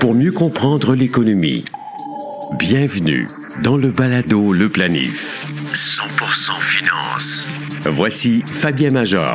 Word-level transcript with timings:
Pour 0.00 0.14
mieux 0.14 0.32
comprendre 0.32 0.94
l'économie, 0.94 1.64
bienvenue 2.58 3.26
dans 3.62 3.78
le 3.78 3.90
balado 3.90 4.52
Le 4.52 4.68
Planif. 4.68 5.46
100% 5.72 6.60
finance. 6.60 7.48
Voici 7.86 8.42
Fabien 8.46 8.90
Major. 8.90 9.34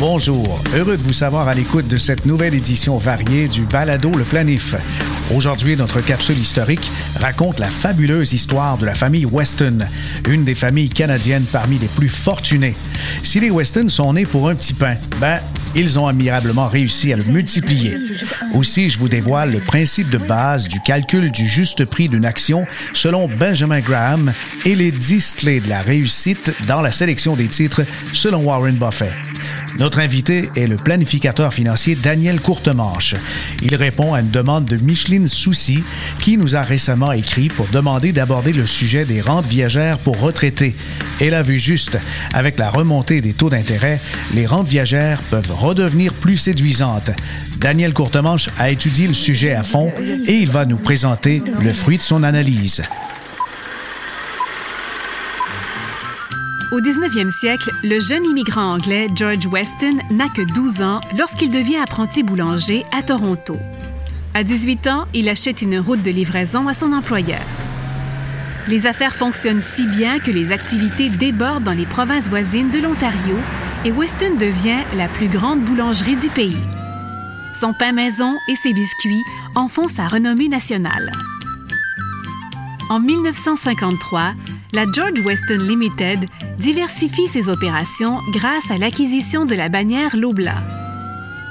Bonjour, 0.00 0.60
heureux 0.74 0.96
de 0.96 1.02
vous 1.02 1.12
savoir 1.12 1.46
à 1.46 1.54
l'écoute 1.54 1.86
de 1.86 1.96
cette 1.96 2.26
nouvelle 2.26 2.54
édition 2.54 2.98
variée 2.98 3.46
du 3.46 3.62
balado 3.62 4.10
Le 4.10 4.24
Planif. 4.24 4.74
Aujourd'hui, 5.32 5.76
notre 5.76 6.00
capsule 6.00 6.38
historique 6.38 6.90
raconte 7.20 7.60
la 7.60 7.68
fabuleuse 7.68 8.32
histoire 8.32 8.76
de 8.76 8.86
la 8.86 8.94
famille 8.94 9.24
Weston, 9.24 9.86
une 10.28 10.42
des 10.42 10.56
familles 10.56 10.88
canadiennes 10.88 11.44
parmi 11.52 11.78
les 11.78 11.86
plus 11.86 12.08
fortunées. 12.08 12.74
Si 13.22 13.38
les 13.38 13.50
Weston 13.50 13.88
sont 13.88 14.14
nés 14.14 14.26
pour 14.26 14.48
un 14.48 14.56
petit 14.56 14.74
pain, 14.74 14.96
ben, 15.20 15.38
ils 15.74 15.98
ont 15.98 16.06
admirablement 16.06 16.68
réussi 16.68 17.12
à 17.12 17.16
le 17.16 17.24
multiplier. 17.24 17.96
Aussi, 18.54 18.88
je 18.88 18.98
vous 18.98 19.08
dévoile 19.08 19.52
le 19.52 19.60
principe 19.60 20.10
de 20.10 20.18
base 20.18 20.68
du 20.68 20.80
calcul 20.80 21.30
du 21.30 21.46
juste 21.46 21.84
prix 21.84 22.08
d'une 22.08 22.24
action 22.24 22.66
selon 22.92 23.28
Benjamin 23.28 23.80
Graham 23.80 24.32
et 24.64 24.74
les 24.74 24.90
10 24.90 25.34
clés 25.38 25.60
de 25.60 25.68
la 25.68 25.82
réussite 25.82 26.52
dans 26.66 26.80
la 26.80 26.92
sélection 26.92 27.36
des 27.36 27.48
titres 27.48 27.82
selon 28.12 28.44
Warren 28.44 28.76
Buffett. 28.76 29.12
Notre 29.80 30.00
invité 30.00 30.50
est 30.56 30.66
le 30.66 30.76
planificateur 30.76 31.54
financier 31.54 31.94
Daniel 31.94 32.38
Courtemanche. 32.38 33.14
Il 33.62 33.74
répond 33.74 34.12
à 34.12 34.20
une 34.20 34.28
demande 34.28 34.66
de 34.66 34.76
Micheline 34.76 35.26
Soucy 35.26 35.82
qui 36.18 36.36
nous 36.36 36.54
a 36.54 36.60
récemment 36.60 37.12
écrit 37.12 37.48
pour 37.48 37.66
demander 37.68 38.12
d'aborder 38.12 38.52
le 38.52 38.66
sujet 38.66 39.06
des 39.06 39.22
rentes 39.22 39.46
viagères 39.46 39.96
pour 39.96 40.20
retraités. 40.20 40.74
Elle 41.18 41.32
a 41.32 41.40
vu 41.40 41.58
juste. 41.58 41.98
Avec 42.34 42.58
la 42.58 42.68
remontée 42.68 43.22
des 43.22 43.32
taux 43.32 43.48
d'intérêt, 43.48 43.98
les 44.34 44.44
rentes 44.44 44.68
viagères 44.68 45.22
peuvent 45.30 45.50
redevenir 45.50 46.12
plus 46.12 46.36
séduisantes. 46.36 47.10
Daniel 47.56 47.94
Courtemanche 47.94 48.50
a 48.58 48.68
étudié 48.68 49.06
le 49.06 49.14
sujet 49.14 49.54
à 49.54 49.62
fond 49.62 49.90
et 50.26 50.34
il 50.34 50.50
va 50.50 50.66
nous 50.66 50.76
présenter 50.76 51.42
le 51.58 51.72
fruit 51.72 51.96
de 51.96 52.02
son 52.02 52.22
analyse. 52.22 52.82
Au 56.72 56.80
19e 56.80 57.32
siècle, 57.32 57.72
le 57.82 57.98
jeune 57.98 58.24
immigrant 58.24 58.74
anglais 58.74 59.08
George 59.16 59.44
Weston 59.44 59.96
n'a 60.12 60.28
que 60.28 60.42
12 60.42 60.82
ans 60.82 61.00
lorsqu'il 61.18 61.50
devient 61.50 61.78
apprenti 61.78 62.22
boulanger 62.22 62.84
à 62.96 63.02
Toronto. 63.02 63.56
À 64.34 64.44
18 64.44 64.86
ans, 64.86 65.06
il 65.12 65.28
achète 65.28 65.62
une 65.62 65.80
route 65.80 66.02
de 66.02 66.12
livraison 66.12 66.68
à 66.68 66.72
son 66.72 66.92
employeur. 66.92 67.42
Les 68.68 68.86
affaires 68.86 69.16
fonctionnent 69.16 69.62
si 69.62 69.84
bien 69.88 70.20
que 70.20 70.30
les 70.30 70.52
activités 70.52 71.08
débordent 71.08 71.64
dans 71.64 71.72
les 71.72 71.86
provinces 71.86 72.28
voisines 72.28 72.70
de 72.70 72.78
l'Ontario 72.78 73.34
et 73.84 73.90
Weston 73.90 74.36
devient 74.38 74.84
la 74.96 75.08
plus 75.08 75.26
grande 75.26 75.62
boulangerie 75.62 76.16
du 76.16 76.28
pays. 76.28 76.62
Son 77.52 77.72
pain 77.72 77.90
maison 77.90 78.36
et 78.48 78.54
ses 78.54 78.72
biscuits 78.72 79.24
en 79.56 79.66
font 79.66 79.88
sa 79.88 80.06
renommée 80.06 80.48
nationale. 80.48 81.10
En 82.90 83.00
1953, 83.00 84.34
la 84.72 84.84
George 84.90 85.20
Weston 85.24 85.58
Limited 85.58 86.26
diversifie 86.58 87.28
ses 87.28 87.48
opérations 87.48 88.20
grâce 88.32 88.70
à 88.70 88.78
l'acquisition 88.78 89.44
de 89.44 89.54
la 89.54 89.68
bannière 89.68 90.16
Lobla. 90.16 90.54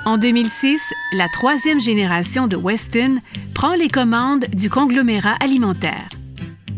En 0.05 0.17
2006, 0.17 0.81
la 1.13 1.27
troisième 1.27 1.81
génération 1.81 2.47
de 2.47 2.55
Weston 2.55 3.19
prend 3.53 3.75
les 3.75 3.89
commandes 3.89 4.45
du 4.53 4.69
conglomérat 4.69 5.35
alimentaire. 5.41 6.07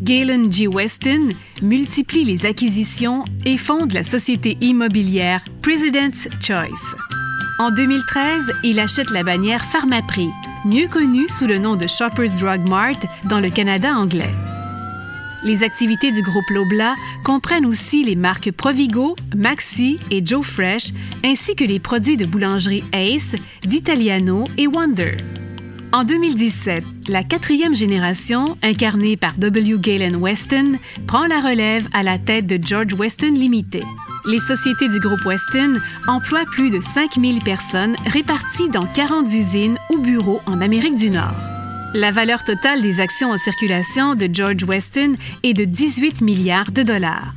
Galen 0.02 0.52
G. 0.52 0.67
Weston 0.67 1.34
multiplie 1.62 2.25
les 2.25 2.45
acquisitions 2.47 3.23
et 3.45 3.58
fonde 3.58 3.94
la 3.94 4.03
société 4.03 4.58
immobilière 4.62 5.45
President's 5.62 6.28
Choice. 6.42 6.95
En 7.59 7.69
2013, 7.69 8.52
il 8.64 8.80
achète 8.80 9.12
la 9.12 9.23
bannière 9.23 9.64
Pharmaprix, 9.64 10.30
mieux 10.66 10.88
connue 10.88 11.30
sous 11.30 11.45
le 11.45 11.59
nom 11.59 11.75
de 11.75 11.86
Shoppers 11.86 12.34
Drug 12.39 12.67
Mart 12.67 13.00
dans 13.25 13.39
le 13.39 13.52
Canada 13.52 13.94
anglais. 13.94 14.34
Les 15.44 15.64
activités 15.64 16.11
du 16.11 16.22
groupe 16.22 16.50
Lobla 16.52 16.96
comprennent 17.24 17.66
aussi 17.66 18.03
les 18.03 18.16
marques 18.16 18.52
Provigo, 18.52 19.16
Maxi 19.35 19.97
et 20.12 20.24
Joe 20.24 20.46
Fresh, 20.46 20.91
ainsi 21.25 21.56
que 21.56 21.63
les 21.63 21.79
produits 21.79 22.18
de 22.18 22.25
boulangerie 22.25 22.84
Ace, 22.94 23.35
d'Italiano 23.63 24.46
et 24.57 24.68
Wonder. 24.68 25.18
En 25.94 26.03
2017, 26.06 26.84
la 27.09 27.24
quatrième 27.24 27.75
génération, 27.75 28.57
incarnée 28.62 29.18
par 29.18 29.34
W. 29.34 29.78
Galen 29.78 30.16
Weston, 30.16 30.78
prend 31.07 31.25
la 31.25 31.41
relève 31.41 31.88
à 31.91 32.03
la 32.03 32.18
tête 32.18 32.46
de 32.46 32.59
George 32.63 32.94
Weston 32.94 33.34
Limited. 33.34 33.84
Les 34.25 34.40
sociétés 34.40 34.88
du 34.88 35.00
groupe 35.00 35.25
Weston 35.25 35.80
emploient 36.07 36.46
plus 36.51 36.69
de 36.69 36.80
5000 36.80 37.41
personnes 37.41 37.96
réparties 38.06 38.69
dans 38.69 38.85
40 38.85 39.25
usines 39.34 39.78
ou 39.90 39.97
bureaux 39.97 40.40
en 40.46 40.62
Amérique 40.62 40.96
du 40.96 41.09
Nord. 41.09 41.50
La 41.94 42.12
valeur 42.12 42.46
totale 42.46 42.81
des 42.81 43.02
actions 43.02 43.31
en 43.31 43.38
circulation 43.38 44.16
de 44.16 44.29
George 44.31 44.63
Weston 44.63 45.16
est 45.44 45.53
de 45.53 45.66
18 45.66 46.22
milliards 46.22 46.72
de 46.72 46.84
dollars. 46.84 47.34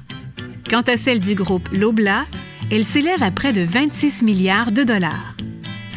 Quant 0.71 0.83
à 0.83 0.97
celle 0.97 1.19
du 1.19 1.35
groupe 1.35 1.69
Lobla, 1.73 2.25
elle 2.71 2.85
s'élève 2.85 3.25
à 3.25 3.33
près 3.33 3.53
de 3.53 3.63
26 3.63 4.23
milliards 4.23 4.71
de 4.71 4.85
dollars. 4.85 5.35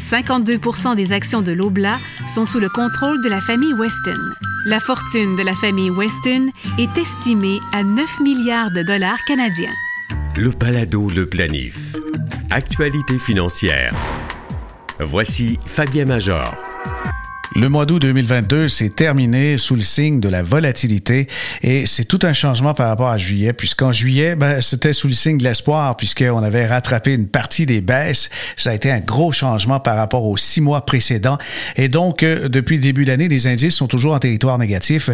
52% 0.09 0.95
des 0.95 1.13
actions 1.13 1.43
de 1.43 1.51
Lobla 1.51 1.97
sont 2.33 2.47
sous 2.47 2.59
le 2.59 2.69
contrôle 2.69 3.21
de 3.23 3.29
la 3.29 3.41
famille 3.41 3.73
Weston. 3.73 4.17
La 4.65 4.79
fortune 4.79 5.35
de 5.35 5.43
la 5.43 5.53
famille 5.53 5.91
Weston 5.91 6.49
est 6.79 6.97
estimée 6.97 7.59
à 7.73 7.83
9 7.83 8.21
milliards 8.21 8.71
de 8.71 8.81
dollars 8.81 9.23
canadiens. 9.27 9.73
Le 10.35 10.49
Palado 10.51 11.11
Le 11.11 11.27
Planif. 11.27 11.95
Actualité 12.49 13.19
financière. 13.19 13.93
Voici 14.99 15.59
Fabien 15.65 16.05
Major. 16.05 16.55
Le 17.57 17.69
mois 17.69 17.87
d'août 17.87 17.99
2022 18.03 18.69
s'est 18.69 18.91
terminé 18.91 19.57
sous 19.57 19.73
le 19.73 19.81
signe 19.81 20.19
de 20.19 20.29
la 20.29 20.43
volatilité 20.43 21.25
et 21.63 21.87
c'est 21.87 22.03
tout 22.03 22.19
un 22.21 22.31
changement 22.31 22.75
par 22.75 22.87
rapport 22.87 23.07
à 23.07 23.17
juillet, 23.17 23.51
puisqu'en 23.51 23.91
juillet, 23.91 24.35
ben, 24.35 24.61
c'était 24.61 24.93
sous 24.93 25.07
le 25.07 25.13
signe 25.13 25.39
de 25.39 25.43
l'espoir, 25.43 25.97
puisqu'on 25.97 26.43
avait 26.43 26.67
rattrapé 26.67 27.15
une 27.15 27.25
partie 27.25 27.65
des 27.65 27.81
baisses. 27.81 28.29
Ça 28.57 28.69
a 28.69 28.73
été 28.75 28.91
un 28.91 28.99
gros 28.99 29.31
changement 29.31 29.79
par 29.79 29.95
rapport 29.95 30.25
aux 30.25 30.37
six 30.37 30.61
mois 30.61 30.85
précédents. 30.85 31.39
Et 31.77 31.89
donc, 31.89 32.21
euh, 32.21 32.47
depuis 32.47 32.75
le 32.75 32.81
début 32.83 33.05
de 33.05 33.09
l'année, 33.09 33.27
les 33.27 33.47
indices 33.47 33.73
sont 33.73 33.87
toujours 33.87 34.13
en 34.13 34.19
territoire 34.19 34.59
négatif. 34.59 35.09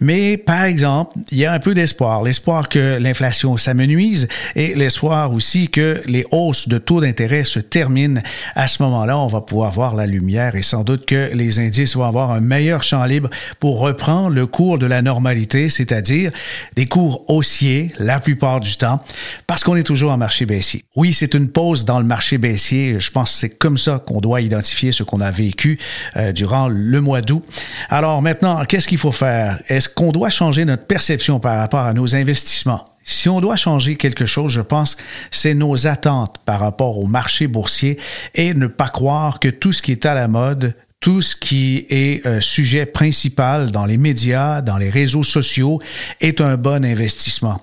Mais, 0.00 0.36
par 0.36 0.64
exemple, 0.64 1.16
il 1.30 1.38
y 1.38 1.46
a 1.46 1.52
un 1.52 1.60
peu 1.60 1.74
d'espoir. 1.74 2.24
L'espoir 2.24 2.68
que 2.68 2.98
l'inflation 2.98 3.56
s'amenuise 3.56 4.26
et 4.56 4.74
l'espoir 4.74 5.32
aussi 5.32 5.68
que 5.68 6.02
les 6.06 6.26
hausses 6.32 6.66
de 6.66 6.78
taux 6.78 7.00
d'intérêt 7.00 7.44
se 7.44 7.60
terminent. 7.60 8.20
À 8.56 8.66
ce 8.66 8.82
moment-là, 8.82 9.16
on 9.16 9.28
va 9.28 9.42
pouvoir 9.42 9.70
voir 9.70 9.94
la 9.94 10.06
lumière 10.06 10.56
et 10.56 10.62
sans 10.62 10.82
doute 10.82 11.06
que 11.06 11.30
les 11.32 11.60
indices 11.60 11.83
vont 11.92 12.04
avoir 12.04 12.30
un 12.30 12.40
meilleur 12.40 12.82
champ 12.82 13.04
libre 13.04 13.30
pour 13.60 13.80
reprendre 13.80 14.30
le 14.30 14.46
cours 14.46 14.78
de 14.78 14.86
la 14.86 15.02
normalité, 15.02 15.68
c'est-à-dire 15.68 16.32
des 16.76 16.86
cours 16.86 17.24
haussiers 17.28 17.92
la 17.98 18.20
plupart 18.20 18.60
du 18.60 18.76
temps, 18.76 19.00
parce 19.46 19.64
qu'on 19.64 19.76
est 19.76 19.82
toujours 19.82 20.12
en 20.12 20.16
marché 20.16 20.46
baissier. 20.46 20.84
Oui, 20.96 21.12
c'est 21.12 21.34
une 21.34 21.48
pause 21.48 21.84
dans 21.84 21.98
le 21.98 22.06
marché 22.06 22.38
baissier. 22.38 22.98
Je 22.98 23.10
pense 23.10 23.32
que 23.32 23.38
c'est 23.38 23.50
comme 23.50 23.78
ça 23.78 24.02
qu'on 24.04 24.20
doit 24.20 24.40
identifier 24.40 24.92
ce 24.92 25.02
qu'on 25.02 25.20
a 25.20 25.30
vécu 25.30 25.78
euh, 26.16 26.32
durant 26.32 26.68
le 26.68 27.00
mois 27.00 27.20
d'août. 27.20 27.44
Alors 27.88 28.22
maintenant, 28.22 28.64
qu'est-ce 28.64 28.88
qu'il 28.88 28.98
faut 28.98 29.12
faire? 29.12 29.60
Est-ce 29.68 29.88
qu'on 29.88 30.12
doit 30.12 30.30
changer 30.30 30.64
notre 30.64 30.86
perception 30.86 31.40
par 31.40 31.58
rapport 31.58 31.80
à 31.80 31.92
nos 31.92 32.14
investissements? 32.16 32.84
Si 33.04 33.28
on 33.28 33.40
doit 33.40 33.56
changer 33.56 33.96
quelque 33.96 34.24
chose, 34.24 34.50
je 34.50 34.62
pense, 34.62 34.96
c'est 35.30 35.52
nos 35.52 35.86
attentes 35.86 36.38
par 36.46 36.60
rapport 36.60 36.98
au 36.98 37.06
marché 37.06 37.46
boursier 37.46 37.98
et 38.34 38.54
ne 38.54 38.66
pas 38.66 38.88
croire 38.88 39.40
que 39.40 39.48
tout 39.48 39.72
ce 39.72 39.82
qui 39.82 39.92
est 39.92 40.06
à 40.06 40.14
la 40.14 40.26
mode 40.26 40.74
tout 41.04 41.20
ce 41.20 41.36
qui 41.36 41.86
est 41.90 42.24
euh, 42.24 42.40
sujet 42.40 42.86
principal 42.86 43.70
dans 43.70 43.84
les 43.84 43.98
médias, 43.98 44.62
dans 44.62 44.78
les 44.78 44.88
réseaux 44.88 45.22
sociaux, 45.22 45.78
est 46.22 46.40
un 46.40 46.56
bon 46.56 46.82
investissement. 46.82 47.60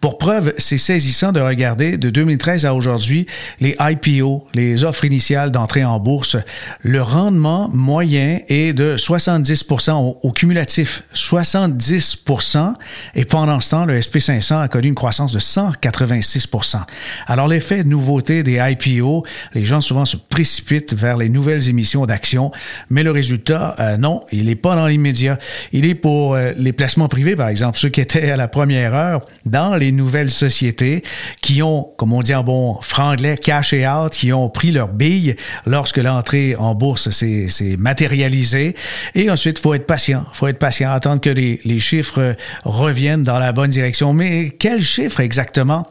Pour 0.00 0.16
preuve, 0.16 0.54
c'est 0.56 0.78
saisissant 0.78 1.32
de 1.32 1.40
regarder 1.40 1.98
de 1.98 2.08
2013 2.08 2.64
à 2.64 2.72
aujourd'hui 2.72 3.26
les 3.60 3.76
IPO, 3.78 4.48
les 4.54 4.84
offres 4.84 5.04
initiales 5.04 5.50
d'entrée 5.50 5.84
en 5.84 6.00
bourse. 6.00 6.38
Le 6.80 7.02
rendement 7.02 7.68
moyen 7.68 8.38
est 8.48 8.72
de 8.72 8.96
70 8.96 9.66
au, 9.90 10.18
au, 10.22 10.32
cumulatif. 10.32 11.02
70% 11.12 12.72
et 13.16 13.26
pendant 13.26 13.60
ce 13.60 13.68
temps, 13.68 13.84
le 13.84 14.00
SP500 14.00 14.62
a 14.62 14.68
connu 14.68 14.88
une 14.88 14.94
croissance 14.94 15.32
de 15.32 15.40
186% 15.40 16.80
Alors 17.26 17.48
l'effet 17.48 17.84
de 17.84 17.88
nouveauté 17.90 18.42
des 18.42 18.58
IPO, 18.58 19.26
les 19.52 19.66
gens 19.66 19.82
souvent 19.82 20.06
se 20.06 20.16
précipitent 20.16 20.94
vers 20.94 21.18
les 21.18 21.28
nouvelles 21.28 21.68
émissions 21.68 22.06
d'actions 22.06 22.50
mais 22.90 23.02
le 23.02 23.10
résultat, 23.10 23.76
euh, 23.78 23.96
non, 23.96 24.20
il 24.32 24.46
n'est 24.46 24.54
pas 24.54 24.76
dans 24.76 24.86
l'immédiat. 24.86 25.38
Il 25.72 25.86
est 25.86 25.94
pour 25.94 26.34
euh, 26.34 26.52
les 26.56 26.72
placements 26.72 27.08
privés, 27.08 27.36
par 27.36 27.48
exemple, 27.48 27.78
ceux 27.78 27.88
qui 27.88 28.00
étaient 28.00 28.30
à 28.30 28.36
la 28.36 28.48
première 28.48 28.94
heure 28.94 29.24
dans 29.44 29.74
les 29.74 29.92
nouvelles 29.92 30.30
sociétés 30.30 31.02
qui 31.42 31.62
ont, 31.62 31.88
comme 31.96 32.12
on 32.12 32.20
dit 32.20 32.34
en 32.34 32.44
bon 32.44 32.78
franglais, 32.80 33.36
cash 33.36 33.72
out, 33.72 34.12
qui 34.12 34.32
ont 34.32 34.48
pris 34.48 34.70
leur 34.70 34.88
bille 34.88 35.36
lorsque 35.66 35.98
l'entrée 35.98 36.56
en 36.56 36.74
bourse 36.74 37.10
s'est 37.10 37.76
matérialisée. 37.78 38.74
Et 39.14 39.30
ensuite, 39.30 39.58
il 39.58 39.62
faut 39.62 39.74
être 39.74 39.86
patient. 39.86 40.26
Il 40.32 40.36
faut 40.36 40.46
être 40.46 40.58
patient, 40.58 40.90
attendre 40.90 41.20
que 41.20 41.30
les, 41.30 41.60
les 41.64 41.78
chiffres 41.78 42.36
reviennent 42.64 43.22
dans 43.22 43.38
la 43.38 43.52
bonne 43.52 43.70
direction. 43.70 44.12
Mais 44.12 44.50
quels 44.50 44.82
chiffres 44.82 45.20
exactement? 45.20 45.86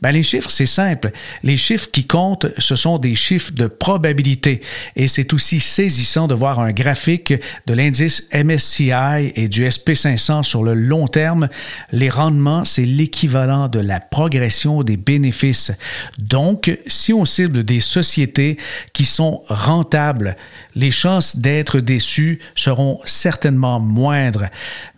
Ben, 0.00 0.12
les 0.12 0.22
chiffres, 0.22 0.50
c'est 0.50 0.66
simple. 0.66 1.10
Les 1.42 1.56
chiffres 1.56 1.88
qui 1.90 2.06
comptent, 2.06 2.46
ce 2.58 2.76
sont 2.76 2.98
des 2.98 3.14
chiffres 3.14 3.52
de 3.52 3.66
probabilité. 3.66 4.60
Et 4.96 5.08
c'est 5.08 5.32
aussi 5.32 5.60
saisissant 5.60 6.27
de 6.28 6.34
voir 6.34 6.60
un 6.60 6.72
graphique 6.72 7.34
de 7.66 7.74
l'indice 7.74 8.28
MSCI 8.32 9.32
et 9.34 9.48
du 9.48 9.66
SP500 9.66 10.44
sur 10.44 10.62
le 10.62 10.74
long 10.74 11.08
terme. 11.08 11.48
Les 11.90 12.10
rendements, 12.10 12.64
c'est 12.64 12.84
l'équivalent 12.84 13.66
de 13.68 13.80
la 13.80 13.98
progression 13.98 14.82
des 14.84 14.96
bénéfices. 14.96 15.72
Donc, 16.18 16.78
si 16.86 17.12
on 17.12 17.24
cible 17.24 17.64
des 17.64 17.80
sociétés 17.80 18.56
qui 18.92 19.04
sont 19.04 19.42
rentables, 19.48 20.36
les 20.78 20.92
chances 20.92 21.36
d'être 21.36 21.80
déçus 21.80 22.38
seront 22.54 23.00
certainement 23.04 23.80
moindres. 23.80 24.46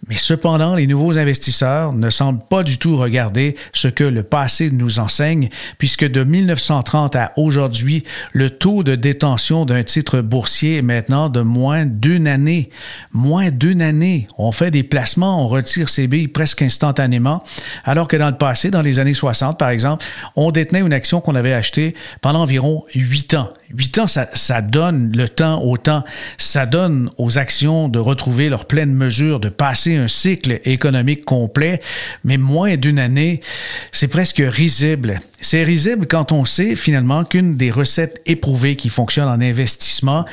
Mais 0.09 0.17
cependant, 0.17 0.75
les 0.75 0.87
nouveaux 0.87 1.19
investisseurs 1.19 1.93
ne 1.93 2.11
semblent 2.11 2.43
pas 2.50 2.65
du 2.65 2.79
tout 2.79 2.97
regarder 2.97 3.55
ce 3.73 3.88
que 3.88 4.05
le 4.05 4.23
passé 4.23 4.71
nous 4.71 4.99
enseigne, 4.99 5.49
puisque 5.79 6.05
de 6.05 6.25
1930 6.25 7.17
à 7.17 7.32
aujourd'hui, 7.37 8.05
le 8.32 8.50
taux 8.50 8.82
de 8.82 8.94
détention 8.94 9.65
d'un 9.65 9.82
titre 9.82 10.21
boursier 10.21 10.79
est 10.79 10.82
maintenant 10.82 11.29
de 11.29 11.41
moins 11.41 11.87
d'une 11.87 12.27
année. 12.27 12.71
Moins 13.12 13.50
d'une 13.50 13.82
année. 13.82 14.27
On 14.37 14.53
fait 14.53 14.71
des 14.71 14.82
placements, 14.82 15.44
on 15.44 15.49
retire 15.49 15.88
ses 15.88 16.09
billes 16.09 16.29
presque 16.29 16.62
instantanément, 16.62 17.43
alors 17.85 18.09
que 18.09 18.17
dans 18.17 18.31
le 18.31 18.37
passé, 18.37 18.71
dans 18.71 18.82
les 18.82 18.99
années 18.99 19.15
60 19.15 19.59
par 19.59 19.71
exemple, 19.71 20.05
on 20.37 20.50
détenait 20.50 20.81
une 20.81 20.93
action 20.93 21.21
qu'on 21.21 21.37
avait 21.37 21.55
achetée 21.55 21.94
pendant 22.21 22.43
environ 22.43 22.85
huit 22.94 23.35
ans. 23.35 23.50
Huit 23.73 23.99
ans, 24.00 24.09
ça, 24.09 24.29
ça, 24.35 24.62
donne 24.62 25.12
le 25.17 25.29
temps 25.29 25.62
au 25.62 25.69
temps, 25.76 26.05
ça 26.38 26.67
donne 26.67 27.11
aux 27.19 27.38
actions 27.38 27.88
de 27.88 27.99
retrouver 27.99 28.49
leur 28.49 28.67
pleine 28.67 28.93
mesure, 28.93 29.40
de 29.40 29.49
passer 29.49 29.96
un 29.96 30.08
cycle 30.08 30.61
économique 30.64 31.25
complet, 31.25 31.81
mais 32.25 32.37
moins 32.37 32.76
d'une 32.76 32.99
année, 32.99 33.40
c'est 33.93 34.08
presque 34.08 34.43
risible. 34.44 35.20
C'est 35.40 35.62
risible 35.62 36.06
quand 36.06 36.32
on 36.32 36.44
sait 36.44 36.76
finalement 36.76 37.25
qu'une 37.25 37.55
des 37.55 37.70
recettes 37.70 38.20
éprouvées 38.26 38.76
qui 38.76 38.90
fonctionnent 38.90 39.28
en 39.28 39.40
investissement, 39.40 40.25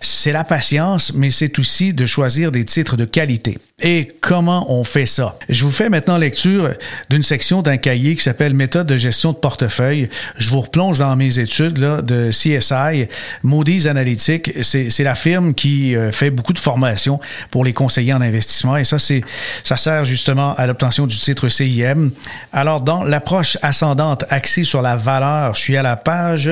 c'est 0.00 0.32
la 0.32 0.44
patience, 0.44 1.12
mais 1.14 1.30
c'est 1.30 1.58
aussi 1.58 1.92
de 1.92 2.06
choisir 2.06 2.50
des 2.50 2.64
titres 2.64 2.96
de 2.96 3.04
qualité. 3.04 3.58
Et 3.82 4.06
comment 4.20 4.72
on 4.72 4.84
fait 4.84 5.04
ça? 5.04 5.36
Je 5.48 5.64
vous 5.64 5.70
fais 5.72 5.88
maintenant 5.88 6.16
lecture 6.16 6.74
d'une 7.10 7.24
section 7.24 7.60
d'un 7.60 7.76
cahier 7.76 8.14
qui 8.14 8.22
s'appelle 8.22 8.54
Méthode 8.54 8.86
de 8.86 8.96
gestion 8.96 9.32
de 9.32 9.36
portefeuille. 9.36 10.08
Je 10.36 10.48
vous 10.50 10.60
replonge 10.60 11.00
dans 11.00 11.16
mes 11.16 11.40
études 11.40 11.78
là, 11.78 12.00
de 12.00 12.30
CSI. 12.30 13.08
Moody's 13.42 13.86
Analytics, 13.86 14.62
c'est 14.62 15.02
la 15.02 15.16
firme 15.16 15.54
qui 15.54 15.96
euh, 15.96 16.12
fait 16.12 16.30
beaucoup 16.30 16.52
de 16.52 16.60
formations 16.60 17.18
pour 17.50 17.64
les 17.64 17.72
conseillers 17.72 18.12
en 18.12 18.20
investissement. 18.20 18.76
Et 18.76 18.84
ça, 18.84 18.98
ça 19.00 19.76
sert 19.76 20.04
justement 20.04 20.54
à 20.54 20.68
l'obtention 20.68 21.08
du 21.08 21.18
titre 21.18 21.48
CIM. 21.48 22.10
Alors, 22.52 22.80
dans 22.80 23.02
l'approche 23.02 23.58
ascendante 23.60 24.24
axée 24.30 24.62
sur 24.62 24.82
la 24.82 24.94
valeur, 24.94 25.56
je 25.56 25.60
suis 25.60 25.76
à 25.76 25.82
la 25.82 25.96
page 25.96 26.48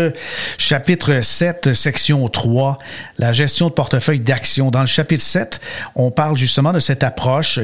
chapitre 0.59 1.21
7, 1.21 1.73
section 1.73 2.27
3, 2.27 2.79
la 3.19 3.33
gestion 3.33 3.69
de 3.69 3.75
portefeuille 3.75 4.19
d'actions. 4.19 4.73
Dans 4.73 4.81
le 4.81 4.87
chapitre 4.87 5.23
7, 5.23 5.61
on 5.95 6.11
parle 6.11 6.37
justement 6.37 6.73
de 6.73 6.81
cette 6.81 7.05
approche 7.05 7.12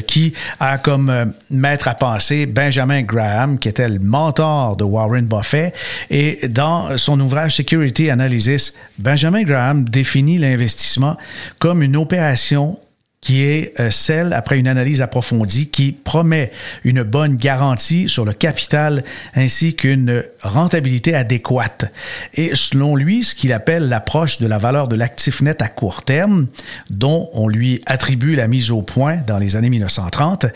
qui 0.06 0.32
a 0.60 0.78
comme 0.78 1.10
euh, 1.10 1.24
maître 1.50 1.88
à 1.88 1.94
penser 1.94 2.46
Benjamin 2.46 3.02
Graham, 3.02 3.58
qui 3.58 3.68
était 3.68 3.88
le 3.88 3.98
mentor 3.98 4.76
de 4.76 4.84
Warren 4.84 5.26
Buffett. 5.26 5.74
Et 6.10 6.48
dans 6.48 6.96
son 6.96 7.18
ouvrage 7.20 7.56
Security 7.56 8.10
Analysis, 8.10 8.74
Benjamin 8.98 9.42
Graham 9.42 9.84
définit 9.84 10.38
l'investissement 10.38 11.16
comme 11.58 11.82
une 11.82 11.96
opération 11.96 12.78
qui 13.20 13.42
est 13.42 13.78
euh, 13.80 13.90
celle, 13.90 14.32
après 14.32 14.58
une 14.58 14.68
analyse 14.68 15.00
approfondie, 15.00 15.68
qui 15.68 15.92
promet 15.92 16.52
une 16.84 17.02
bonne 17.02 17.36
garantie 17.36 18.08
sur 18.08 18.24
le 18.24 18.32
capital 18.32 19.02
ainsi 19.34 19.74
qu'une 19.74 20.22
rentabilité 20.40 21.14
adéquate. 21.14 21.92
Et 22.34 22.52
selon 22.54 22.94
lui, 22.94 23.24
ce 23.24 23.34
qu'il 23.34 23.52
appelle 23.52 23.88
l'approche 23.88 24.38
de 24.38 24.46
la 24.46 24.58
valeur 24.58 24.86
de 24.86 24.94
l'actif 24.94 25.42
net 25.42 25.62
à 25.62 25.68
court 25.68 26.04
terme, 26.04 26.46
dont 26.90 27.28
on 27.32 27.48
lui 27.48 27.82
attribue 27.86 28.36
la 28.36 28.46
mise 28.46 28.70
au 28.70 28.82
point 28.82 29.16
dans 29.26 29.38
les 29.38 29.56
années 29.56 29.70
1930, 29.70 30.46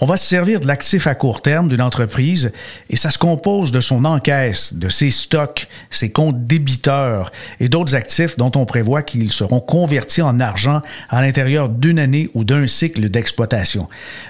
on 0.00 0.06
va 0.06 0.16
se 0.16 0.26
servir 0.26 0.60
de 0.60 0.66
l'actif 0.66 1.06
à 1.06 1.14
court 1.14 1.40
terme 1.40 1.68
d'une 1.68 1.80
entreprise 1.80 2.52
et 2.90 2.96
ça 2.96 3.10
se 3.10 3.18
compose 3.18 3.72
de 3.72 3.80
son 3.80 4.04
encaisse, 4.04 4.74
de 4.74 4.88
ses 4.88 5.10
stocks, 5.10 5.66
ses 5.90 6.10
comptes 6.10 6.46
débiteurs 6.46 7.32
et 7.58 7.68
d'autres 7.68 7.94
actifs 7.94 8.36
dont 8.36 8.52
on 8.54 8.66
prévoit 8.66 9.02
qu'ils 9.02 9.32
seront 9.32 9.60
convertis 9.60 10.22
en 10.22 10.40
argent 10.40 10.82
à 11.08 11.22
l'intérieur 11.22 11.68
d'une 11.68 12.01
ou 12.34 12.44
d'un 12.44 12.66
cycle 12.66 13.08
d'exploitation. 13.08 13.88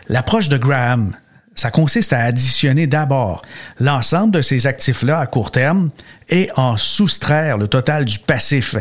L'approche 0.09 0.49
de 0.49 0.57
Graham, 0.57 1.17
ça 1.55 1.71
consiste 1.71 2.13
à 2.13 2.21
additionner 2.21 2.87
d'abord 2.87 3.43
l'ensemble 3.79 4.33
de 4.33 4.43
ces 4.43 4.67
actifs-là 4.67 5.19
à 5.19 5.27
court 5.27 5.51
terme 5.51 5.91
et 6.31 6.51
en 6.57 6.77
soustraire 6.77 7.59
le 7.59 7.69
total 7.69 8.05
du 8.05 8.19
passif. 8.19 8.77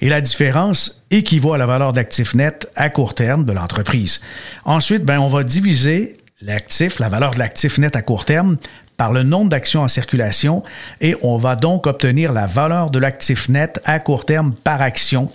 Et 0.00 0.08
la 0.08 0.20
différence 0.20 1.04
équivaut 1.10 1.52
à 1.52 1.58
la 1.58 1.66
valeur 1.66 1.92
d'actif 1.92 2.34
net 2.34 2.70
à 2.76 2.88
court 2.88 3.14
terme 3.14 3.44
de 3.44 3.52
l'entreprise. 3.52 4.20
Ensuite, 4.64 5.04
ben, 5.04 5.18
on 5.20 5.28
va 5.28 5.44
diviser 5.44 6.16
l'actif, 6.40 6.98
la 6.98 7.08
valeur 7.08 7.32
de 7.32 7.38
l'actif 7.38 7.78
net 7.78 7.94
à 7.94 8.02
court 8.02 8.24
terme, 8.24 8.56
par 8.96 9.12
le 9.12 9.22
nombre 9.22 9.50
d'actions 9.50 9.82
en 9.82 9.88
circulation 9.88 10.62
et 11.00 11.16
on 11.22 11.36
va 11.36 11.56
donc 11.56 11.86
obtenir 11.86 12.32
la 12.32 12.46
valeur 12.46 12.90
de 12.90 12.98
l'actif 12.98 13.48
net 13.48 13.80
à 13.84 13.98
court 13.98 14.24
terme 14.24 14.52
par 14.52 14.80
action. 14.80 15.30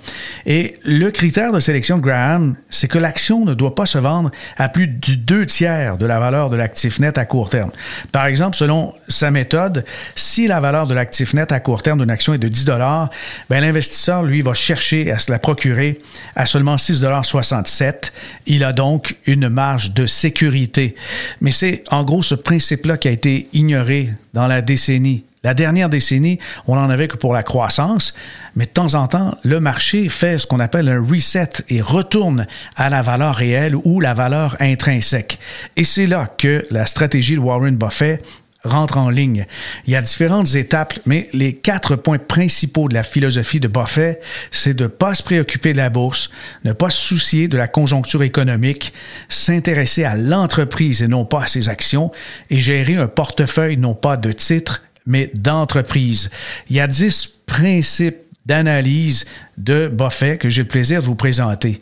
Et 0.46 0.78
le 0.84 1.10
critère 1.12 1.52
de 1.52 1.60
sélection 1.60 1.98
de 1.98 2.04
Graham, 2.04 2.56
c'est 2.70 2.88
que 2.88 2.98
l'action 2.98 3.46
ne 3.46 3.54
doit 3.54 3.76
pas 3.76 3.86
se 3.86 3.98
vendre 3.98 4.32
à 4.58 4.70
plus 4.70 4.88
du 4.88 5.18
deux 5.18 5.46
tiers 5.46 5.98
de 5.98 6.06
la 6.06 6.20
valeur 6.20 6.50
de 6.50 6.56
l'actif 6.56 7.00
net 7.00 7.18
à 7.18 7.26
court 7.26 7.50
terme. 7.50 7.72
Par 8.12 8.26
exemple, 8.26 8.56
selon 8.56 8.94
sa 9.08 9.32
méthode, 9.32 9.86
si 10.16 10.48
la 10.48 10.60
valeur 10.60 10.88
de 10.88 10.94
l'actif 10.94 11.34
net 11.34 11.52
à 11.52 11.60
court 11.60 11.84
terme 11.84 12.00
d'une 12.00 12.10
action 12.10 12.34
est 12.34 12.38
de 12.38 12.48
10 12.48 12.66
dollars, 12.66 13.10
ben 13.50 13.60
l'investisseur 13.60 14.24
lui 14.24 14.42
va 14.42 14.54
chercher 14.54 15.12
à 15.12 15.20
se 15.20 15.32
la 15.32 15.40
procurer 15.40 16.00
à 16.36 16.46
seulement 16.46 16.78
6,67 16.78 18.12
Il 18.46 18.64
a 18.64 18.74
donc 18.74 19.16
une 19.26 19.50
marge 19.50 19.94
de 19.94 20.06
sécurité. 20.06 20.96
Mais 21.42 21.52
c'est 21.52 21.84
en 21.92 22.04
gros 22.04 22.24
ce 22.24 22.36
principe-là 22.36 22.98
qui 22.98 23.08
a 23.08 23.12
été 23.12 23.49
ignoré 23.54 24.10
dans 24.34 24.48
la 24.48 24.62
décennie. 24.62 25.24
La 25.44 25.54
dernière 25.54 25.88
décennie, 25.88 26.38
on 26.68 26.76
n'en 26.76 26.90
avait 26.90 27.08
que 27.08 27.16
pour 27.16 27.34
la 27.34 27.44
croissance, 27.44 28.14
mais 28.56 28.66
de 28.66 28.72
temps 28.72 28.96
en 28.96 29.08
temps, 29.08 29.38
le 29.44 29.62
marché 29.62 30.10
fait 30.10 30.38
ce 30.38 30.46
qu'on 30.46 30.60
appelle 30.60 30.90
un 30.90 31.02
reset 31.02 31.64
et 31.70 31.80
retourne 31.80 32.46
à 32.76 32.90
la 32.90 33.02
valeur 33.02 33.36
réelle 33.36 33.76
ou 33.86 34.02
la 34.02 34.14
valeur 34.14 34.58
intrinsèque. 34.60 35.40
Et 35.78 35.86
c'est 35.86 36.08
là 36.08 36.28
que 36.38 36.66
la 36.72 36.86
stratégie 36.86 37.36
de 37.36 37.40
Warren 37.40 37.78
Buffett 37.78 38.22
rentre 38.64 38.98
en 38.98 39.10
ligne. 39.10 39.46
Il 39.86 39.94
y 39.94 39.96
a 39.96 40.02
différentes 40.02 40.56
étapes, 40.56 41.00
mais 41.06 41.30
les 41.34 41.54
quatre 41.54 41.96
points 41.96 42.18
principaux 42.18 42.90
de 42.90 42.94
la 42.94 43.04
philosophie 43.04 43.60
de 43.60 43.68
Buffett, 43.68 44.22
c'est 44.52 44.74
de 44.74 44.84
ne 44.84 44.88
pas 44.90 45.14
se 45.14 45.24
préoccuper 45.24 45.72
de 45.72 45.78
la 45.78 45.90
bourse, 45.90 46.30
ne 46.66 46.74
pas 46.74 46.90
se 46.90 47.00
soucier 47.00 47.48
de 47.48 47.58
la 47.58 47.68
conjoncture 47.68 48.24
économique, 48.24 48.94
s'intéresser 49.30 50.04
à 50.04 50.16
l'entreprise 50.16 51.02
et 51.02 51.08
non 51.08 51.26
pas 51.26 51.44
à 51.44 51.48
ses 51.48 51.70
actions, 51.70 52.12
et 52.50 52.60
gérer 52.60 52.98
un 52.98 53.08
portefeuille 53.08 53.78
non 53.78 53.94
pas 53.94 54.18
de 54.18 54.32
titres, 54.32 54.82
mais 55.06 55.32
d'entreprise. 55.34 56.30
Il 56.70 56.76
y 56.76 56.80
a 56.80 56.88
dix 56.88 57.28
principes 57.46 58.18
d'analyse 58.46 59.26
de 59.58 59.88
Buffett 59.88 60.40
que 60.40 60.50
j'ai 60.50 60.64
le 60.64 60.68
plaisir 60.68 61.02
de 61.02 61.06
vous 61.06 61.16
présenter. 61.16 61.80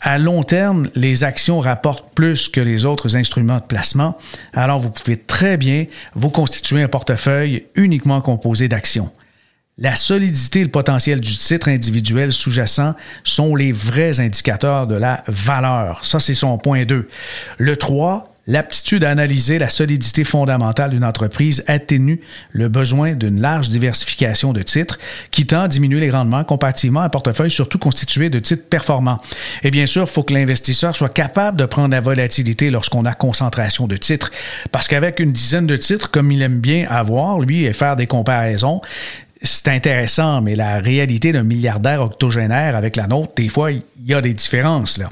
À 0.00 0.18
long 0.18 0.42
terme, 0.42 0.88
les 0.94 1.24
actions 1.24 1.60
rapportent 1.60 2.14
plus 2.14 2.48
que 2.48 2.60
les 2.60 2.84
autres 2.84 3.16
instruments 3.16 3.58
de 3.58 3.64
placement, 3.64 4.16
alors 4.54 4.78
vous 4.78 4.90
pouvez 4.90 5.16
très 5.16 5.56
bien 5.56 5.86
vous 6.14 6.30
constituer 6.30 6.82
un 6.82 6.88
portefeuille 6.88 7.66
uniquement 7.74 8.20
composé 8.20 8.68
d'actions. 8.68 9.10
La 9.80 9.94
solidité 9.94 10.60
et 10.60 10.64
le 10.64 10.70
potentiel 10.70 11.20
du 11.20 11.36
titre 11.36 11.68
individuel 11.68 12.32
sous-jacent 12.32 12.94
sont 13.22 13.54
les 13.54 13.70
vrais 13.70 14.18
indicateurs 14.18 14.88
de 14.88 14.96
la 14.96 15.22
valeur. 15.28 16.04
Ça, 16.04 16.18
c'est 16.18 16.34
son 16.34 16.58
point 16.58 16.84
2. 16.84 17.08
Le 17.58 17.76
3, 17.76 18.34
L'aptitude 18.48 19.04
à 19.04 19.10
analyser 19.10 19.58
la 19.58 19.68
solidité 19.68 20.24
fondamentale 20.24 20.92
d'une 20.92 21.04
entreprise 21.04 21.62
atténue 21.66 22.22
le 22.50 22.68
besoin 22.68 23.12
d'une 23.12 23.42
large 23.42 23.68
diversification 23.68 24.54
de 24.54 24.62
titres 24.62 24.98
qui 25.30 25.44
tend 25.44 25.60
à 25.60 25.68
diminuer 25.68 26.00
les 26.00 26.08
rendements 26.08 26.44
comparativement 26.44 27.00
à 27.00 27.04
un 27.04 27.08
portefeuille 27.10 27.50
surtout 27.50 27.76
constitué 27.76 28.30
de 28.30 28.38
titres 28.38 28.66
performants. 28.70 29.20
Et 29.64 29.70
bien 29.70 29.84
sûr, 29.84 30.04
il 30.04 30.08
faut 30.08 30.22
que 30.22 30.32
l'investisseur 30.32 30.96
soit 30.96 31.10
capable 31.10 31.58
de 31.58 31.66
prendre 31.66 31.90
la 31.90 32.00
volatilité 32.00 32.70
lorsqu'on 32.70 33.04
a 33.04 33.12
concentration 33.12 33.86
de 33.86 33.98
titres. 33.98 34.30
Parce 34.72 34.88
qu'avec 34.88 35.20
une 35.20 35.32
dizaine 35.32 35.66
de 35.66 35.76
titres, 35.76 36.10
comme 36.10 36.32
il 36.32 36.40
aime 36.40 36.58
bien 36.58 36.86
avoir, 36.88 37.40
lui, 37.40 37.66
et 37.66 37.74
faire 37.74 37.96
des 37.96 38.06
comparaisons, 38.06 38.80
c'est 39.42 39.68
intéressant, 39.68 40.40
mais 40.40 40.54
la 40.54 40.78
réalité 40.78 41.32
d'un 41.32 41.42
milliardaire 41.42 42.00
octogénaire 42.00 42.76
avec 42.76 42.96
la 42.96 43.08
nôtre, 43.08 43.34
des 43.36 43.50
fois, 43.50 43.72
il 43.72 43.82
y 44.06 44.14
a 44.14 44.22
des 44.22 44.32
différences. 44.32 44.96
Là. 44.96 45.10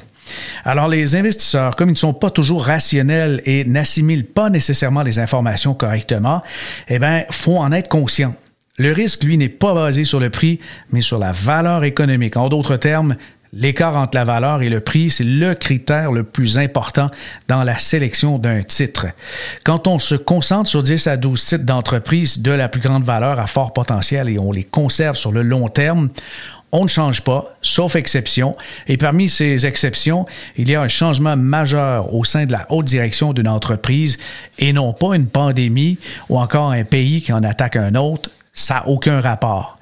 Alors, 0.64 0.88
les 0.88 1.14
investisseurs, 1.16 1.76
comme 1.76 1.90
ils 1.90 1.92
ne 1.92 1.98
sont 1.98 2.14
pas 2.14 2.30
toujours 2.30 2.64
rationnels 2.64 3.42
et 3.44 3.64
n'assimilent 3.64 4.26
pas 4.26 4.50
nécessairement 4.50 5.02
les 5.02 5.18
informations 5.18 5.74
correctement, 5.74 6.42
eh 6.88 6.98
bien, 6.98 7.24
faut 7.30 7.58
en 7.58 7.72
être 7.72 7.88
conscient. 7.88 8.34
Le 8.78 8.92
risque, 8.92 9.24
lui, 9.24 9.38
n'est 9.38 9.48
pas 9.48 9.74
basé 9.74 10.04
sur 10.04 10.20
le 10.20 10.28
prix, 10.28 10.60
mais 10.90 11.00
sur 11.00 11.18
la 11.18 11.32
valeur 11.32 11.84
économique. 11.84 12.36
En 12.36 12.48
d'autres 12.48 12.76
termes, 12.76 13.16
L'écart 13.52 13.96
entre 13.96 14.18
la 14.18 14.24
valeur 14.24 14.60
et 14.60 14.68
le 14.68 14.80
prix, 14.80 15.08
c'est 15.08 15.24
le 15.24 15.54
critère 15.54 16.12
le 16.12 16.24
plus 16.24 16.58
important 16.58 17.10
dans 17.48 17.64
la 17.64 17.78
sélection 17.78 18.38
d'un 18.38 18.62
titre. 18.62 19.06
Quand 19.64 19.86
on 19.86 19.98
se 19.98 20.14
concentre 20.14 20.68
sur 20.68 20.82
10 20.82 21.06
à 21.06 21.16
12 21.16 21.44
titres 21.44 21.64
d'entreprise 21.64 22.42
de 22.42 22.50
la 22.50 22.68
plus 22.68 22.82
grande 22.82 23.04
valeur 23.04 23.38
à 23.38 23.46
fort 23.46 23.72
potentiel 23.72 24.28
et 24.28 24.38
on 24.38 24.52
les 24.52 24.64
conserve 24.64 25.16
sur 25.16 25.32
le 25.32 25.40
long 25.42 25.68
terme, 25.68 26.10
on 26.76 26.82
ne 26.84 26.88
change 26.88 27.22
pas, 27.22 27.56
sauf 27.62 27.96
exception. 27.96 28.54
Et 28.86 28.98
parmi 28.98 29.28
ces 29.28 29.66
exceptions, 29.66 30.26
il 30.56 30.68
y 30.68 30.74
a 30.74 30.82
un 30.82 30.88
changement 30.88 31.36
majeur 31.36 32.12
au 32.12 32.22
sein 32.24 32.44
de 32.44 32.52
la 32.52 32.66
haute 32.70 32.84
direction 32.84 33.32
d'une 33.32 33.48
entreprise 33.48 34.18
et 34.58 34.74
non 34.74 34.92
pas 34.92 35.16
une 35.16 35.26
pandémie 35.26 35.98
ou 36.28 36.38
encore 36.38 36.72
un 36.72 36.84
pays 36.84 37.22
qui 37.22 37.32
en 37.32 37.42
attaque 37.42 37.76
un 37.76 37.94
autre. 37.94 38.30
Ça 38.52 38.74
n'a 38.74 38.88
aucun 38.88 39.20
rapport. 39.22 39.78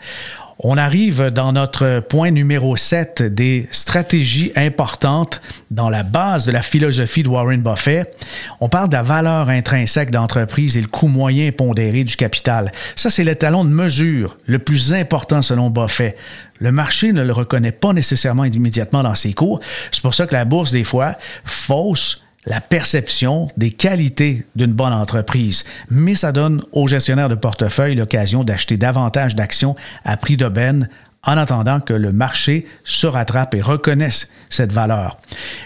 On 0.60 0.78
arrive 0.78 1.30
dans 1.30 1.52
notre 1.52 2.00
point 2.00 2.30
numéro 2.30 2.76
7 2.76 3.22
des 3.22 3.68
stratégies 3.72 4.52
importantes 4.54 5.42
dans 5.72 5.90
la 5.90 6.04
base 6.04 6.46
de 6.46 6.52
la 6.52 6.62
philosophie 6.62 7.24
de 7.24 7.28
Warren 7.28 7.60
Buffett. 7.60 8.16
On 8.60 8.68
parle 8.68 8.88
de 8.88 8.94
la 8.94 9.02
valeur 9.02 9.48
intrinsèque 9.48 10.12
d'entreprise 10.12 10.76
et 10.76 10.80
le 10.80 10.86
coût 10.86 11.08
moyen 11.08 11.50
pondéré 11.50 12.04
du 12.04 12.16
capital. 12.16 12.70
Ça, 12.94 13.10
c'est 13.10 13.24
le 13.24 13.34
talon 13.34 13.64
de 13.64 13.70
mesure 13.70 14.38
le 14.46 14.60
plus 14.60 14.94
important 14.94 15.42
selon 15.42 15.70
Buffett. 15.70 16.16
Le 16.60 16.70
marché 16.70 17.12
ne 17.12 17.22
le 17.22 17.32
reconnaît 17.32 17.72
pas 17.72 17.92
nécessairement 17.92 18.44
immédiatement 18.44 19.02
dans 19.02 19.16
ses 19.16 19.32
cours. 19.32 19.58
C'est 19.90 20.02
pour 20.02 20.14
ça 20.14 20.26
que 20.26 20.34
la 20.34 20.44
bourse, 20.44 20.70
des 20.70 20.84
fois, 20.84 21.16
fausse 21.44 22.23
la 22.46 22.60
perception 22.60 23.48
des 23.56 23.70
qualités 23.70 24.44
d'une 24.54 24.72
bonne 24.72 24.92
entreprise, 24.92 25.64
mais 25.90 26.14
ça 26.14 26.32
donne 26.32 26.62
aux 26.72 26.86
gestionnaires 26.86 27.28
de 27.28 27.34
portefeuille 27.34 27.94
l'occasion 27.94 28.44
d'acheter 28.44 28.76
davantage 28.76 29.34
d'actions 29.34 29.74
à 30.04 30.16
prix 30.16 30.36
d'aubaine 30.36 30.88
en 31.26 31.36
attendant 31.36 31.80
que 31.80 31.94
le 31.94 32.12
marché 32.12 32.66
se 32.84 33.06
rattrape 33.06 33.54
et 33.54 33.62
reconnaisse 33.62 34.28
cette 34.50 34.72
valeur. 34.72 35.18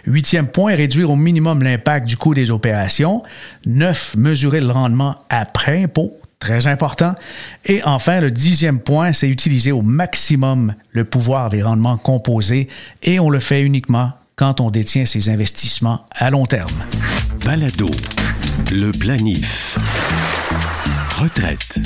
Huitième 0.07 0.47
point, 0.47 0.75
réduire 0.75 1.11
au 1.11 1.17
minimum 1.17 1.63
l'impact 1.63 2.07
du 2.07 2.17
coût 2.17 2.35
des 2.35 2.51
opérations. 2.51 3.23
Neuf, 3.67 4.15
mesurer 4.17 4.61
le 4.61 4.71
rendement 4.71 5.17
après 5.29 5.83
impôt. 5.85 6.17
Très 6.39 6.69
important. 6.69 7.17
Et 7.65 7.83
enfin, 7.83 8.21
le 8.21 8.31
dixième 8.31 8.79
point, 8.79 9.13
c'est 9.13 9.29
utiliser 9.29 9.73
au 9.73 9.83
maximum 9.83 10.75
le 10.93 11.05
pouvoir 11.05 11.49
des 11.49 11.63
rendements 11.63 11.97
composés 11.97 12.69
et 13.03 13.19
on 13.19 13.29
le 13.29 13.41
fait 13.41 13.61
uniquement 13.63 14.13
quand 14.39 14.61
on 14.61 14.71
détient 14.71 15.05
ses 15.05 15.29
investissements 15.29 16.07
à 16.13 16.31
long 16.31 16.47
terme. 16.47 16.73
Balado, 17.45 17.89
le 18.73 18.93
planif. 18.93 19.77
Retraite. 21.21 21.81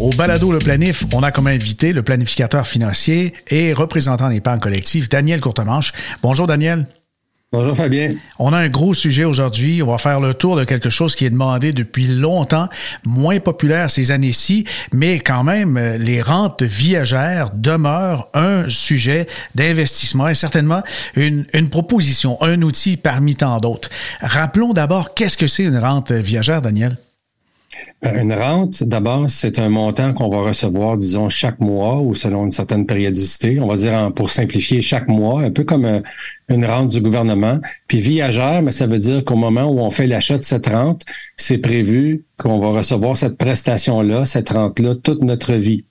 Au 0.00 0.10
balado 0.10 0.50
Le 0.50 0.58
Planif, 0.58 1.04
on 1.12 1.22
a 1.22 1.30
comme 1.30 1.46
invité 1.46 1.92
le 1.92 2.02
planificateur 2.02 2.66
financier 2.66 3.34
et 3.48 3.74
représentant 3.74 4.30
d'épargne 4.30 4.58
collective, 4.58 5.10
Daniel 5.10 5.40
Courtemanche. 5.40 5.92
Bonjour 6.22 6.46
Daniel. 6.46 6.86
Bonjour 7.52 7.76
Fabien. 7.76 8.14
On 8.38 8.52
a 8.52 8.58
un 8.58 8.68
gros 8.68 8.94
sujet 8.94 9.24
aujourd'hui. 9.24 9.82
On 9.82 9.90
va 9.90 9.98
faire 9.98 10.20
le 10.20 10.34
tour 10.34 10.54
de 10.54 10.62
quelque 10.62 10.88
chose 10.88 11.16
qui 11.16 11.24
est 11.24 11.30
demandé 11.30 11.72
depuis 11.72 12.06
longtemps, 12.06 12.68
moins 13.04 13.40
populaire 13.40 13.90
ces 13.90 14.12
années-ci, 14.12 14.64
mais 14.92 15.18
quand 15.18 15.42
même, 15.42 15.76
euh, 15.76 15.98
les 15.98 16.22
rentes 16.22 16.62
viagères 16.62 17.50
demeurent 17.52 18.28
un 18.34 18.68
sujet 18.68 19.26
d'investissement 19.56 20.28
et 20.28 20.34
certainement 20.34 20.84
une, 21.16 21.44
une 21.52 21.70
proposition, 21.70 22.40
un 22.40 22.62
outil 22.62 22.96
parmi 22.96 23.34
tant 23.34 23.58
d'autres. 23.58 23.90
Rappelons 24.20 24.72
d'abord 24.72 25.14
qu'est-ce 25.14 25.36
que 25.36 25.48
c'est 25.48 25.64
une 25.64 25.78
rente 25.78 26.12
viagère, 26.12 26.62
Daniel? 26.62 26.98
Euh, 28.04 28.22
une 28.22 28.32
rente, 28.32 28.82
d'abord, 28.84 29.30
c'est 29.30 29.58
un 29.58 29.68
montant 29.68 30.12
qu'on 30.14 30.28
va 30.28 30.42
recevoir, 30.42 30.96
disons, 30.96 31.28
chaque 31.28 31.60
mois 31.60 32.00
ou 32.00 32.14
selon 32.14 32.44
une 32.44 32.50
certaine 32.50 32.86
périodicité. 32.86 33.60
On 33.60 33.66
va 33.66 33.76
dire, 33.76 34.12
pour 34.14 34.30
simplifier, 34.30 34.80
chaque 34.80 35.08
mois, 35.08 35.42
un 35.42 35.50
peu 35.50 35.64
comme 35.64 35.84
euh, 35.84 36.00
une 36.48 36.64
rente 36.64 36.88
du 36.88 37.00
gouvernement. 37.00 37.60
Puis 37.88 37.98
viagère, 37.98 38.62
mais 38.62 38.72
ça 38.72 38.86
veut 38.86 38.98
dire 38.98 39.24
qu'au 39.24 39.36
moment 39.36 39.64
où 39.64 39.80
on 39.80 39.90
fait 39.90 40.06
l'achat 40.06 40.38
de 40.38 40.44
cette 40.44 40.66
rente, 40.66 41.02
c'est 41.36 41.58
prévu 41.58 42.24
qu'on 42.38 42.58
va 42.58 42.78
recevoir 42.78 43.16
cette 43.16 43.36
prestation-là, 43.36 44.24
cette 44.24 44.50
rente-là, 44.50 44.94
toute 44.94 45.22
notre 45.22 45.54
vie. 45.54 45.84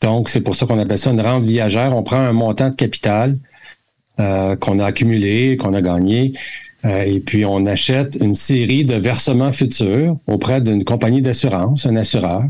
Donc, 0.00 0.28
c'est 0.28 0.40
pour 0.40 0.54
ça 0.54 0.66
qu'on 0.66 0.78
appelle 0.78 0.98
ça 0.98 1.10
une 1.10 1.20
rente 1.20 1.44
viagère. 1.44 1.96
On 1.96 2.02
prend 2.02 2.18
un 2.18 2.32
montant 2.32 2.70
de 2.70 2.74
capital 2.74 3.38
euh, 4.20 4.56
qu'on 4.56 4.78
a 4.78 4.86
accumulé, 4.86 5.56
qu'on 5.56 5.74
a 5.74 5.80
gagné, 5.80 6.32
et 6.84 7.20
puis, 7.20 7.44
on 7.44 7.66
achète 7.66 8.16
une 8.20 8.34
série 8.34 8.84
de 8.84 8.94
versements 8.94 9.52
futurs 9.52 10.16
auprès 10.26 10.60
d'une 10.60 10.84
compagnie 10.84 11.22
d'assurance, 11.22 11.86
un 11.86 11.96
assureur, 11.96 12.44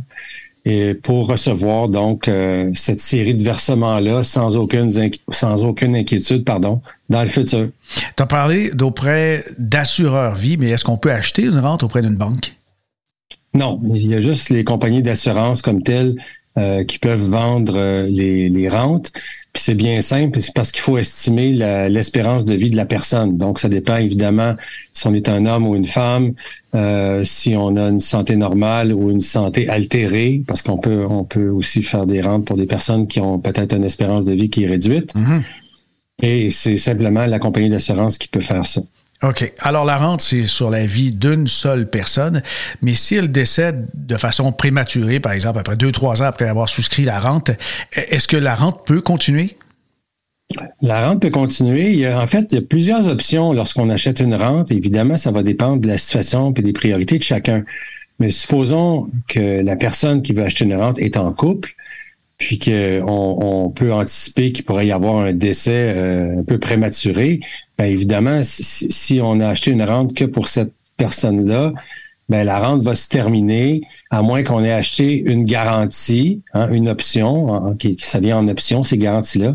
et 0.64 0.94
pour 0.94 1.26
recevoir 1.26 1.88
donc 1.88 2.28
euh, 2.28 2.70
cette 2.74 3.00
série 3.00 3.34
de 3.34 3.42
versements-là 3.42 4.22
sans 4.22 4.56
aucune, 4.56 4.90
sans 5.30 5.64
aucune 5.64 5.96
inquiétude 5.96 6.44
pardon, 6.44 6.80
dans 7.08 7.22
le 7.22 7.28
futur. 7.28 7.68
Tu 8.16 8.22
as 8.22 8.26
parlé 8.26 8.70
d'auprès 8.70 9.44
d'assureurs 9.58 10.36
vie, 10.36 10.56
mais 10.56 10.68
est-ce 10.68 10.84
qu'on 10.84 10.98
peut 10.98 11.10
acheter 11.10 11.42
une 11.42 11.58
rente 11.58 11.82
auprès 11.82 12.00
d'une 12.00 12.16
banque? 12.16 12.54
Non, 13.54 13.80
il 13.84 14.06
y 14.06 14.14
a 14.14 14.20
juste 14.20 14.48
les 14.50 14.64
compagnies 14.64 15.02
d'assurance 15.02 15.62
comme 15.62 15.82
telles 15.82 16.14
euh, 16.58 16.84
qui 16.84 16.98
peuvent 16.98 17.24
vendre 17.28 18.06
les, 18.06 18.48
les 18.48 18.68
rentes. 18.68 19.10
Puis 19.52 19.62
c'est 19.62 19.74
bien 19.74 20.00
simple, 20.00 20.40
c'est 20.40 20.54
parce 20.54 20.72
qu'il 20.72 20.80
faut 20.80 20.96
estimer 20.96 21.52
l'espérance 21.88 22.46
de 22.46 22.54
vie 22.54 22.70
de 22.70 22.76
la 22.76 22.86
personne. 22.86 23.36
Donc, 23.36 23.58
ça 23.58 23.68
dépend 23.68 23.96
évidemment 23.96 24.56
si 24.94 25.06
on 25.06 25.14
est 25.14 25.28
un 25.28 25.44
homme 25.44 25.66
ou 25.66 25.76
une 25.76 25.84
femme, 25.84 26.32
euh, 26.74 27.22
si 27.22 27.54
on 27.54 27.76
a 27.76 27.88
une 27.88 28.00
santé 28.00 28.36
normale 28.36 28.94
ou 28.94 29.10
une 29.10 29.20
santé 29.20 29.68
altérée, 29.68 30.42
parce 30.46 30.62
qu'on 30.62 30.78
peut, 30.78 31.06
on 31.08 31.24
peut 31.24 31.50
aussi 31.50 31.82
faire 31.82 32.06
des 32.06 32.22
rentes 32.22 32.46
pour 32.46 32.56
des 32.56 32.66
personnes 32.66 33.06
qui 33.06 33.20
ont 33.20 33.38
peut-être 33.38 33.74
une 33.76 33.84
espérance 33.84 34.24
de 34.24 34.32
vie 34.32 34.48
qui 34.48 34.64
est 34.64 34.68
réduite. 34.68 35.14
Mm-hmm. 35.14 35.42
Et 36.22 36.50
c'est 36.50 36.76
simplement 36.76 37.26
la 37.26 37.38
compagnie 37.38 37.68
d'assurance 37.68 38.16
qui 38.16 38.28
peut 38.28 38.40
faire 38.40 38.64
ça. 38.64 38.80
OK. 39.22 39.52
Alors, 39.60 39.84
la 39.84 39.98
rente, 39.98 40.20
c'est 40.20 40.46
sur 40.46 40.68
la 40.68 40.84
vie 40.84 41.12
d'une 41.12 41.46
seule 41.46 41.88
personne, 41.88 42.42
mais 42.82 42.94
si 42.94 43.14
elle 43.14 43.30
décède 43.30 43.86
de 43.94 44.16
façon 44.16 44.50
prématurée, 44.50 45.20
par 45.20 45.32
exemple, 45.32 45.60
après 45.60 45.76
deux, 45.76 45.92
trois 45.92 46.22
ans 46.22 46.26
après 46.26 46.48
avoir 46.48 46.68
souscrit 46.68 47.04
la 47.04 47.20
rente, 47.20 47.52
est-ce 47.92 48.26
que 48.26 48.36
la 48.36 48.56
rente 48.56 48.84
peut 48.84 49.00
continuer? 49.00 49.56
La 50.80 51.06
rente 51.06 51.22
peut 51.22 51.30
continuer. 51.30 52.12
en 52.12 52.26
fait, 52.26 52.46
il 52.50 52.56
y 52.56 52.58
a 52.58 52.62
plusieurs 52.62 53.06
options 53.08 53.52
lorsqu'on 53.52 53.90
achète 53.90 54.20
une 54.20 54.34
rente. 54.34 54.72
Évidemment, 54.72 55.16
ça 55.16 55.30
va 55.30 55.42
dépendre 55.42 55.80
de 55.80 55.88
la 55.88 55.98
situation 55.98 56.52
et 56.52 56.62
des 56.62 56.72
priorités 56.72 57.18
de 57.18 57.22
chacun. 57.22 57.64
Mais 58.18 58.30
supposons 58.30 59.08
que 59.28 59.62
la 59.62 59.76
personne 59.76 60.22
qui 60.22 60.32
veut 60.32 60.44
acheter 60.44 60.64
une 60.64 60.76
rente 60.76 60.98
est 60.98 61.16
en 61.16 61.32
couple 61.32 61.74
puis 62.42 62.58
qu'on 62.58 63.36
on 63.40 63.70
peut 63.70 63.92
anticiper 63.92 64.50
qu'il 64.50 64.64
pourrait 64.64 64.88
y 64.88 64.90
avoir 64.90 65.18
un 65.18 65.32
décès 65.32 65.94
euh, 65.94 66.40
un 66.40 66.42
peu 66.42 66.58
prématuré, 66.58 67.38
bien 67.78 67.86
évidemment, 67.86 68.40
si, 68.42 69.20
on 69.22 69.38
a 69.38 69.48
acheté 69.48 69.70
une 69.70 69.84
rente 69.84 70.12
que 70.12 70.24
pour 70.24 70.48
cette 70.48 70.72
personne-là, 70.96 71.72
ben 72.28 72.42
la 72.42 72.58
rente 72.58 72.82
va 72.82 72.96
se 72.96 73.08
terminer, 73.08 73.82
à 74.10 74.22
moins 74.22 74.42
qu'on 74.42 74.64
ait 74.64 74.72
acheté 74.72 75.18
une 75.18 75.44
garantie, 75.44 76.42
hein, 76.52 76.68
une 76.72 76.88
option, 76.88 77.76
qui, 77.78 77.94
ça 78.00 78.18
vient 78.18 78.38
en 78.38 78.48
option, 78.48 78.82
ces 78.82 78.98
garanties-là, 78.98 79.54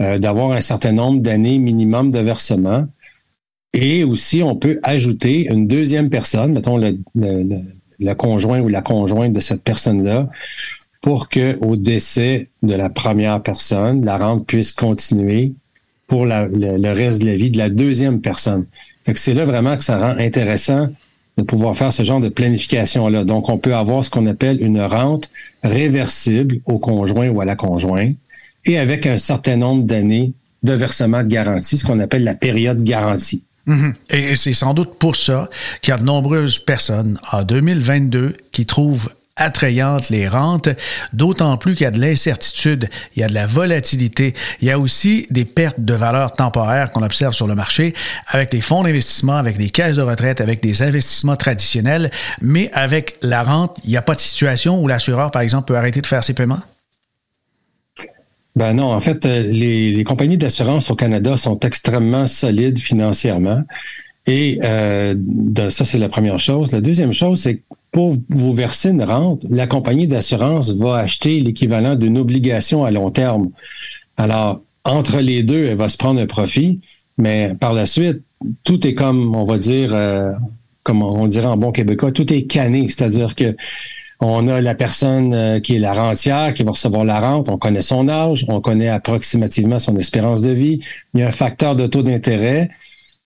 euh, 0.00 0.18
d'avoir 0.18 0.50
un 0.50 0.60
certain 0.60 0.92
nombre 0.92 1.20
d'années 1.20 1.60
minimum 1.60 2.10
de 2.10 2.18
versement. 2.18 2.88
Et 3.74 4.02
aussi, 4.02 4.42
on 4.42 4.56
peut 4.56 4.80
ajouter 4.82 5.46
une 5.46 5.68
deuxième 5.68 6.10
personne, 6.10 6.52
mettons 6.52 6.78
le 6.78 8.14
conjoint 8.14 8.60
ou 8.60 8.68
la 8.68 8.82
conjointe 8.82 9.32
de 9.32 9.40
cette 9.40 9.62
personne-là, 9.62 10.28
pour 11.04 11.28
que 11.28 11.58
au 11.60 11.76
décès 11.76 12.48
de 12.62 12.74
la 12.74 12.88
première 12.88 13.42
personne, 13.42 14.02
la 14.06 14.16
rente 14.16 14.46
puisse 14.46 14.72
continuer 14.72 15.52
pour 16.06 16.24
le, 16.24 16.92
reste 16.94 17.20
de 17.20 17.26
la 17.26 17.34
vie 17.34 17.50
de 17.50 17.58
la 17.58 17.68
deuxième 17.68 18.22
personne. 18.22 18.64
c'est 19.12 19.34
là 19.34 19.44
vraiment 19.44 19.76
que 19.76 19.82
ça 19.82 19.98
rend 19.98 20.16
intéressant 20.16 20.88
de 21.36 21.42
pouvoir 21.42 21.76
faire 21.76 21.92
ce 21.92 22.04
genre 22.04 22.22
de 22.22 22.30
planification-là. 22.30 23.24
Donc, 23.24 23.50
on 23.50 23.58
peut 23.58 23.74
avoir 23.74 24.02
ce 24.02 24.08
qu'on 24.08 24.26
appelle 24.26 24.62
une 24.62 24.80
rente 24.80 25.28
réversible 25.62 26.60
au 26.64 26.78
conjoint 26.78 27.28
ou 27.28 27.42
à 27.42 27.44
la 27.44 27.54
conjointe 27.54 28.16
et 28.64 28.78
avec 28.78 29.06
un 29.06 29.18
certain 29.18 29.56
nombre 29.56 29.82
d'années 29.82 30.32
de 30.62 30.72
versement 30.72 31.22
de 31.22 31.28
garantie, 31.28 31.76
ce 31.76 31.84
qu'on 31.84 32.00
appelle 32.00 32.24
la 32.24 32.34
période 32.34 32.82
garantie. 32.82 33.44
Mm-hmm. 33.68 33.94
Et 34.08 34.34
c'est 34.36 34.54
sans 34.54 34.72
doute 34.72 34.94
pour 34.98 35.16
ça 35.16 35.50
qu'il 35.82 35.92
y 35.92 35.94
a 35.94 35.98
de 35.98 36.04
nombreuses 36.04 36.60
personnes 36.60 37.20
en 37.30 37.42
2022 37.42 38.38
qui 38.52 38.64
trouvent 38.64 39.10
attrayantes 39.36 40.10
les 40.10 40.28
rentes, 40.28 40.68
d'autant 41.12 41.56
plus 41.56 41.74
qu'il 41.74 41.84
y 41.84 41.86
a 41.86 41.90
de 41.90 42.00
l'incertitude, 42.00 42.88
il 43.16 43.20
y 43.20 43.22
a 43.24 43.28
de 43.28 43.34
la 43.34 43.46
volatilité, 43.46 44.32
il 44.60 44.68
y 44.68 44.70
a 44.70 44.78
aussi 44.78 45.26
des 45.30 45.44
pertes 45.44 45.80
de 45.80 45.94
valeur 45.94 46.32
temporaires 46.32 46.92
qu'on 46.92 47.02
observe 47.02 47.34
sur 47.34 47.46
le 47.46 47.54
marché 47.54 47.94
avec 48.28 48.52
les 48.52 48.60
fonds 48.60 48.84
d'investissement, 48.84 49.36
avec 49.36 49.58
les 49.58 49.70
caisses 49.70 49.96
de 49.96 50.02
retraite, 50.02 50.40
avec 50.40 50.62
des 50.62 50.82
investissements 50.82 51.36
traditionnels, 51.36 52.10
mais 52.40 52.70
avec 52.72 53.16
la 53.22 53.42
rente, 53.42 53.78
il 53.84 53.90
n'y 53.90 53.96
a 53.96 54.02
pas 54.02 54.14
de 54.14 54.20
situation 54.20 54.80
où 54.80 54.86
l'assureur, 54.86 55.30
par 55.30 55.42
exemple, 55.42 55.66
peut 55.66 55.76
arrêter 55.76 56.00
de 56.00 56.06
faire 56.06 56.22
ses 56.22 56.34
paiements? 56.34 56.60
Ben 58.56 58.72
non, 58.72 58.92
en 58.92 59.00
fait, 59.00 59.26
euh, 59.26 59.42
les, 59.42 60.04
compagnies 60.04 60.38
d'assurance 60.38 60.88
au 60.90 60.94
Canada 60.94 61.36
sont 61.36 61.58
extrêmement 61.60 62.28
solides 62.28 62.78
financièrement. 62.78 63.64
Et 64.26 64.60
euh, 64.62 65.16
ça, 65.70 65.84
c'est 65.84 65.98
la 65.98 66.08
première 66.08 66.38
chose. 66.38 66.72
La 66.72 66.80
deuxième 66.80 67.12
chose, 67.12 67.42
c'est 67.42 67.62
pour 67.94 68.16
vous 68.28 68.52
verser 68.52 68.90
une 68.90 69.04
rente, 69.04 69.46
la 69.48 69.68
compagnie 69.68 70.08
d'assurance 70.08 70.72
va 70.72 70.96
acheter 70.96 71.38
l'équivalent 71.38 71.94
d'une 71.94 72.18
obligation 72.18 72.84
à 72.84 72.90
long 72.90 73.12
terme. 73.12 73.50
Alors, 74.16 74.62
entre 74.82 75.20
les 75.20 75.44
deux, 75.44 75.66
elle 75.66 75.76
va 75.76 75.88
se 75.88 75.96
prendre 75.96 76.20
un 76.20 76.26
profit, 76.26 76.80
mais 77.18 77.52
par 77.60 77.72
la 77.72 77.86
suite, 77.86 78.22
tout 78.64 78.84
est 78.84 78.94
comme, 78.94 79.36
on 79.36 79.44
va 79.44 79.58
dire, 79.58 79.94
euh, 79.94 80.32
comme 80.82 81.02
on 81.02 81.28
dirait 81.28 81.46
en 81.46 81.56
bon 81.56 81.70
québécois, 81.70 82.10
tout 82.10 82.32
est 82.32 82.42
canné. 82.42 82.88
C'est-à-dire 82.88 83.36
que 83.36 83.54
On 84.20 84.48
a 84.48 84.60
la 84.60 84.74
personne 84.74 85.34
euh, 85.34 85.60
qui 85.60 85.76
est 85.76 85.78
la 85.78 85.92
rentière 85.92 86.52
qui 86.54 86.62
va 86.64 86.72
recevoir 86.72 87.04
la 87.04 87.20
rente. 87.20 87.48
On 87.48 87.58
connaît 87.58 87.82
son 87.82 88.08
âge, 88.08 88.44
on 88.48 88.60
connaît 88.60 88.88
approximativement 88.88 89.78
son 89.78 89.96
espérance 89.96 90.40
de 90.40 90.50
vie. 90.50 90.80
Il 91.12 91.20
y 91.20 91.22
a 91.22 91.28
un 91.28 91.30
facteur 91.30 91.76
de 91.76 91.86
taux 91.86 92.02
d'intérêt. 92.02 92.70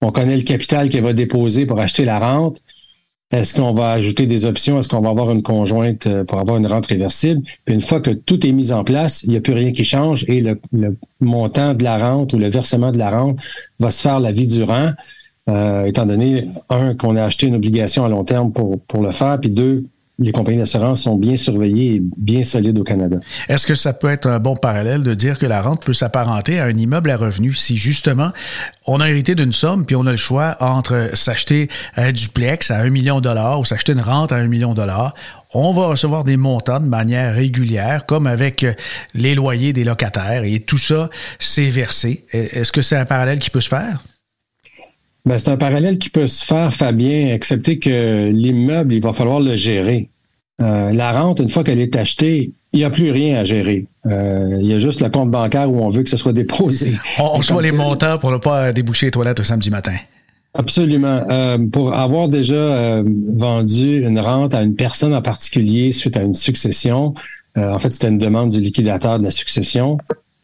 On 0.00 0.12
connaît 0.12 0.37
le 0.37 0.42
capital 0.42 0.88
qu'elle 0.88 1.04
va 1.04 1.12
déposer 1.12 1.66
pour 1.66 1.80
acheter 1.80 2.04
la 2.04 2.18
rente. 2.18 2.62
Est-ce 3.30 3.54
qu'on 3.54 3.73
va 3.73 3.90
ajouter 3.90 4.26
des 4.26 4.47
options? 4.47 4.78
Est-ce 4.78 4.88
qu'on 4.88 5.02
va 5.02 5.11
avoir 5.11 5.30
une 5.30 5.42
conjointe 5.42 6.06
euh, 6.06 6.25
pour 6.25 6.38
avoir 6.38 6.56
une 6.56 6.66
rente 6.66 6.87
réversible? 6.87 7.42
Puis 7.66 7.75
une 7.75 7.80
fois 7.82 8.00
que 8.00 8.11
tout 8.11 8.47
est 8.47 8.52
mis 8.52 8.73
en 8.73 8.85
place, 8.85 9.23
il 9.23 9.30
n'y 9.30 9.37
a 9.37 9.40
plus 9.40 9.52
rien 9.52 9.70
qui 9.70 9.85
change 9.85 10.25
et 10.28 10.40
le, 10.40 10.58
montant 11.20 11.75
de 11.75 11.85
la 11.85 11.99
rente 11.99 12.32
ou 12.32 12.38
le 12.38 12.49
versement 12.49 12.90
de 12.90 12.97
la 12.99 13.11
rente 13.11 13.38
va 13.80 13.90
se 13.90 14.00
faire 14.00 14.18
la 14.18 14.32
vie 14.32 14.47
durant, 14.47 14.92
euh, 15.50 15.85
étant 15.85 16.06
donné, 16.06 16.49
un, 16.70 16.94
qu'on 16.94 17.16
a 17.16 17.25
acheté 17.25 17.47
une 17.49 17.56
obligation 17.56 18.04
à 18.06 18.08
long 18.08 18.25
terme 18.25 18.50
pour, 18.50 18.80
pour 18.80 19.02
le 19.02 19.11
faire, 19.11 19.38
puis 19.38 19.50
deux, 19.50 19.85
les 20.20 20.32
compagnies 20.32 20.58
d'assurance 20.58 21.02
sont 21.02 21.16
bien 21.16 21.37
surveillées 21.37 21.94
et 21.94 22.02
bien 22.16 22.42
solides 22.42 22.78
au 22.78 22.82
Canada. 22.82 23.18
Est-ce 23.48 23.66
que 23.66 23.76
ça 23.76 23.92
peut 23.92 24.10
être 24.10 24.26
un 24.26 24.40
bon 24.40 24.56
parallèle 24.56 25.04
de 25.04 25.14
dire 25.14 25.38
que 25.38 25.46
la 25.46 25.60
rente 25.60 25.84
peut 25.84 25.92
s'apparenter 25.92 26.58
à 26.58 26.64
un 26.64 26.76
immeuble 26.76 27.10
à 27.10 27.16
revenu 27.16 27.54
si 27.54 27.76
justement 27.76 28.30
on 28.87 29.00
a 29.00 29.08
hérité 29.08 29.37
d'une 29.37 29.52
somme 29.52 29.87
puis 29.87 29.94
on 29.94 30.06
a 30.06 30.10
le 30.10 30.16
choix 30.16 30.56
entre 30.58 31.10
s'acheter 31.14 31.68
un 31.96 32.10
duplex 32.10 32.72
à 32.72 32.78
un 32.80 32.90
million 32.90 33.20
de 33.20 33.25
dollars 33.25 33.60
ou 33.60 33.64
s'acheter 33.64 33.92
une 33.92 34.00
rente 34.00 34.32
à 34.32 34.37
un 34.37 34.48
million 34.48 34.70
de 34.70 34.76
dollars? 34.76 35.14
On 35.54 35.72
va 35.72 35.87
recevoir 35.87 36.25
des 36.25 36.37
montants 36.37 36.80
de 36.80 36.87
manière 36.87 37.34
régulière, 37.34 38.04
comme 38.04 38.26
avec 38.26 38.66
les 39.14 39.34
loyers 39.34 39.72
des 39.72 39.82
locataires, 39.82 40.44
et 40.44 40.60
tout 40.60 40.76
ça, 40.76 41.08
c'est 41.38 41.70
versé. 41.70 42.26
Est-ce 42.32 42.70
que 42.70 42.82
c'est 42.82 42.96
un 42.96 43.06
parallèle 43.06 43.38
qui 43.38 43.48
peut 43.48 43.62
se 43.62 43.70
faire? 43.70 44.02
Ben, 45.28 45.37
c'est 45.37 45.50
un 45.50 45.58
parallèle 45.58 45.99
qui 45.99 46.08
peut 46.08 46.26
se 46.26 46.42
faire, 46.42 46.73
Fabien, 46.73 47.35
excepté 47.35 47.78
que 47.78 48.30
l'immeuble, 48.30 48.94
il 48.94 49.02
va 49.02 49.12
falloir 49.12 49.40
le 49.40 49.56
gérer. 49.56 50.08
Euh, 50.62 50.90
la 50.94 51.12
rente, 51.12 51.40
une 51.40 51.50
fois 51.50 51.64
qu'elle 51.64 51.80
est 51.80 51.97
achetée, 51.97 52.52
il 52.73 52.78
n'y 52.78 52.85
a 52.87 52.88
plus 52.88 53.11
rien 53.11 53.38
à 53.38 53.44
gérer. 53.44 53.85
Euh, 54.06 54.56
il 54.58 54.66
y 54.66 54.73
a 54.73 54.78
juste 54.78 55.02
le 55.02 55.11
compte 55.11 55.30
bancaire 55.30 55.70
où 55.70 55.85
on 55.85 55.90
veut 55.90 56.02
que 56.02 56.08
ce 56.08 56.16
soit 56.16 56.32
déposé. 56.32 56.94
On 57.18 57.32
reçoit 57.32 57.61
les 57.61 57.73
montants 57.73 58.16
pour 58.16 58.32
ne 58.32 58.38
pas 58.38 58.73
déboucher 58.73 59.08
les 59.08 59.11
toilettes 59.11 59.38
le 59.38 59.44
samedi 59.44 59.68
matin. 59.68 59.97
Absolument. 60.54 61.16
Euh, 61.30 61.58
pour 61.58 61.92
avoir 61.92 62.30
déjà 62.30 63.02
vendu 63.02 64.06
une 64.06 64.18
rente 64.20 64.54
à 64.54 64.62
une 64.62 64.76
personne 64.76 65.14
en 65.14 65.20
particulier 65.20 65.92
suite 65.92 66.16
à 66.16 66.23
une 66.23 66.32
succession, 66.32 67.12
en 67.54 67.78
fait, 67.78 67.90
c'était 67.90 68.08
une 68.08 68.16
demande 68.16 68.49
du 68.49 68.61
liquidateur 68.61 69.18
de 69.18 69.25
la 69.25 69.30
succession 69.30 69.99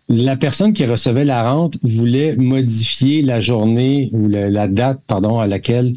la 0.09 0.37
personne 0.37 0.73
qui 0.73 0.85
recevait 0.85 1.25
la 1.25 1.51
rente 1.51 1.79
voulait 1.83 2.37
modifier 2.37 3.23
la 3.23 3.41
journée 3.41 4.11
ou 4.13 4.29
la, 4.29 4.69
date, 4.69 5.01
pardon, 5.07 5.39
à 5.39 5.47
laquelle 5.47 5.93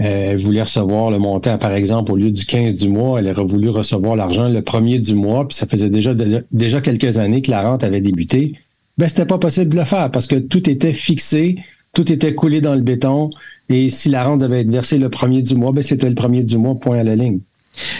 euh, 0.00 0.32
elle 0.32 0.38
voulait 0.38 0.62
recevoir 0.62 1.10
le 1.10 1.18
montant. 1.18 1.56
Par 1.58 1.72
exemple, 1.72 2.10
au 2.12 2.16
lieu 2.16 2.32
du 2.32 2.44
15 2.44 2.74
du 2.74 2.88
mois, 2.88 3.20
elle 3.20 3.28
aurait 3.28 3.44
voulu 3.44 3.68
recevoir 3.68 4.16
l'argent 4.16 4.48
le 4.48 4.62
premier 4.62 4.98
du 4.98 5.14
mois, 5.14 5.46
puis 5.46 5.56
ça 5.56 5.66
faisait 5.66 5.90
déjà, 5.90 6.14
déjà 6.50 6.80
quelques 6.80 7.18
années 7.18 7.42
que 7.42 7.50
la 7.50 7.62
rente 7.62 7.84
avait 7.84 8.00
débuté. 8.00 8.54
Ben, 8.98 9.08
c'était 9.08 9.26
pas 9.26 9.38
possible 9.38 9.70
de 9.70 9.76
le 9.76 9.84
faire 9.84 10.10
parce 10.10 10.26
que 10.26 10.36
tout 10.36 10.68
était 10.68 10.92
fixé, 10.92 11.56
tout 11.94 12.10
était 12.12 12.34
coulé 12.34 12.60
dans 12.60 12.74
le 12.74 12.80
béton. 12.80 13.30
Et 13.68 13.88
si 13.88 14.08
la 14.08 14.24
rente 14.24 14.40
devait 14.40 14.62
être 14.62 14.70
versée 14.70 14.98
le 14.98 15.10
premier 15.10 15.42
du 15.42 15.54
mois, 15.54 15.72
ben, 15.72 15.82
c'était 15.82 16.08
le 16.08 16.14
premier 16.16 16.42
du 16.42 16.58
mois, 16.58 16.74
point 16.74 16.98
à 16.98 17.04
la 17.04 17.14
ligne. 17.14 17.40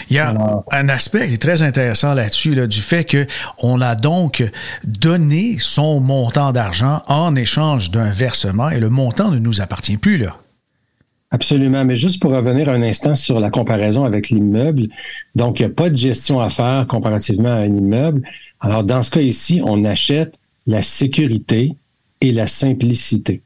Il 0.09 0.15
y 0.15 0.19
a 0.19 0.63
un 0.71 0.89
aspect 0.89 1.27
qui 1.27 1.33
est 1.33 1.41
très 1.41 1.61
intéressant 1.61 2.13
là-dessus, 2.13 2.55
du 2.67 2.81
fait 2.81 3.27
qu'on 3.59 3.81
a 3.81 3.95
donc 3.95 4.43
donné 4.83 5.57
son 5.59 5.99
montant 5.99 6.51
d'argent 6.51 7.01
en 7.07 7.35
échange 7.35 7.91
d'un 7.91 8.11
versement 8.11 8.69
et 8.69 8.79
le 8.79 8.89
montant 8.89 9.31
ne 9.31 9.39
nous 9.39 9.61
appartient 9.61 9.97
plus. 9.97 10.17
Là. 10.17 10.37
Absolument. 11.31 11.83
Mais 11.83 11.95
juste 11.95 12.21
pour 12.21 12.31
revenir 12.31 12.69
un 12.69 12.81
instant 12.81 13.15
sur 13.15 13.39
la 13.39 13.49
comparaison 13.49 14.05
avec 14.05 14.29
l'immeuble, 14.29 14.87
donc 15.35 15.59
il 15.59 15.65
n'y 15.65 15.71
a 15.71 15.75
pas 15.75 15.89
de 15.89 15.95
gestion 15.95 16.39
à 16.39 16.49
faire 16.49 16.85
comparativement 16.87 17.49
à 17.49 17.57
un 17.57 17.65
immeuble. 17.65 18.21
Alors, 18.61 18.83
dans 18.83 19.03
ce 19.03 19.11
cas 19.11 19.21
ici, 19.21 19.61
on 19.63 19.83
achète 19.83 20.39
la 20.65 20.81
sécurité 20.81 21.73
et 22.21 22.31
la 22.31 22.47
simplicité. 22.47 23.41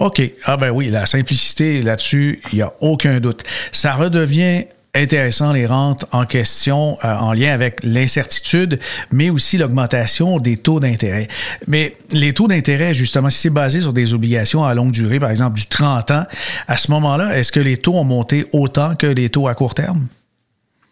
OK. 0.00 0.22
Ah 0.44 0.56
ben 0.56 0.70
oui, 0.70 0.88
la 0.88 1.06
simplicité 1.06 1.82
là-dessus, 1.82 2.40
il 2.52 2.56
n'y 2.56 2.62
a 2.62 2.72
aucun 2.80 3.20
doute. 3.20 3.42
Ça 3.72 3.94
redevient 3.94 4.64
intéressant 4.98 5.52
les 5.52 5.66
rentes 5.66 6.04
en 6.12 6.26
question 6.26 6.98
euh, 7.04 7.16
en 7.16 7.32
lien 7.32 7.52
avec 7.52 7.82
l'incertitude, 7.82 8.78
mais 9.10 9.30
aussi 9.30 9.58
l'augmentation 9.58 10.38
des 10.38 10.56
taux 10.56 10.80
d'intérêt. 10.80 11.28
Mais 11.66 11.96
les 12.10 12.32
taux 12.32 12.48
d'intérêt, 12.48 12.94
justement, 12.94 13.30
si 13.30 13.38
c'est 13.38 13.50
basé 13.50 13.80
sur 13.80 13.92
des 13.92 14.14
obligations 14.14 14.64
à 14.64 14.74
longue 14.74 14.92
durée, 14.92 15.20
par 15.20 15.30
exemple 15.30 15.56
du 15.56 15.66
30 15.66 16.10
ans, 16.10 16.24
à 16.66 16.76
ce 16.76 16.90
moment-là, 16.90 17.38
est-ce 17.38 17.52
que 17.52 17.60
les 17.60 17.76
taux 17.76 17.94
ont 17.94 18.04
monté 18.04 18.46
autant 18.52 18.94
que 18.94 19.06
les 19.06 19.28
taux 19.28 19.48
à 19.48 19.54
court 19.54 19.74
terme? 19.74 20.06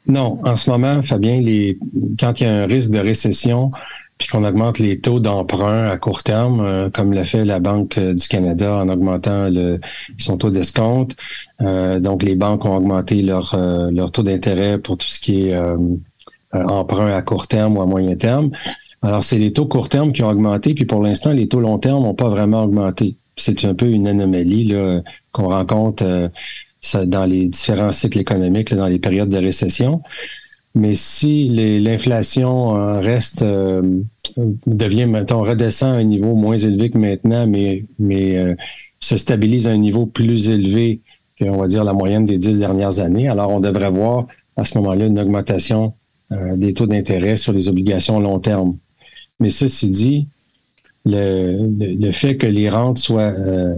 Non, 0.09 0.38
en 0.45 0.57
ce 0.57 0.71
moment, 0.71 1.03
Fabien, 1.03 1.40
les, 1.40 1.79
quand 2.19 2.40
il 2.40 2.45
y 2.45 2.47
a 2.47 2.53
un 2.53 2.66
risque 2.66 2.90
de 2.90 2.99
récession, 2.99 3.73
puis 4.18 4.29
qu'on 4.29 4.44
augmente 4.44 4.79
les 4.79 5.00
taux 5.00 5.20
d'emprunt 5.20 5.88
à 5.88 5.96
court 5.98 6.22
terme, 6.22 6.61
euh, 6.61 6.90
comme 6.90 7.12
l'a 7.12 7.24
fait 7.24 7.44
la 7.44 7.61
Banque 7.61 7.98
du 7.98 8.29
Canada 8.29 8.76
en 8.76 8.88
augmentant 8.88 9.50
le, 9.50 9.79
son 10.18 10.38
taux 10.38 10.50
d'escompte. 10.50 11.16
Euh, 11.61 12.00
donc, 12.00 12.22
les 12.22 12.35
banques 12.35 12.64
ont 12.64 12.76
augmenté 12.76 13.22
leur, 13.22 13.55
euh, 13.55 13.90
leur 13.90 14.12
taux 14.12 14.22
d'intérêt 14.22 14.79
pour 14.79 14.96
tout 14.96 15.07
ce 15.07 15.20
qui 15.20 15.48
est 15.48 15.57
emprunt 16.52 17.14
à 17.14 17.22
court 17.22 17.48
terme 17.48 17.76
ou 17.76 17.83
à 17.83 17.87
moyen 17.87 18.16
terme. 18.16 18.50
Alors, 19.02 19.22
c'est 19.22 19.38
les 19.38 19.52
taux 19.52 19.66
court 19.66 19.88
terme 19.88 20.12
qui 20.12 20.22
ont 20.22 20.31
augmenté, 20.31 20.72
puis 20.72 20.87
pour 20.87 21.02
l'instant, 21.02 21.33
les 21.33 21.48
taux 21.48 21.61
long 21.61 21.79
terme 21.79 22.02
n'ont 22.02 22.14
pas 22.14 22.29
vraiment 22.29 22.64
augmenté. 22.64 23.16
C'est 23.37 23.66
un 23.66 23.74
peu 23.74 23.87
une 23.87 24.09
anomalie 24.09 24.74
qu'on 25.33 25.48
rencontre 25.48 26.31
dans 27.05 27.24
les 27.24 27.48
différents 27.48 27.92
cycles 27.92 28.18
économiques, 28.18 28.74
dans 28.74 28.87
les 28.87 28.98
périodes 28.98 29.29
de 29.29 29.37
récession. 29.37 30.02
Mais 30.77 30.95
si 30.95 31.49
l'inflation 31.81 32.77
euh, 32.77 33.01
reste, 33.01 33.41
euh, 33.41 33.81
devient, 34.67 35.07
mettons, 35.07 35.41
redescend 35.41 35.95
à 35.95 35.97
un 35.97 36.05
niveau 36.05 36.35
moins 36.35 36.59
élevé 36.59 36.91
que 36.91 36.99
maintenant, 36.99 37.47
mais, 37.47 37.87
mais 37.99 38.37
euh, 38.37 38.55
se 39.01 39.17
stabilise 39.17 39.69
à 39.69 39.71
un 39.71 39.79
niveau 39.79 40.05
plus 40.05 40.51
élevé 40.51 41.01
que, 41.41 41.47
on 41.47 41.57
va 41.57 41.67
dire, 41.67 41.83
la 41.83 41.95
moyenne 41.95 42.27
des 42.27 42.37
dix 42.37 42.59
dernières 42.59 43.01
années, 43.01 43.27
alors 43.27 43.51
on 43.53 43.61
devrait 43.61 43.89
voir 43.89 44.27
à 44.59 44.67
ce 44.67 44.77
moment-là 44.79 45.07
une 45.07 45.19
augmentation 45.19 45.95
des 46.31 46.75
taux 46.75 46.87
d'intérêt 46.87 47.37
sur 47.37 47.53
les 47.53 47.69
obligations 47.69 48.19
long 48.19 48.41
terme. 48.41 48.77
Mais 49.39 49.49
ceci 49.49 49.91
dit, 49.91 50.27
le, 51.05 51.69
le, 51.79 52.11
fait 52.11 52.37
que 52.37 52.49
les 52.49 52.69
rentes 52.69 52.99
soient 52.99 53.33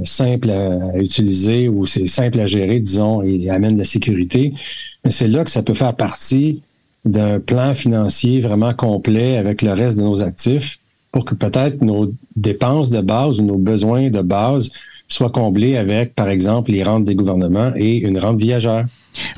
simples 0.04 0.50
à, 0.50 0.96
utiliser 0.96 1.68
ou 1.68 1.84
c'est 1.84 2.06
simple 2.06 2.40
à 2.40 2.46
gérer, 2.46 2.80
disons, 2.80 3.22
et 3.22 3.50
amène 3.50 3.76
la 3.76 3.84
sécurité, 3.84 4.54
c'est 5.10 5.28
là 5.28 5.44
que 5.44 5.50
ça 5.50 5.62
peut 5.62 5.74
faire 5.74 5.94
partie 5.94 6.62
d'un 7.08 7.40
plan 7.40 7.74
financier 7.74 8.40
vraiment 8.40 8.74
complet 8.74 9.36
avec 9.36 9.62
le 9.62 9.72
reste 9.72 9.96
de 9.96 10.02
nos 10.02 10.22
actifs 10.22 10.78
pour 11.10 11.24
que 11.24 11.34
peut-être 11.34 11.82
nos 11.82 12.12
dépenses 12.36 12.90
de 12.90 13.00
base 13.00 13.40
ou 13.40 13.44
nos 13.44 13.56
besoins 13.56 14.10
de 14.10 14.20
base 14.20 14.70
soient 15.08 15.30
comblés 15.30 15.76
avec, 15.76 16.14
par 16.14 16.28
exemple, 16.28 16.70
les 16.70 16.82
rentes 16.82 17.04
des 17.04 17.14
gouvernements 17.14 17.72
et 17.76 17.96
une 17.96 18.18
rente 18.18 18.38
viagère. 18.38 18.84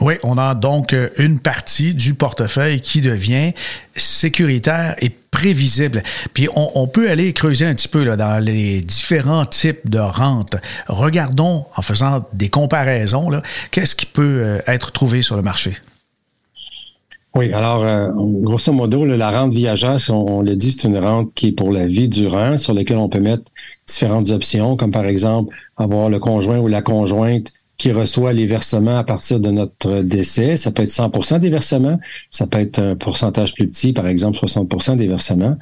Oui, 0.01 0.15
on 0.25 0.37
a 0.37 0.55
donc 0.55 0.95
une 1.17 1.39
partie 1.39 1.95
du 1.95 2.15
portefeuille 2.15 2.81
qui 2.81 3.01
devient 3.01 3.53
sécuritaire 3.95 4.97
et 5.01 5.11
prévisible. 5.31 6.03
Puis 6.35 6.49
on, 6.55 6.89
peut 6.89 7.09
aller 7.09 7.33
creuser 7.33 7.67
un 7.67 7.75
petit 7.75 7.89
peu 7.89 8.05
dans 8.05 8.45
les 8.45 8.81
différents 8.81 9.47
types 9.47 9.89
de 9.89 10.01
rentes. 10.01 10.57
Regardons, 10.89 11.67
en 11.77 11.83
faisant 11.83 12.27
des 12.33 12.49
comparaisons, 12.49 13.31
qu'est-ce 13.71 13.95
qui 13.95 14.07
peut 14.07 14.43
euh, 14.43 14.59
être 14.67 14.91
trouvé 14.91 15.23
sur 15.23 15.37
le 15.37 15.43
marché? 15.43 15.77
Oui, 17.37 17.53
alors, 17.53 17.85
euh, 17.85 18.09
grosso 18.13 18.73
modo, 18.73 19.05
la 19.05 19.31
rente 19.31 19.53
viagère, 19.53 19.99
on, 20.11 20.43
le 20.43 20.57
dit, 20.57 20.73
c'est 20.73 20.89
une 20.89 20.99
rente 20.99 21.33
qui 21.35 21.49
est 21.49 21.53
pour 21.53 21.71
la 21.71 21.87
vie 21.87 22.09
durant, 22.09 22.57
sur 22.57 22.75
laquelle 22.75 22.97
on 22.97 23.09
peut 23.09 23.21
mettre 23.21 23.45
différentes 23.87 24.31
options, 24.31 24.77
comme 24.77 24.91
par 24.91 25.07
exemple 25.07 25.55
avoir 25.77 26.09
le 26.09 26.19
conjoint 26.19 26.59
ou 26.59 26.67
la 26.67 26.83
conjointe 26.83 27.53
qui 27.77 27.93
reçoit 27.93 28.33
les 28.33 28.47
versements 28.47 28.99
à 28.99 29.05
partir 29.05 29.39
de 29.39 29.51
notre 29.51 30.03
décès. 30.03 30.57
Ça 30.57 30.73
peut 30.73 30.83
être 30.83 30.91
100% 30.91 31.39
des 31.39 31.51
versements, 31.51 31.99
ça 32.31 32.49
peut 32.49 32.59
être 32.59 32.81
un 32.81 32.97
pourcentage 32.97 33.55
plus 33.55 33.69
petit, 33.69 33.93
par 33.93 34.09
exemple 34.09 34.37
60% 34.37 34.97
des 34.97 35.07
versements. 35.07 35.57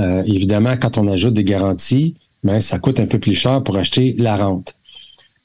Euh, 0.00 0.22
évidemment, 0.26 0.76
quand 0.76 0.98
on 0.98 1.06
ajoute 1.08 1.32
des 1.32 1.44
garanties, 1.44 2.16
ben, 2.42 2.60
ça 2.60 2.78
coûte 2.80 2.98
un 2.98 3.06
peu 3.06 3.18
plus 3.18 3.34
cher 3.34 3.62
pour 3.62 3.76
acheter 3.76 4.14
la 4.18 4.36
rente. 4.36 4.74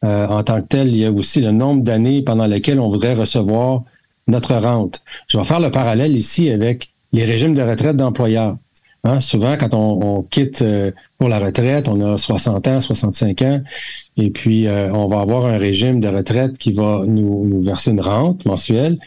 Euh, 0.04 0.28
en 0.28 0.44
tant 0.44 0.62
que 0.62 0.68
tel, 0.68 0.90
il 0.90 0.98
y 0.98 1.06
a 1.06 1.12
aussi 1.12 1.42
le 1.42 1.52
nombre 1.52 1.84
d'années 1.84 2.22
pendant 2.24 2.48
lesquelles 2.48 2.80
on 2.80 2.90
voudrait 2.90 3.14
recevoir 3.14 3.84
notre 4.28 4.56
rente. 4.56 5.02
Je 5.28 5.38
vais 5.38 5.44
faire 5.44 5.60
le 5.60 5.72
parallèle 5.72 6.16
ici 6.16 6.50
avec 6.50 6.90
les 7.12 7.26
régimes 7.26 7.54
de 7.54 7.62
retraite 7.62 7.96
d'employeurs. 7.96 8.58
Hein, 9.06 9.20
souvent, 9.20 9.58
quand 9.58 9.74
on, 9.74 10.24
quitte 10.24 10.62
euh, 10.62 10.92
pour 11.18 11.28
la 11.28 11.38
retraite, 11.38 11.90
on 11.90 12.00
a 12.00 12.18
60 12.18 12.68
ans, 12.70 12.80
65 12.80 13.42
ans, 13.42 13.62
et 14.16 14.32
puis 14.32 14.66
euh, 14.66 14.94
on 14.94 15.08
va 15.08 15.20
avoir 15.20 15.46
un 15.46 15.58
régime 15.58 16.00
de 16.00 16.08
retraite 16.08 16.58
qui 16.58 16.72
va 16.72 17.02
nous, 17.06 17.62
verser 17.62 17.92
une 17.92 18.00
rente 18.00 18.46
mensuelle, 18.46 18.98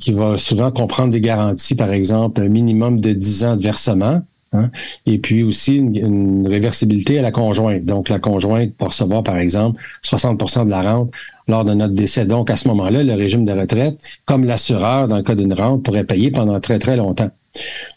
qui 0.00 0.12
va 0.12 0.38
souvent 0.38 0.72
comprendre 0.72 1.12
des 1.12 1.20
garanties, 1.20 1.76
par 1.76 1.92
exemple, 1.92 2.42
un 2.42 2.48
minimum 2.48 2.98
de 2.98 3.12
10 3.12 3.44
ans 3.44 3.56
de 3.56 3.62
versement, 3.62 4.22
hein, 4.52 4.70
et 5.06 5.18
puis 5.18 5.44
aussi 5.44 5.76
une, 5.76 6.48
réversibilité 6.48 7.20
à 7.20 7.22
la 7.22 7.30
conjointe. 7.30 7.84
Donc, 7.84 8.08
la 8.08 8.18
conjointe 8.18 8.74
peut 8.74 8.86
recevoir, 8.86 9.22
par 9.22 9.36
exemple, 9.36 9.80
60% 10.02 10.64
de 10.64 10.70
la 10.70 10.82
rente 10.82 11.12
lors 11.48 11.64
de 11.64 11.74
notre 11.74 11.94
décès. 11.94 12.26
Donc, 12.26 12.50
à 12.50 12.56
ce 12.56 12.68
moment-là, 12.68 13.02
le 13.02 13.14
régime 13.14 13.44
de 13.44 13.52
retraite, 13.52 13.98
comme 14.24 14.44
l'assureur 14.44 15.08
dans 15.08 15.16
le 15.16 15.22
cas 15.22 15.34
d'une 15.34 15.52
rente, 15.52 15.82
pourrait 15.82 16.04
payer 16.04 16.30
pendant 16.30 16.58
très, 16.60 16.78
très 16.78 16.96
longtemps. 16.96 17.30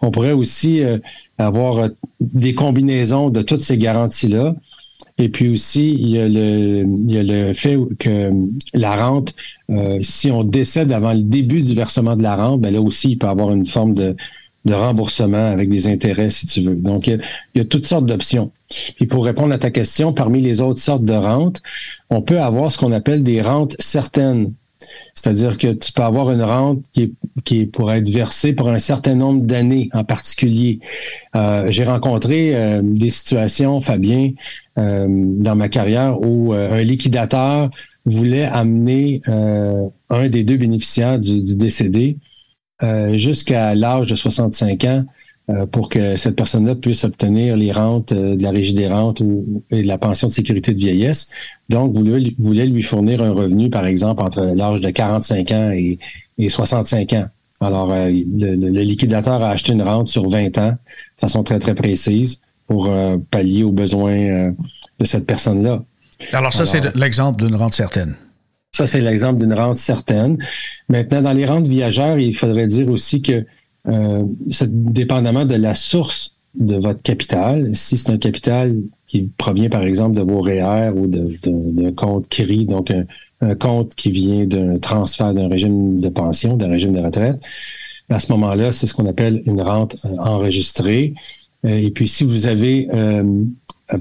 On 0.01 0.11
pourrait 0.11 0.33
aussi 0.33 0.83
euh, 0.83 0.99
avoir 1.37 1.77
euh, 1.77 1.87
des 2.19 2.53
combinaisons 2.53 3.29
de 3.29 3.41
toutes 3.41 3.61
ces 3.61 3.77
garanties-là. 3.77 4.55
Et 5.19 5.29
puis 5.29 5.49
aussi, 5.49 5.95
il 5.99 6.09
y 6.09 6.19
a 6.19 6.27
le, 6.27 7.51
fait 7.53 7.77
que 7.97 8.31
la 8.73 8.95
rente, 8.95 9.33
euh, 9.71 9.97
si 10.01 10.29
on 10.29 10.43
décède 10.43 10.91
avant 10.91 11.13
le 11.13 11.23
début 11.23 11.63
du 11.63 11.73
versement 11.73 12.15
de 12.15 12.21
la 12.21 12.35
rente, 12.35 12.61
ben 12.61 12.71
là 12.71 12.81
aussi, 12.81 13.11
il 13.11 13.17
peut 13.17 13.27
avoir 13.27 13.51
une 13.51 13.65
forme 13.65 13.95
de, 13.95 14.15
de 14.67 14.73
remboursement 14.73 15.51
avec 15.51 15.69
des 15.69 15.87
intérêts, 15.87 16.29
si 16.29 16.45
tu 16.45 16.61
veux. 16.61 16.75
Donc, 16.75 17.07
il 17.07 17.19
y 17.55 17.59
a, 17.59 17.65
toutes 17.65 17.87
sortes 17.87 18.05
d'options. 18.05 18.51
Et 18.99 19.07
pour 19.07 19.25
répondre 19.25 19.53
à 19.53 19.57
ta 19.57 19.71
question, 19.71 20.13
parmi 20.13 20.41
les 20.41 20.61
autres 20.61 20.79
sortes 20.79 21.05
de 21.05 21.13
rentes, 21.13 21.63
on 22.09 22.21
peut 22.21 22.39
avoir 22.39 22.71
ce 22.71 22.77
qu'on 22.77 22.91
appelle 22.91 23.23
des 23.23 23.41
rentes 23.41 23.75
certaines. 23.79 24.53
C'est-à-dire 25.15 25.57
que 25.57 25.73
tu 25.73 25.91
peux 25.91 26.03
avoir 26.03 26.31
une 26.31 26.43
rente 26.43 26.79
qui, 26.93 27.13
qui 27.43 27.65
pourrait 27.65 27.99
être 27.99 28.09
versée 28.09 28.53
pour 28.53 28.69
un 28.69 28.77
certain 28.77 29.15
nombre 29.15 29.41
d'années 29.41 29.89
en 29.93 30.03
particulier. 30.03 30.79
Euh, 31.35 31.65
j'ai 31.69 31.83
rencontré 31.83 32.55
euh, 32.55 32.81
des 32.83 33.09
situations, 33.09 33.79
Fabien, 33.79 34.31
euh, 34.77 35.07
dans 35.09 35.55
ma 35.55 35.69
carrière 35.69 36.21
où 36.21 36.53
un 36.53 36.81
liquidateur 36.83 37.69
voulait 38.05 38.45
amener 38.45 39.21
un 39.27 40.29
des 40.29 40.43
deux 40.43 40.55
bénéficiaires 40.57 41.19
du, 41.19 41.41
du 41.41 41.55
décédé 41.57 42.17
jusqu'à 43.13 43.73
l'âge 43.75 44.07
de 44.07 44.15
65 44.15 44.83
ans 44.85 45.05
euh, 45.49 45.65
pour 45.65 45.87
que 45.87 46.17
cette 46.17 46.35
personne-là 46.35 46.75
puisse 46.75 47.05
obtenir 47.05 47.55
les 47.55 47.71
rentes 47.71 48.11
euh, 48.11 48.35
de 48.35 48.43
la 48.43 48.51
régie 48.51 48.73
des 48.73 48.89
rentes 48.89 49.21
ou 49.21 49.63
et 49.71 49.81
de 49.81 49.87
la 49.87 49.97
pension 49.97 50.27
de 50.27 50.33
sécurité 50.33 50.73
de 50.73 50.77
vieillesse. 50.77 51.29
Donc, 51.69 51.95
vous 51.95 52.03
voulez, 52.37 52.67
lui 52.67 52.83
fournir 52.83 53.23
un 53.23 53.31
revenu, 53.31 53.69
par 53.69 53.85
exemple, 53.85 54.21
entre 54.21 54.41
l'âge 54.41 54.81
de 54.81 54.89
45 54.89 55.51
ans 55.51 55.71
et, 55.71 55.99
65 56.49 57.13
ans. 57.13 57.27
Alors, 57.61 57.93
euh, 57.93 58.09
le, 58.09 58.81
liquidateur 58.81 59.41
a 59.41 59.51
acheté 59.51 59.71
une 59.71 59.83
rente 59.83 60.09
sur 60.09 60.29
20 60.29 60.57
ans 60.57 60.71
de 60.71 60.77
façon 61.21 61.43
très, 61.43 61.59
très 61.59 61.75
précise 61.75 62.41
pour 62.67 62.91
pallier 63.31 63.63
aux 63.63 63.71
besoins 63.71 64.51
de 64.99 65.05
cette 65.05 65.25
personne-là. 65.25 65.81
Alors, 66.33 66.51
ça, 66.51 66.65
c'est 66.65 66.93
l'exemple 66.97 67.45
d'une 67.45 67.55
rente 67.55 67.73
certaine. 67.73 68.15
Ça, 68.71 68.85
c'est 68.85 69.01
l'exemple 69.01 69.39
d'une 69.39 69.53
rente 69.53 69.77
certaine. 69.77 70.37
Maintenant, 70.89 71.21
dans 71.21 71.33
les 71.33 71.45
rentes 71.45 71.67
viagères, 71.67 72.19
il 72.19 72.35
faudrait 72.35 72.67
dire 72.67 72.89
aussi 72.89 73.21
que 73.21 73.45
euh, 73.87 74.23
dépendamment 74.67 75.45
de 75.45 75.55
la 75.55 75.73
source 75.73 76.37
de 76.55 76.75
votre 76.75 77.01
capital, 77.01 77.75
si 77.75 77.97
c'est 77.97 78.11
un 78.11 78.17
capital 78.17 78.75
qui 79.05 79.31
provient 79.37 79.69
par 79.69 79.83
exemple 79.83 80.17
de 80.17 80.21
vos 80.21 80.41
REER 80.41 80.91
ou 80.95 81.07
d'un 81.07 81.91
compte 81.93 82.27
CRI, 82.29 82.65
donc 82.65 82.91
un, 83.41 83.55
compte 83.55 83.93
qui 83.95 84.09
vient 84.09 84.45
d'un 84.45 84.79
transfert 84.79 85.33
d'un 85.33 85.47
régime 85.47 85.99
de 85.99 86.09
pension, 86.09 86.57
d'un 86.57 86.69
régime 86.69 86.93
de 86.93 86.99
retraite, 86.99 87.45
à 88.09 88.19
ce 88.19 88.31
moment-là, 88.33 88.71
c'est 88.71 88.87
ce 88.87 88.93
qu'on 88.93 89.05
appelle 89.05 89.41
une 89.45 89.61
rente 89.61 89.97
euh, 90.05 90.17
enregistrée. 90.17 91.13
Euh, 91.65 91.77
et 91.77 91.91
puis 91.91 92.07
si 92.07 92.23
vous 92.23 92.47
avez, 92.47 92.87
euh, 92.93 93.23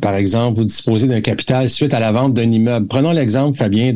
par 0.00 0.14
exemple, 0.14 0.58
vous 0.58 0.64
disposez 0.64 1.06
d'un 1.06 1.20
capital 1.20 1.68
suite 1.68 1.92
à 1.92 2.00
la 2.00 2.12
vente 2.12 2.32
d'un 2.32 2.50
immeuble, 2.50 2.86
prenons 2.86 3.12
l'exemple, 3.12 3.56
Fabien, 3.56 3.92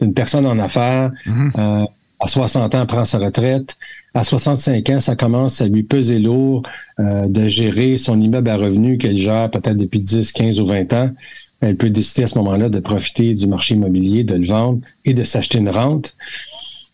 d'une 0.00 0.14
personne 0.14 0.46
en 0.46 0.58
affaires. 0.58 1.12
Mm-hmm 1.26 1.86
à 2.24 2.28
60 2.28 2.74
ans, 2.74 2.86
prend 2.86 3.04
sa 3.04 3.18
retraite. 3.18 3.76
À 4.14 4.24
65 4.24 4.88
ans, 4.90 5.00
ça 5.00 5.14
commence 5.14 5.60
à 5.60 5.68
lui 5.68 5.82
peser 5.82 6.18
lourd 6.18 6.62
euh, 6.98 7.28
de 7.28 7.48
gérer 7.48 7.98
son 7.98 8.20
immeuble 8.20 8.48
à 8.48 8.56
revenus 8.56 8.98
qu'elle 8.98 9.16
gère 9.16 9.50
peut-être 9.50 9.76
depuis 9.76 10.00
10, 10.00 10.32
15 10.32 10.60
ou 10.60 10.66
20 10.66 10.92
ans. 10.94 11.10
Elle 11.60 11.76
peut 11.76 11.90
décider 11.90 12.24
à 12.24 12.26
ce 12.26 12.38
moment-là 12.38 12.70
de 12.70 12.78
profiter 12.78 13.34
du 13.34 13.46
marché 13.46 13.74
immobilier, 13.74 14.24
de 14.24 14.36
le 14.36 14.46
vendre 14.46 14.80
et 15.04 15.12
de 15.12 15.22
s'acheter 15.22 15.58
une 15.58 15.68
rente. 15.70 16.14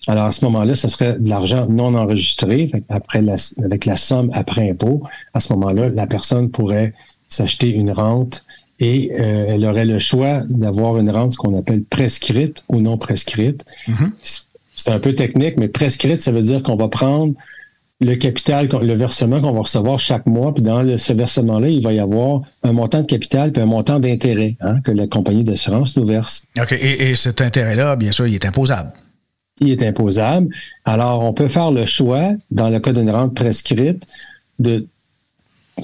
Alors 0.09 0.25
à 0.25 0.33
ce 0.33 0.45
moment-là, 0.47 0.75
ce 0.75 0.89
serait 0.89 1.19
de 1.19 1.29
l'argent 1.29 1.67
non 1.69 1.95
enregistré, 1.95 2.71
après 2.89 3.23
avec 3.63 3.85
la 3.85 3.97
somme 3.97 4.31
après 4.33 4.71
impôt. 4.71 5.03
À 5.35 5.41
ce 5.41 5.53
moment-là, 5.53 5.91
la 5.91 6.07
personne 6.07 6.51
pourrait 6.51 6.95
s'acheter 7.29 7.69
une 7.69 7.93
rente 7.93 8.45
et 8.81 9.13
euh, 9.13 9.47
elle 9.49 9.65
aurait 9.65 9.85
le 9.85 9.99
choix 9.99 10.41
d'avoir 10.49 10.99
une 10.99 11.11
rente, 11.11 11.37
qu'on 11.37 11.57
appelle 11.59 11.85
prescrite 11.85 12.65
ou 12.69 12.81
non 12.81 12.99
prescrite. 12.99 13.65
Mm-hmm 13.89 14.47
c'est 14.81 14.91
un 14.91 14.99
peu 14.99 15.15
technique, 15.15 15.57
mais 15.57 15.69
prescrite, 15.69 16.23
ça 16.23 16.33
veut 16.33 16.43
dire 16.43 16.63
qu'on 16.63 16.77
va 16.77 16.89
prendre 16.89 17.35
le 18.01 18.15
capital, 18.15 18.67
le 18.67 18.95
versement 18.95 19.43
qu'on 19.43 19.53
va 19.53 19.61
recevoir 19.61 19.99
chaque 19.99 20.25
mois, 20.25 20.55
puis 20.55 20.63
dans 20.63 20.97
ce 20.97 21.13
versement-là, 21.13 21.69
il 21.69 21.83
va 21.83 21.93
y 21.93 21.99
avoir 21.99 22.41
un 22.63 22.73
montant 22.73 23.03
de 23.03 23.07
capital 23.07 23.53
puis 23.53 23.63
un 23.63 23.67
montant 23.67 24.01
d'intérêt 24.01 24.57
hein, 24.61 24.81
que 24.81 24.91
la 24.91 25.07
compagnie 25.07 25.45
d'assurance 25.45 25.99
nous 25.99 26.07
verse. 26.07 26.45
OK. 26.59 26.73
Et, 26.73 27.15
cet 27.15 27.43
intérêt-là, 27.43 27.97
bien 27.97 28.11
sûr, 28.11 28.27
il 28.27 28.35
est 28.35 28.47
imposable. 28.47 28.93
Il 29.61 29.71
est 29.71 29.83
imposable. 29.83 30.49
Alors, 30.87 31.23
on 31.23 31.35
peut 31.35 31.49
faire 31.49 31.73
le 31.73 31.85
choix, 31.85 32.31
dans 32.51 32.71
le 32.71 32.81
cas 32.81 32.95
d'une 32.95 33.11
rente 33.11 33.35
prescrite, 33.35 34.07
de, 34.59 34.87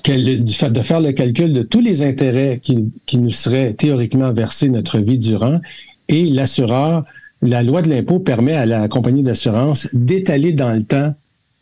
de 0.04 0.80
faire 0.82 1.00
le 1.00 1.12
calcul 1.12 1.52
de 1.52 1.62
tous 1.62 1.80
les 1.80 2.02
intérêts 2.02 2.60
qui, 2.62 2.92
qui 3.06 3.18
nous 3.18 3.30
seraient 3.30 3.74
théoriquement 3.74 4.32
versés 4.32 4.68
notre 4.68 4.98
vie 4.98 5.18
durant, 5.18 5.60
et 6.08 6.24
l'assureur 6.24 7.04
la 7.42 7.62
loi 7.62 7.82
de 7.82 7.90
l'impôt 7.90 8.18
permet 8.18 8.54
à 8.54 8.66
la 8.66 8.88
compagnie 8.88 9.22
d'assurance 9.22 9.88
d'étaler 9.92 10.52
dans 10.52 10.72
le 10.72 10.82
temps 10.82 11.14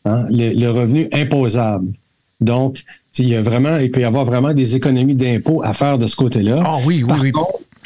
hein, 0.05 0.25
le, 0.31 0.68
revenu 0.70 1.09
imposable. 1.12 1.92
Donc, 2.40 2.83
il 3.18 3.29
y 3.29 3.37
a 3.37 3.42
vraiment, 3.42 3.77
il 3.79 3.90
peut 3.90 4.01
y 4.01 4.05
avoir 4.05 4.25
vraiment 4.25 4.53
des 4.53 4.77
économies 4.77 5.14
d'impôt 5.14 5.62
à 5.62 5.73
faire 5.73 5.99
de 5.99 6.07
ce 6.07 6.16
côté-là. 6.16 6.62
Ah 6.64 6.77
oui, 6.85 7.05
oui, 7.07 7.14
oui. 7.20 7.33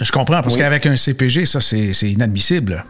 Je 0.01 0.13
comprends, 0.13 0.43
parce 0.43 0.57
qu'avec 0.57 0.87
un 0.87 0.97
CPG, 0.97 1.45
ça, 1.45 1.61
c'est 1.61 2.11
inadmissible. 2.11 2.85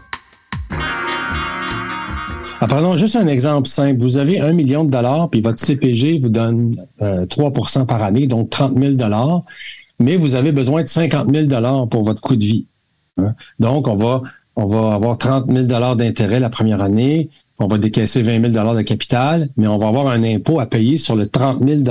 Ah, 2.61 2.67
prenons 2.67 2.97
juste 2.97 3.15
un 3.15 3.27
exemple 3.27 3.67
simple. 3.67 4.01
Vous 4.01 4.17
avez 4.17 4.39
un 4.39 4.51
million 4.53 4.83
de 4.83 4.91
dollars, 4.91 5.29
puis 5.29 5.41
votre 5.41 5.59
CPG 5.59 6.19
vous 6.19 6.29
donne 6.29 6.75
3% 7.01 7.79
euh, 7.81 7.85
par 7.85 8.03
année, 8.03 8.27
donc 8.27 8.49
30 8.49 8.77
000 8.77 8.93
dollars, 8.93 9.41
mais 9.99 10.17
vous 10.17 10.35
avez 10.35 10.51
besoin 10.51 10.83
de 10.83 10.89
50 10.89 11.33
000 11.33 11.47
dollars 11.47 11.87
pour 11.87 12.03
votre 12.03 12.21
coût 12.21 12.35
de 12.35 12.43
vie. 12.43 12.65
Hein. 13.17 13.33
Donc, 13.59 13.87
on 13.87 13.95
va 13.95 14.21
on 14.55 14.65
va 14.65 14.93
avoir 14.93 15.17
30 15.17 15.49
000 15.49 15.95
d'intérêt 15.95 16.41
la 16.41 16.49
première 16.49 16.81
année, 16.81 17.29
on 17.59 17.67
va 17.67 17.77
décaisser 17.77 18.21
20 18.21 18.51
000 18.51 18.75
de 18.75 18.81
capital, 18.81 19.47
mais 19.55 19.67
on 19.67 19.77
va 19.77 19.87
avoir 19.87 20.07
un 20.07 20.21
impôt 20.23 20.59
à 20.59 20.65
payer 20.65 20.97
sur 20.97 21.15
le 21.15 21.27
30 21.27 21.65
000 21.65 21.83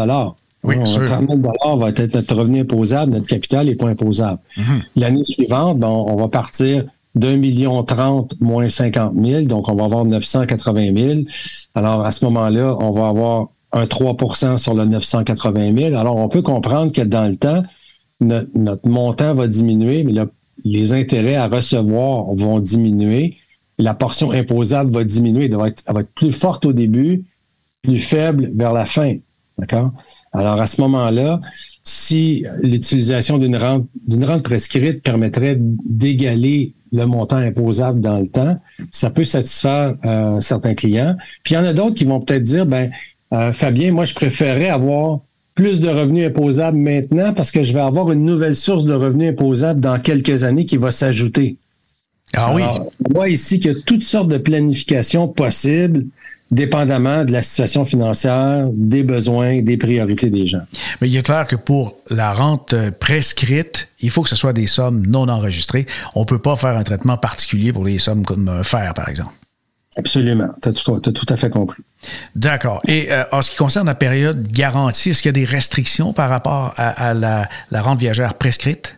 oui, 0.65 0.77
Le 0.77 1.07
30 1.07 1.31
000 1.31 1.77
va 1.79 1.89
être 1.89 2.15
notre 2.15 2.35
revenu 2.35 2.61
imposable, 2.61 3.13
notre 3.13 3.27
capital 3.27 3.67
n'est 3.67 3.75
pas 3.75 3.89
imposable. 3.89 4.41
Mhm. 4.59 4.83
L'année 4.97 5.25
suivante, 5.25 5.79
ben, 5.79 5.89
on 5.89 6.17
va 6.17 6.29
partir 6.29 6.85
d'un 7.19 7.37
million 7.37 7.83
trente 7.83 8.35
moins 8.41 8.69
50 8.69 9.15
000, 9.23 9.43
donc 9.43 9.69
on 9.69 9.75
va 9.75 9.85
avoir 9.85 10.05
980 10.05 10.97
000. 10.97 11.21
Alors, 11.75 12.05
à 12.05 12.13
ce 12.13 12.25
moment-là, 12.27 12.77
on 12.81 12.93
va 12.93 13.09
avoir 13.09 13.49
un 13.73 13.85
3% 13.85 14.57
sur 14.57 14.75
le 14.75 14.85
980 14.85 15.77
000. 15.77 15.95
Alors, 15.97 16.17
on 16.17 16.29
peut 16.29 16.43
comprendre 16.43 16.93
que 16.93 17.03
dans 17.03 17.27
le 17.27 17.37
temps, 17.37 17.63
notre, 18.21 18.89
montant 18.89 19.35
va 19.35 19.49
diminuer, 19.49 20.05
mais 20.05 20.13
le 20.13 20.31
les 20.65 20.93
intérêts 20.93 21.37
à 21.37 21.49
recevoir 21.49 22.33
vont 22.33 22.59
diminuer, 22.61 23.37
la 23.79 23.95
portion 23.95 24.33
imposable 24.33 24.93
va 24.93 25.05
diminuer, 25.05 25.45
elle 25.45 25.57
va 25.57 25.69
être, 25.69 25.85
plus 26.15 26.33
forte 26.33 26.67
au 26.67 26.73
début, 26.73 27.25
plus 27.83 27.99
faible 27.99 28.51
vers 28.55 28.73
la 28.73 28.85
fin. 28.85 29.17
D'accord? 29.57 29.93
Alors, 30.33 30.61
à 30.61 30.67
ce 30.67 30.81
moment-là, 30.81 31.41
si 31.85 32.45
l'utilisation 32.61 33.39
d'une 33.39 33.57
rente 33.57 34.43
prescrite 34.43 35.03
permettrait 35.03 35.57
d'égaler 35.59 36.75
le 36.93 37.05
montant 37.07 37.37
imposable 37.37 38.01
dans 38.01 38.19
le 38.19 38.29
temps, 38.29 38.57
ça 38.91 39.11
peut 39.11 39.25
satisfaire 39.25 39.95
euh, 40.05 40.41
certains 40.41 40.75
clients. 40.75 41.17
Puis 41.43 41.55
il 41.55 41.57
y 41.57 41.59
en 41.59 41.65
a 41.65 41.73
d'autres 41.73 41.95
qui 41.95 42.05
vont 42.05 42.21
peut-être 42.21 42.45
dire, 42.45 42.67
ben, 42.67 42.91
euh, 43.33 43.53
Fabien, 43.53 43.93
moi, 43.93 44.05
je 44.05 44.15
préférerais 44.15 44.71
avoir 44.71 45.21
plus 45.55 45.81
de 45.81 45.89
revenus 45.89 46.27
imposables 46.27 46.79
maintenant 46.79 47.33
parce 47.33 47.51
que 47.51 47.65
je 47.65 47.73
vais 47.73 47.81
avoir 47.81 48.13
une 48.13 48.25
nouvelle 48.25 48.55
source 48.55 48.85
de 48.85 48.95
revenus 48.95 49.31
imposables 49.31 49.81
dans 49.81 49.99
quelques 49.99 50.45
années 50.45 50.65
qui 50.65 50.77
va 50.77 50.93
s'ajouter. 50.93 51.57
Ah 52.35 52.55
oui. 52.55 52.63
On 52.63 53.13
voit 53.13 53.29
ici 53.29 53.59
qu'il 53.59 53.73
y 53.73 53.75
a 53.75 53.79
toutes 53.85 54.03
sortes 54.03 54.29
de 54.29 54.39
planifications 54.39 55.29
possibles 55.29 56.07
dépendamment 56.51 57.25
de 57.25 57.33
la 57.33 57.43
situation 57.43 57.85
financière, 57.85 58.69
des 58.73 59.03
besoins, 59.03 59.63
des 59.63 59.77
priorités 59.77 60.31
des 60.31 60.47
gens. 60.47 60.63
Mais 61.01 61.09
il 61.09 61.17
est 61.17 61.23
clair 61.23 61.47
que 61.47 61.57
pour 61.57 61.97
la 62.11 62.33
rente 62.33 62.75
prescrite, 62.99 63.89
il 64.01 64.11
faut 64.11 64.23
que 64.23 64.29
ce 64.29 64.37
soit 64.37 64.53
des 64.53 64.67
sommes 64.67 65.07
non 65.07 65.29
enregistrées. 65.29 65.87
On 66.15 66.21
ne 66.21 66.27
peut 66.27 66.39
pas 66.39 66.57
faire 66.57 66.77
un 66.77 66.85
traitement 66.85 67.19
particulier 67.19 67.73
pour 67.73 67.85
les 67.85 67.99
sommes 67.99 68.25
comme 68.25 68.49
un 68.49 68.63
fer, 68.63 68.95
par 68.95 69.09
exemple. 69.09 69.35
Absolument. 69.99 70.49
Tu 70.63 70.69
as, 70.69 70.73
tout 70.73 71.27
à 71.29 71.37
fait 71.37 71.51
compris. 71.51 71.83
D'accord. 72.37 72.81
Et 72.87 73.11
euh, 73.11 73.25
en 73.33 73.43
ce 73.43 73.51
qui 73.51 73.57
concerne 73.57 73.89
la 73.89 73.97
période 73.97 74.47
garantie, 74.47 75.11
est-ce 75.11 75.23
qu'il 75.23 75.29
y 75.29 75.31
a 75.31 75.33
des 75.33 75.45
restrictions 75.45 76.13
par 76.13 76.31
rapport 76.31 76.73
à, 76.77 77.15
la, 77.15 77.49
rente 77.73 77.99
viagère 77.99 78.35
prescrite? 78.35 78.97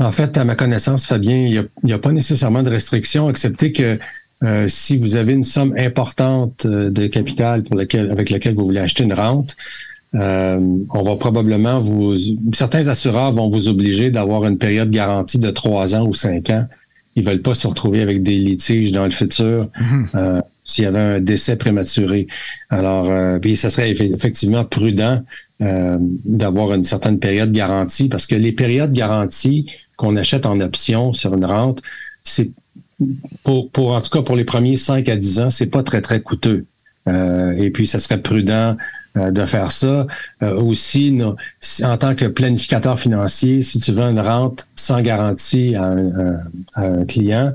En 0.00 0.10
fait, 0.10 0.36
à 0.36 0.44
ma 0.44 0.56
connaissance, 0.56 1.06
Fabien, 1.06 1.36
il 1.36 1.68
n'y 1.84 1.92
a, 1.92 1.98
pas 1.98 2.10
nécessairement 2.10 2.62
de 2.64 2.70
restrictions, 2.70 3.30
excepté 3.30 3.70
que 3.70 4.00
euh, 4.42 4.68
si 4.68 4.96
vous 4.96 5.16
avez 5.16 5.34
une 5.34 5.44
somme 5.44 5.74
importante 5.76 6.66
euh, 6.66 6.90
de 6.90 7.06
capital 7.06 7.62
pour 7.62 7.78
avec 7.78 8.30
laquelle 8.30 8.54
vous 8.54 8.64
voulez 8.64 8.80
acheter 8.80 9.04
une 9.04 9.14
rente, 9.14 9.56
on 10.12 11.02
va 11.02 11.16
probablement 11.16 11.78
vous. 11.78 12.16
Certains 12.52 12.88
assureurs 12.88 13.32
vont 13.32 13.48
vous 13.48 13.68
obliger 13.68 14.10
d'avoir 14.10 14.44
une 14.44 14.58
période 14.58 14.90
garantie 14.90 15.38
de 15.38 15.50
trois 15.50 15.94
ans 15.94 16.04
ou 16.06 16.14
cinq 16.14 16.50
ans 16.50 16.66
ils 17.16 17.24
veulent 17.24 17.42
pas 17.42 17.54
se 17.54 17.66
retrouver 17.66 18.02
avec 18.02 18.22
des 18.22 18.38
litiges 18.38 18.92
dans 18.92 19.04
le 19.04 19.10
futur. 19.10 19.68
Mm-hmm 19.76 20.40
s'il 20.70 20.84
y 20.84 20.86
avait 20.86 20.98
un 20.98 21.20
décès 21.20 21.56
prématuré. 21.56 22.26
Alors, 22.68 23.10
euh, 23.10 23.38
puis 23.38 23.56
ça 23.56 23.70
serait 23.70 23.90
effectivement 23.90 24.64
prudent 24.64 25.22
euh, 25.62 25.98
d'avoir 26.24 26.72
une 26.72 26.84
certaine 26.84 27.18
période 27.18 27.52
garantie 27.52 28.08
parce 28.08 28.26
que 28.26 28.36
les 28.36 28.52
périodes 28.52 28.92
garanties 28.92 29.70
qu'on 29.96 30.16
achète 30.16 30.46
en 30.46 30.60
option 30.60 31.12
sur 31.12 31.34
une 31.34 31.44
rente, 31.44 31.82
c'est 32.22 32.50
pour, 33.42 33.70
pour 33.70 33.92
en 33.92 34.00
tout 34.00 34.10
cas 34.10 34.22
pour 34.22 34.36
les 34.36 34.44
premiers 34.44 34.76
5 34.76 35.08
à 35.08 35.16
10 35.16 35.40
ans, 35.40 35.50
c'est 35.50 35.70
pas 35.70 35.82
très 35.82 36.02
très 36.02 36.20
coûteux. 36.20 36.66
Euh, 37.08 37.52
et 37.52 37.70
puis, 37.70 37.86
ça 37.86 37.98
serait 37.98 38.20
prudent 38.20 38.76
de 39.16 39.44
faire 39.44 39.72
ça. 39.72 40.06
aussi, 40.40 41.20
en 41.82 41.96
tant 41.96 42.14
que 42.14 42.26
planificateur 42.26 42.96
financier, 43.00 43.62
si 43.62 43.80
tu 43.80 43.90
veux 43.90 44.04
une 44.04 44.20
rente 44.20 44.68
sans 44.76 45.00
garantie 45.00 45.74
à 45.74 45.96
un 46.76 47.04
client 47.06 47.52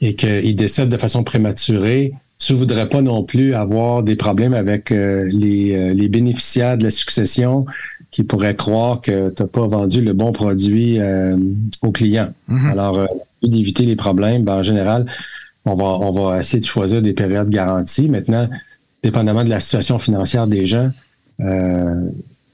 et 0.00 0.16
qu'il 0.16 0.56
décède 0.56 0.88
de 0.88 0.96
façon 0.96 1.22
prématurée, 1.22 2.12
tu 2.46 2.54
voudrais 2.54 2.88
pas 2.88 3.02
non 3.02 3.22
plus 3.22 3.54
avoir 3.54 4.02
des 4.02 4.16
problèmes 4.16 4.54
avec 4.54 4.90
euh, 4.90 5.28
les, 5.32 5.76
euh, 5.76 5.94
les, 5.94 6.08
bénéficiaires 6.08 6.76
de 6.76 6.82
la 6.82 6.90
succession 6.90 7.66
qui 8.10 8.24
pourraient 8.24 8.56
croire 8.56 9.00
que 9.00 9.30
tu 9.30 9.42
n'as 9.42 9.48
pas 9.48 9.66
vendu 9.66 10.02
le 10.02 10.12
bon 10.12 10.32
produit 10.32 10.98
euh, 10.98 11.36
au 11.82 11.92
client. 11.92 12.32
Mm-hmm. 12.50 12.70
Alors, 12.72 13.06
d'éviter 13.44 13.86
les 13.86 13.94
problèmes, 13.94 14.42
ben, 14.42 14.56
en 14.56 14.62
général, 14.62 15.06
on 15.64 15.74
va, 15.74 15.84
on 15.84 16.10
va 16.10 16.38
essayer 16.38 16.60
de 16.60 16.66
choisir 16.66 17.00
des 17.00 17.12
périodes 17.12 17.48
garanties. 17.48 18.08
Maintenant, 18.08 18.48
dépendamment 19.04 19.44
de 19.44 19.50
la 19.50 19.60
situation 19.60 20.00
financière 20.00 20.48
des 20.48 20.66
gens, 20.66 20.90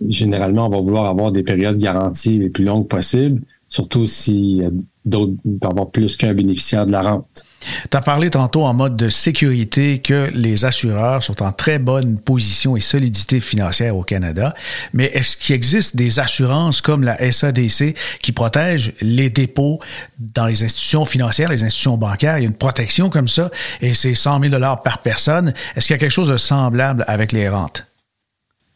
généralement, 0.07 0.66
on 0.66 0.70
va 0.70 0.81
vouloir 0.81 1.07
avoir 1.07 1.33
des 1.33 1.42
périodes 1.42 1.79
garanties 1.79 2.38
les 2.38 2.51
plus 2.51 2.64
longues 2.64 2.87
possibles, 2.87 3.40
surtout 3.68 4.07
si 4.07 4.62
d'autres 5.05 5.33
avoir 5.62 5.90
plus 5.90 6.16
qu'un 6.16 6.35
bénéficiaire 6.35 6.85
de 6.85 6.92
la 6.92 7.01
rente. 7.01 7.44
Tu 7.61 7.97
as 7.97 8.01
parlé 8.01 8.31
tantôt 8.31 8.64
en 8.64 8.75
mode 8.75 8.97
de 8.97 9.09
sécurité 9.09 9.99
que 9.99 10.31
les 10.33 10.64
assureurs 10.64 11.23
sont 11.23 11.42
en 11.42 11.53
très 11.53 11.79
bonne 11.79 12.18
position 12.18 12.77
et 12.77 12.81
solidité 12.81 13.40
financière 13.40 13.97
au 13.97 14.05
Canada, 14.05 14.55
mais 14.92 15.07
est-ce 15.07 15.37
qu'il 15.37 15.55
existe 15.55 15.97
des 15.97 16.21
assurances 16.21 16.81
comme 16.81 17.03
la 17.03 17.33
SADC 17.33 17.97
qui 18.23 18.33
protègent 18.33 18.92
les 19.01 19.31
dépôts 19.31 19.81
dans 20.18 20.47
les 20.47 20.62
institutions 20.62 21.05
financières, 21.05 21.51
les 21.51 21.64
institutions 21.64 21.97
bancaires? 21.97 22.38
Il 22.38 22.42
y 22.42 22.47
a 22.47 22.49
une 22.49 22.55
protection 22.55 23.11
comme 23.11 23.29
ça 23.29 23.51
et 23.81 23.94
c'est 23.94 24.14
100 24.14 24.40
000 24.51 24.61
par 24.85 25.03
personne. 25.03 25.53
Est-ce 25.77 25.87
qu'il 25.87 25.94
y 25.94 25.97
a 25.97 26.01
quelque 26.01 26.12
chose 26.12 26.29
de 26.29 26.37
semblable 26.37 27.05
avec 27.09 27.33
les 27.33 27.49
rentes? 27.49 27.87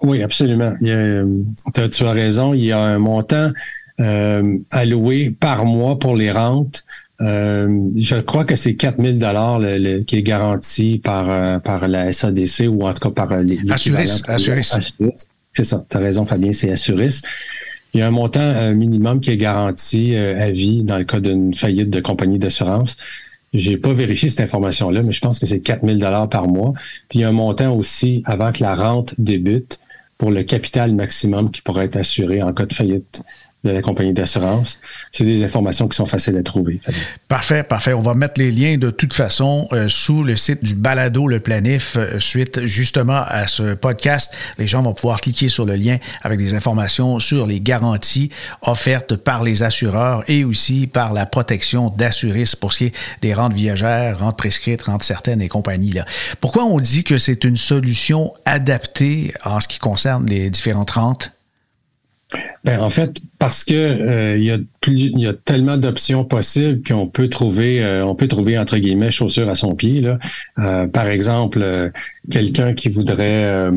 Oui, 0.03 0.23
absolument. 0.23 0.75
tu 0.81 2.05
as 2.05 2.13
raison. 2.13 2.55
Il 2.55 2.65
y 2.65 2.73
a 2.73 2.81
un 2.81 2.99
montant 2.99 3.53
euh, 4.01 4.59
alloué 4.71 5.31
par 5.31 5.65
mois 5.65 5.99
pour 5.99 6.17
les 6.17 6.31
rentes 6.31 6.85
euh, 7.23 7.91
je 7.95 8.17
crois 8.17 8.45
que 8.45 8.57
c'est 8.57 8.75
4000 8.75 9.19
dollars 9.19 9.61
qui 10.07 10.17
est 10.17 10.23
garanti 10.23 10.99
par 10.99 11.31
euh, 11.31 11.59
par 11.59 11.87
la 11.87 12.13
SADC 12.13 12.67
ou 12.69 12.83
en 12.83 12.93
tout 12.93 13.09
cas 13.09 13.15
par 13.15 13.33
euh, 13.33 13.43
les 13.43 13.59
Assuris, 13.71 14.23
Assuris. 14.27 14.73
C'est 15.53 15.65
ça, 15.65 15.85
tu 15.89 15.97
as 15.97 16.01
raison 16.01 16.27
Fabien, 16.27 16.53
c'est 16.53 16.71
Assuris. 16.71 17.21
Il 17.95 18.01
y 18.01 18.03
a 18.03 18.07
un 18.07 18.11
montant 18.11 18.75
minimum 18.75 19.21
qui 19.21 19.31
est 19.31 19.37
garanti 19.37 20.17
à 20.17 20.51
vie 20.51 20.83
dans 20.83 20.97
le 20.97 21.05
cas 21.05 21.21
d'une 21.21 21.53
faillite 21.53 21.91
de 21.91 22.01
compagnie 22.01 22.39
d'assurance. 22.39 22.97
J'ai 23.53 23.77
pas 23.77 23.93
vérifié 23.93 24.31
cette 24.31 24.41
information-là, 24.41 25.03
mais 25.03 25.13
je 25.13 25.21
pense 25.21 25.39
que 25.39 25.45
c'est 25.45 25.61
4000 25.61 25.99
dollars 25.99 26.31
par 26.31 26.49
mois. 26.49 26.73
Puis 27.11 27.19
il 27.19 27.21
y 27.21 27.25
a 27.25 27.29
un 27.29 27.33
montant 27.33 27.77
aussi 27.77 28.23
avant 28.25 28.51
que 28.51 28.63
la 28.63 28.75
rente 28.75 29.15
débute 29.19 29.79
pour 30.17 30.31
le 30.31 30.43
capital 30.43 30.95
maximum 30.95 31.51
qui 31.51 31.61
pourrait 31.61 31.85
être 31.85 31.97
assuré 31.97 32.43
en 32.43 32.55
cas 32.55 32.65
de 32.65 32.73
faillite 32.73 33.23
de 33.65 33.71
la 33.71 33.81
compagnie 33.81 34.13
d'assurance. 34.13 34.81
C'est 35.13 35.25
des 35.25 35.45
informations 35.45 35.87
qui 35.87 35.97
sont 35.97 36.07
faciles 36.07 36.37
à 36.37 36.43
trouver. 36.43 36.81
Parfait, 37.29 37.63
parfait. 37.63 37.93
On 37.95 38.03
va 38.03 38.15
mettre 38.15 38.41
les 38.41 38.51
liens 38.51 38.77
de 38.77 38.91
toute 38.91 39.15
façon 39.15 39.69
euh, 39.73 39.87
sous 39.87 40.25
le 40.25 40.35
site 40.35 40.65
du 40.65 40.75
Balado 40.75 41.29
Le 41.29 41.39
Planif 41.39 41.97
euh, 41.97 42.19
suite 42.19 42.65
justement 42.65 43.23
à 43.27 43.47
ce 43.47 43.75
podcast. 43.75 44.35
Les 44.59 44.67
gens 44.67 44.83
vont 44.83 44.95
pouvoir 44.95 45.21
cliquer 45.21 45.49
sur 45.49 45.65
le 45.65 45.77
lien 45.77 45.99
avec 46.23 46.39
des 46.39 46.55
informations 46.55 47.21
sur 47.21 47.47
les 47.47 47.61
garanties 47.61 48.31
offertes 48.63 49.15
par 49.15 49.45
les 49.45 49.63
assureurs 49.63 50.25
et 50.29 50.45
aussi 50.45 50.89
par 50.89 51.13
la 51.13 51.27
protection 51.27 51.89
d'assuristes 51.89 52.57
pour 52.57 52.73
ce 52.73 52.79
qui 52.79 52.85
est 52.87 52.95
des 53.21 53.35
rentes 53.35 53.55
viagères, 53.55 54.19
rentes 54.19 54.39
prescrites, 54.39 54.83
rentes 54.83 55.05
certaines 55.05 55.41
et 55.41 55.49
compagnie. 55.49 55.93
Là. 55.93 56.05
Pourquoi 56.41 56.65
on 56.65 56.81
dit 56.81 57.05
que 57.05 57.19
c'est 57.19 57.45
une 57.45 57.57
solution 57.57 58.33
adaptée 58.45 59.33
en 59.45 59.61
ce 59.61 59.69
qui 59.69 59.79
concerne 59.79 60.27
les 60.27 60.51
différentes 60.51 60.91
rentes? 60.91 61.31
Ben, 62.65 62.81
en 62.81 62.91
fait, 62.91 63.21
parce 63.43 63.65
que 63.65 63.75
euh, 63.75 64.39
y 64.39 64.53
a 64.53 64.59
y 64.87 65.27
a 65.27 65.33
tellement 65.33 65.77
d'options 65.77 66.25
possibles 66.25 66.81
qu'on 66.87 67.09
peut 67.09 67.29
trouver, 67.29 67.83
euh, 67.83 68.07
on 68.07 68.15
peut 68.15 68.29
trouver 68.29 68.57
entre 68.57 68.79
guillemets 68.79 69.11
chaussures 69.11 69.49
à 69.49 69.57
son 69.57 69.75
pied. 69.75 70.01
Là. 70.01 70.21
Euh, 70.61 70.87
par 70.87 71.09
exemple, 71.09 71.91
quelqu'un 72.31 72.73
qui 72.73 72.89
voudrait 72.89 73.69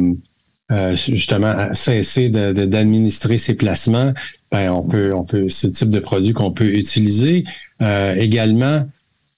justement 0.94 1.74
cesser 1.74 2.30
d'administrer 2.30 3.40
ses 3.40 3.56
placements, 3.56 4.14
ben, 4.52 4.70
on 4.70 4.84
peut, 4.84 5.12
on 5.16 5.24
peut, 5.24 5.48
le 5.48 5.72
type 5.72 5.90
de 5.90 6.00
produit 6.00 6.34
qu'on 6.34 6.52
peut 6.52 6.76
utiliser. 6.76 7.44
également, 7.82 8.88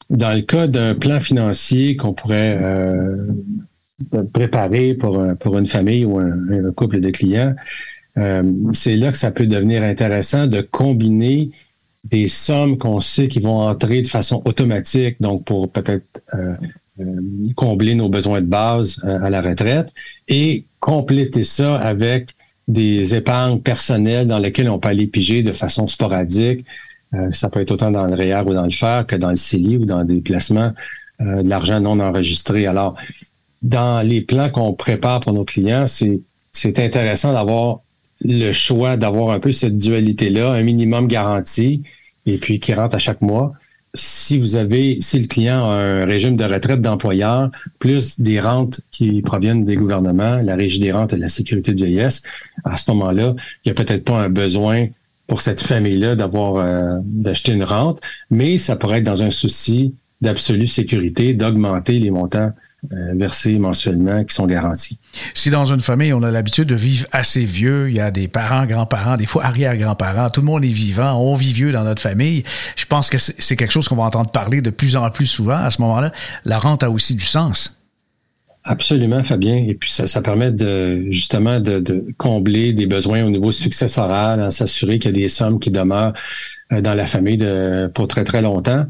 dans 0.09 0.33
le 0.33 0.41
cas 0.41 0.67
d'un 0.67 0.93
plan 0.93 1.21
financier 1.21 1.95
qu'on 1.95 2.11
pourrait 2.11 2.61
préparer 4.33 4.93
pour, 4.93 5.23
pour 5.39 5.57
une 5.57 5.67
famille 5.67 6.03
ou 6.03 6.19
un 6.19 6.71
couple 6.73 6.99
de 6.99 7.11
clients. 7.11 7.55
Euh, 8.17 8.43
c'est 8.73 8.95
là 8.95 9.11
que 9.11 9.17
ça 9.17 9.31
peut 9.31 9.47
devenir 9.47 9.83
intéressant 9.83 10.47
de 10.47 10.61
combiner 10.61 11.51
des 12.03 12.27
sommes 12.27 12.77
qu'on 12.77 12.99
sait 12.99 13.27
qui 13.27 13.39
vont 13.39 13.59
entrer 13.59 14.01
de 14.01 14.07
façon 14.07 14.41
automatique, 14.45 15.17
donc 15.21 15.45
pour 15.45 15.71
peut-être 15.71 16.23
euh, 16.33 16.55
euh, 16.99 17.03
combler 17.55 17.95
nos 17.95 18.09
besoins 18.09 18.41
de 18.41 18.47
base 18.47 19.03
à 19.03 19.29
la 19.29 19.41
retraite, 19.41 19.93
et 20.27 20.65
compléter 20.79 21.43
ça 21.43 21.75
avec 21.75 22.31
des 22.67 23.15
épargnes 23.15 23.59
personnelles 23.59 24.27
dans 24.27 24.39
lesquelles 24.39 24.69
on 24.69 24.79
peut 24.79 24.89
aller 24.89 25.07
piger 25.07 25.43
de 25.43 25.51
façon 25.51 25.87
sporadique. 25.87 26.65
ça 27.29 27.49
peut 27.49 27.61
être 27.61 27.71
autant 27.71 27.91
dans 27.91 28.05
le 28.05 28.13
REER 28.13 28.43
ou 28.45 28.53
dans 28.53 28.65
le 28.65 28.71
FER 28.71 29.03
que 29.07 29.15
dans 29.15 29.29
le 29.29 29.37
CELI 29.37 29.77
ou 29.77 29.85
dans 29.85 30.03
des 30.03 30.19
placements 30.19 30.73
de 31.21 31.47
l'argent 31.47 31.79
non 31.79 31.99
enregistré. 32.01 32.67
Alors, 32.67 32.95
dans 33.61 34.05
les 34.05 34.21
plans 34.21 34.49
qu'on 34.49 34.73
prépare 34.73 35.21
pour 35.21 35.31
nos 35.31 35.45
clients, 35.45 35.85
c'est 35.87 36.79
intéressant 36.79 37.31
d'avoir 37.31 37.79
le 38.21 38.51
choix 38.51 38.97
d'avoir 38.97 39.31
un 39.31 39.39
peu 39.39 39.51
cette 39.51 39.77
dualité-là, 39.77 40.51
un 40.51 40.63
minimum 40.63 41.07
garanti, 41.07 41.83
et 42.25 42.37
puis 42.37 42.59
qui 42.59 42.73
rentre 42.73 42.95
à 42.95 42.99
chaque 42.99 43.21
mois. 43.21 43.53
Si 43.93 44.37
vous 44.37 44.57
avez, 44.57 44.97
si 44.99 45.19
le 45.19 45.27
client 45.27 45.69
a 45.69 45.73
un 45.73 46.05
régime 46.05 46.35
de 46.35 46.43
retraite 46.43 46.81
d'employeur, 46.81 47.49
plus 47.79 48.19
des 48.19 48.39
rentes 48.39 48.81
qui 48.91 49.21
proviennent 49.21 49.63
des 49.63 49.75
gouvernements, 49.75 50.37
la 50.37 50.55
régie 50.55 50.79
des 50.79 50.91
rentes 50.91 51.13
et 51.13 51.17
la 51.17 51.29
sécurité 51.29 51.73
de 51.73 51.77
vieillesse, 51.77 52.23
à 52.63 52.77
ce 52.77 52.91
moment-là, 52.91 53.33
il 53.63 53.69
n'y 53.69 53.71
a 53.71 53.75
peut-être 53.75 54.03
pas 54.03 54.19
un 54.19 54.29
besoin 54.29 54.87
pour 55.25 55.41
cette 55.41 55.61
famille-là 55.61 56.15
d'avoir 56.15 56.57
euh, 56.57 56.99
d'acheter 57.03 57.53
une 57.53 57.63
rente, 57.63 58.01
mais 58.29 58.57
ça 58.57 58.75
pourrait 58.75 58.99
être 58.99 59.03
dans 59.03 59.23
un 59.23 59.31
souci 59.31 59.95
d'absolue 60.21 60.67
sécurité, 60.67 61.33
d'augmenter 61.33 61.99
les 61.99 62.11
montants 62.11 62.51
versés 62.89 63.57
mensuellement 63.59 64.23
qui 64.23 64.33
sont 64.33 64.45
garantis. 64.45 64.97
Si 65.33 65.49
dans 65.49 65.65
une 65.65 65.81
famille, 65.81 66.13
on 66.13 66.23
a 66.23 66.31
l'habitude 66.31 66.67
de 66.67 66.75
vivre 66.75 67.07
assez 67.11 67.43
vieux, 67.43 67.89
il 67.89 67.95
y 67.95 67.99
a 67.99 68.11
des 68.11 68.27
parents, 68.27 68.65
grands-parents, 68.65 69.17
des 69.17 69.25
fois 69.25 69.43
arrière-grands-parents, 69.45 70.29
tout 70.29 70.41
le 70.41 70.45
monde 70.45 70.63
est 70.63 70.69
vivant, 70.69 71.13
on 71.19 71.35
vit 71.35 71.53
vieux 71.53 71.71
dans 71.71 71.83
notre 71.83 72.01
famille, 72.01 72.43
je 72.75 72.85
pense 72.85 73.09
que 73.09 73.17
c'est 73.17 73.55
quelque 73.55 73.71
chose 73.71 73.87
qu'on 73.87 73.95
va 73.95 74.03
entendre 74.03 74.29
parler 74.29 74.61
de 74.61 74.69
plus 74.69 74.95
en 74.95 75.09
plus 75.09 75.25
souvent 75.25 75.57
à 75.57 75.69
ce 75.69 75.81
moment-là. 75.81 76.11
La 76.45 76.59
rente 76.59 76.83
a 76.83 76.89
aussi 76.89 77.15
du 77.15 77.25
sens. 77.25 77.77
Absolument, 78.67 79.23
Fabien. 79.23 79.55
Et 79.55 79.75
puis 79.75 79.91
ça, 79.91 80.07
ça 80.07 80.21
permet 80.21 80.51
de 80.51 81.05
justement 81.09 81.61
de, 81.61 81.79
de, 81.79 82.05
combler 82.17 82.73
des 82.73 82.85
besoins 82.85 83.23
au 83.23 83.29
niveau 83.29 83.51
successoral, 83.51 84.41
hein, 84.41 84.51
s'assurer 84.51 84.99
qu'il 84.99 85.15
y 85.15 85.19
a 85.19 85.21
des 85.23 85.29
sommes 85.29 85.59
qui 85.59 85.71
demeurent 85.71 86.13
euh, 86.73 86.81
dans 86.81 86.93
la 86.93 87.05
famille 87.05 87.37
de, 87.37 87.89
pour 87.93 88.09
très 88.09 88.25
très 88.25 88.41
longtemps. 88.41 88.85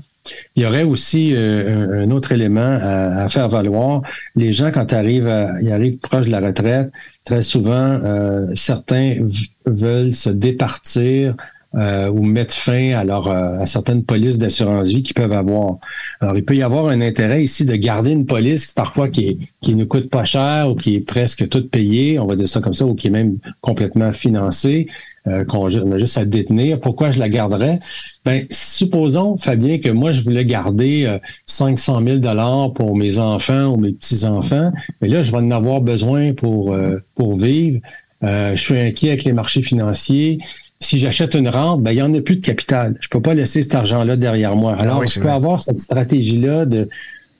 Il 0.56 0.64
y 0.64 0.66
aurait 0.66 0.84
aussi 0.84 1.34
euh, 1.34 2.04
un 2.06 2.12
autre 2.12 2.32
élément 2.32 2.80
à, 2.82 3.28
faire 3.28 3.50
valoir. 3.50 4.02
Les 4.36 4.54
gens, 4.54 4.72
quand 4.72 4.92
ils 4.92 4.96
arrivent, 4.96 5.48
ils 5.62 5.72
arrivent 5.72 5.98
proche 5.98 6.26
de 6.26 6.32
la 6.32 6.40
retraite, 6.40 6.92
très 7.24 7.42
souvent, 7.42 8.00
euh, 8.04 8.48
certains 8.56 9.18
veulent 9.66 10.14
se 10.14 10.30
départir 10.30 11.36
euh, 11.76 12.08
ou 12.10 12.24
mettre 12.24 12.54
fin 12.54 12.94
à, 12.94 13.04
leur, 13.04 13.30
à 13.30 13.66
certaines 13.66 14.04
polices 14.04 14.38
d'assurance 14.38 14.88
vie 14.88 15.04
qu'ils 15.04 15.14
peuvent 15.14 15.34
avoir. 15.34 15.78
Alors, 16.22 16.38
il 16.38 16.44
peut 16.46 16.56
y 16.56 16.64
avoir 16.64 16.88
un 16.88 17.02
intérêt 17.02 17.44
ici 17.44 17.66
de 17.66 17.76
garder 17.76 18.12
une 18.12 18.26
police 18.26 18.72
parfois 18.72 19.10
qui, 19.10 19.50
qui 19.62 19.76
ne 19.76 19.84
coûte 19.84 20.10
pas 20.10 20.24
cher 20.24 20.70
ou 20.70 20.76
qui 20.76 20.96
est 20.96 21.02
presque 21.02 21.48
toute 21.50 21.70
payée, 21.70 22.20
on 22.20 22.26
va 22.26 22.36
dire 22.36 22.48
ça 22.48 22.62
comme 22.62 22.74
ça, 22.74 22.86
ou 22.86 22.96
qui 22.96 23.08
est 23.08 23.12
même 23.12 23.38
complètement 23.62 24.12
financée, 24.12 24.88
euh, 25.28 25.46
qu'on 25.46 25.66
a 25.66 25.98
juste 25.98 26.18
à 26.18 26.26
détenir. 26.26 26.80
Pourquoi 26.80 27.12
je 27.12 27.20
la 27.20 27.30
garderais? 27.30 27.80
Ben, 28.26 28.46
supposons, 28.50 29.38
Fabien, 29.38 29.78
que 29.78 29.90
moi, 29.90 30.12
je 30.12 30.22
voulais 30.22 30.46
garder 30.46 31.18
500 31.46 32.02
000 32.06 32.18
dollars 32.18 32.74
pour 32.74 32.96
mes 32.96 33.20
enfants 33.20 33.68
ou 33.68 33.78
mes 33.78 33.94
petits-enfants, 33.94 34.72
mais 35.02 35.08
là, 35.08 35.24
je 35.24 35.32
vais 35.32 35.38
en 35.38 35.52
avoir 35.52 35.82
besoin 35.82 36.34
pour, 36.34 36.74
euh, 36.74 37.00
pour 37.16 37.36
vivre. 37.36 37.80
Euh, 38.24 38.56
je 38.56 38.62
suis 38.62 38.80
inquiet 38.80 39.10
avec 39.10 39.24
les 39.24 39.34
marchés 39.34 39.62
financiers. 39.62 40.40
si 40.80 41.00
j'achète 41.00 41.34
une 41.34 41.50
rente, 41.50 41.82
ben, 41.82 41.92
il 41.92 41.96
n'y 41.96 42.02
en 42.02 42.14
a 42.14 42.22
plus 42.22 42.36
de 42.36 42.46
capital. 42.46 42.96
Je 43.00 43.08
ne 43.08 43.10
peux 43.10 43.22
pas 43.22 43.34
laisser 43.34 43.64
cet 43.64 43.74
argent-là 43.76 44.16
derrière 44.16 44.56
moi. 44.56 44.76
Ah 44.78 44.84
Alors, 44.84 45.06
je 45.06 45.20
peux 45.20 45.30
avoir 45.30 45.60
cette 45.60 45.80
stratégie-là 45.80 46.66
de, 46.66 46.88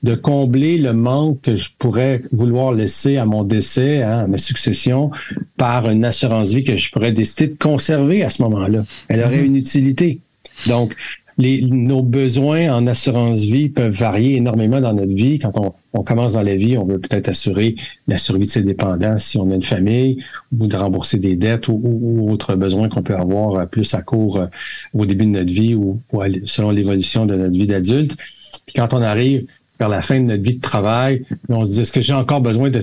de 0.04 0.16
combler 0.16 0.78
le 0.78 0.94
manque 0.94 1.42
que 1.42 1.56
je 1.56 1.70
pourrais 1.78 2.22
vouloir 2.32 2.72
laisser 2.72 3.18
à 3.18 3.26
mon 3.26 3.44
décès, 3.44 4.04
hein, 4.04 4.20
à 4.20 4.28
ma 4.28 4.38
succession, 4.38 5.12
par 5.58 5.90
une 5.90 6.06
assurance 6.06 6.54
vie 6.54 6.64
que 6.64 6.76
je 6.76 6.92
pourrais 6.92 7.12
décider 7.12 7.48
de 7.48 7.58
conserver 7.58 8.24
à 8.24 8.30
ce 8.30 8.42
moment-là. 8.44 8.86
Elle 9.08 9.22
aurait 9.22 9.40
mhm. 9.40 9.46
une 9.46 9.56
utilité. 9.56 10.20
Donc, 10.68 10.96
les, 11.38 11.62
nos 11.62 12.02
besoins 12.02 12.74
en 12.74 12.88
assurance 12.88 13.40
vie 13.40 13.70
peuvent 13.70 13.94
varier 13.94 14.38
énormément 14.38 14.82
dans 14.82 14.94
notre 14.94 15.14
vie. 15.14 15.38
Quand 15.38 15.56
on, 15.58 15.74
on 15.94 16.04
commence 16.04 16.34
dans 16.34 16.42
la 16.42 16.56
vie, 16.56 16.78
on 16.78 16.86
veut 16.86 17.00
peut-être 17.00 17.30
assurer 17.30 17.76
la 18.08 18.18
survie 18.18 18.46
de 18.46 18.52
ses 18.52 18.64
dépendants 18.64 19.18
si 19.18 19.38
on 19.38 19.52
a 19.52 19.56
une 19.56 19.62
famille, 19.62 20.18
ou 20.58 20.68
de 20.68 20.76
rembourser 20.76 21.20
des 21.20 21.36
dettes 21.36 21.68
ou, 21.68 21.80
ou, 21.84 22.32
autres 22.32 22.56
besoins 22.56 22.90
qu'on 22.90 23.04
peut 23.04 23.16
avoir 23.16 23.56
euh, 23.56 23.66
plus 23.66 23.94
à 23.94 24.02
court 24.02 24.38
euh, 24.38 24.48
au 24.94 25.06
début 25.06 25.26
de 25.26 25.32
notre 25.32 25.52
vie 25.52 25.76
ou, 25.76 26.02
selon 26.46 26.72
l'évolution 26.72 27.26
de 27.26 27.36
notre 27.36 27.54
vie 27.54 27.68
d'adulte. 27.68 28.18
Puis 28.66 28.74
quand 28.76 28.94
on 28.94 29.02
arrive 29.02 29.46
vers 29.80 29.90
la 29.90 30.02
fin 30.02 30.20
de 30.20 30.26
notre 30.26 30.44
vie 30.44 30.56
de 30.56 30.62
travail, 30.62 31.24
on 31.50 31.64
se 31.64 31.72
dit, 31.72 31.82
est-ce 31.82 31.92
que 31.92 32.02
j'ai 32.02 32.14
encore 32.14 32.42
besoin 32.42 32.70
de, 32.70 32.80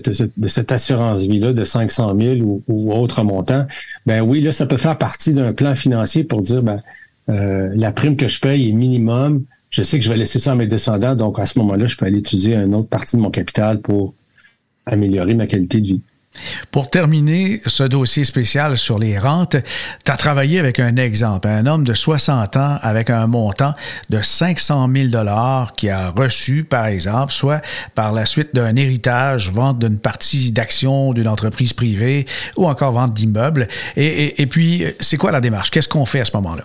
cette 0.46 0.72
assurance 0.72 1.24
vie-là 1.24 1.52
de 1.52 1.64
500 1.64 2.16
000 2.18 2.62
ou, 2.68 2.92
autre 2.92 3.22
montant? 3.22 3.66
Ben 4.06 4.20
oui, 4.20 4.40
là, 4.40 4.52
ça 4.52 4.66
peut 4.66 4.76
faire 4.76 4.96
partie 4.96 5.32
d'un 5.32 5.52
plan 5.52 5.74
financier 5.74 6.24
pour 6.24 6.42
dire, 6.42 6.62
ben, 6.62 6.82
euh, 7.28 7.72
la 7.74 7.92
prime 7.92 8.16
que 8.16 8.28
je 8.28 8.40
paye 8.40 8.68
est 8.68 8.72
minimum. 8.72 9.44
Je 9.70 9.82
sais 9.82 9.98
que 9.98 10.04
je 10.04 10.10
vais 10.10 10.16
laisser 10.16 10.38
ça 10.38 10.52
à 10.52 10.54
mes 10.54 10.66
descendants, 10.66 11.16
donc 11.16 11.38
à 11.38 11.46
ce 11.46 11.58
moment-là, 11.58 11.86
je 11.86 11.96
peux 11.96 12.06
aller 12.06 12.18
utiliser 12.18 12.54
une 12.54 12.74
autre 12.74 12.88
partie 12.88 13.16
de 13.16 13.22
mon 13.22 13.30
capital 13.30 13.80
pour 13.80 14.14
améliorer 14.86 15.34
ma 15.34 15.46
qualité 15.46 15.80
de 15.80 15.86
vie. 15.86 16.00
Pour 16.70 16.90
terminer 16.90 17.60
ce 17.66 17.84
dossier 17.84 18.24
spécial 18.24 18.76
sur 18.76 18.98
les 18.98 19.18
rentes, 19.18 19.56
tu 20.04 20.12
as 20.12 20.16
travaillé 20.16 20.58
avec 20.58 20.80
un 20.80 20.96
exemple, 20.96 21.48
un 21.48 21.66
homme 21.66 21.84
de 21.84 21.94
60 21.94 22.56
ans 22.56 22.78
avec 22.82 23.10
un 23.10 23.26
montant 23.26 23.74
de 24.10 24.20
500 24.20 24.88
000 24.94 25.08
dollars 25.08 25.72
qui 25.74 25.88
a 25.90 26.10
reçu, 26.10 26.64
par 26.64 26.86
exemple, 26.86 27.32
soit 27.32 27.60
par 27.94 28.12
la 28.12 28.26
suite 28.26 28.54
d'un 28.54 28.76
héritage, 28.76 29.50
vente 29.50 29.78
d'une 29.78 29.98
partie 29.98 30.52
d'actions 30.52 31.12
d'une 31.12 31.28
entreprise 31.28 31.72
privée 31.72 32.26
ou 32.56 32.66
encore 32.66 32.92
vente 32.92 33.14
d'immeubles. 33.14 33.68
Et 33.96 34.46
puis, 34.46 34.84
c'est 35.00 35.16
quoi 35.16 35.32
la 35.32 35.40
démarche? 35.40 35.70
Qu'est-ce 35.70 35.88
qu'on 35.88 36.06
fait 36.06 36.20
à 36.20 36.24
ce 36.24 36.32
moment-là? 36.34 36.64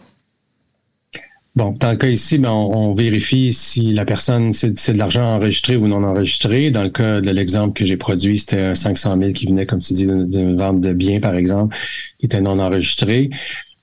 Bon, 1.59 1.75
dans 1.77 1.91
le 1.91 1.97
cas 1.97 2.07
ici, 2.07 2.37
ben, 2.37 2.51
on, 2.51 2.93
vérifie 2.93 3.51
si 3.51 3.91
la 3.91 4.05
personne, 4.05 4.53
c'est 4.53 4.93
de 4.93 4.97
l'argent 4.97 5.35
enregistré 5.35 5.75
ou 5.75 5.89
non 5.89 6.05
enregistré. 6.05 6.71
Dans 6.71 6.83
le 6.83 6.89
cas 6.89 7.19
de 7.19 7.29
l'exemple 7.31 7.73
que 7.73 7.83
j'ai 7.83 7.97
produit, 7.97 8.39
c'était 8.39 8.73
500 8.73 9.17
000 9.19 9.33
qui 9.33 9.45
venait, 9.45 9.65
comme 9.65 9.79
tu 9.79 9.91
dis, 9.91 10.05
d'une 10.05 10.55
vente 10.55 10.79
de 10.79 10.93
biens, 10.93 11.19
par 11.19 11.35
exemple, 11.35 11.75
qui 12.17 12.27
était 12.27 12.39
non 12.39 12.59
enregistré. 12.59 13.29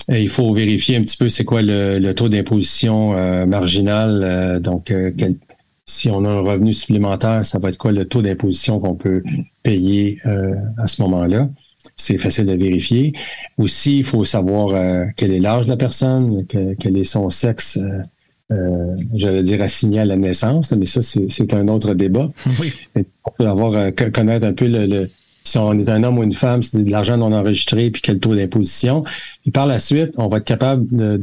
Il 0.09 0.31
faut 0.31 0.55
vérifier 0.55 0.97
un 0.97 1.03
petit 1.03 1.19
peu 1.19 1.29
c'est 1.29 1.45
quoi 1.45 1.61
le, 1.61 2.12
taux 2.15 2.31
d'imposition 2.31 3.15
euh, 3.15 3.45
marginal. 3.45 4.23
Euh, 4.25 4.59
donc, 4.59 4.91
euh, 4.91 5.11
si 5.85 6.09
on 6.09 6.25
a 6.25 6.31
un 6.31 6.41
revenu 6.41 6.73
supplémentaire, 6.73 7.45
ça 7.45 7.59
va 7.59 7.69
être 7.69 7.77
quoi 7.77 7.93
le 7.93 8.07
taux 8.07 8.23
d'imposition 8.23 8.81
qu'on 8.81 8.95
peut 8.95 9.23
payer 9.62 10.19
à 10.79 10.87
ce 10.87 11.03
moment-là 11.03 11.51
c'est 11.96 12.18
facile 12.18 12.51
à 12.51 12.57
vérifier. 12.57 13.12
Aussi, 13.59 13.99
il 13.99 14.05
faut 14.05 14.25
savoir 14.25 14.70
euh, 14.75 15.05
quel 15.16 15.33
est 15.33 15.38
l'âge 15.38 15.64
de 15.64 15.70
la 15.70 15.77
personne, 15.77 16.46
quel 16.46 16.96
est 16.96 17.05
son 17.05 17.31
sexe, 17.31 17.79
euh, 17.79 18.03
euh, 18.53 18.94
j'allais 19.14 19.42
dire 19.42 19.62
assigné 19.62 20.01
à 20.01 20.05
la 20.05 20.16
naissance, 20.16 20.72
mais 20.72 20.87
ça, 20.87 21.03
c'est 21.03 21.55
un 21.55 21.68
autre 21.68 21.94
débat. 21.94 22.29
Oui. 22.61 22.72
On 23.25 23.31
peut 23.37 23.49
avoir, 23.49 23.92
connaître 24.12 24.46
un 24.46 24.53
peu 24.53 24.66
le, 24.66 25.11
si 25.42 25.59
on 25.59 25.79
est 25.79 25.88
un 25.88 26.03
homme 26.05 26.18
ou 26.18 26.22
une 26.22 26.33
femme, 26.33 26.62
c'est 26.62 26.83
de 26.83 26.90
l'argent 26.90 27.16
non 27.16 27.33
enregistré, 27.33 27.90
puis 27.90 28.03
quel 28.03 28.18
taux 28.18 28.35
d'imposition. 28.35 29.03
Et 29.46 29.51
par 29.51 29.66
la 29.66 29.79
suite, 29.79 30.12
on 30.16 30.29
va 30.29 30.38
être 30.38 30.44
capable 30.44 30.87
de, 30.90 31.16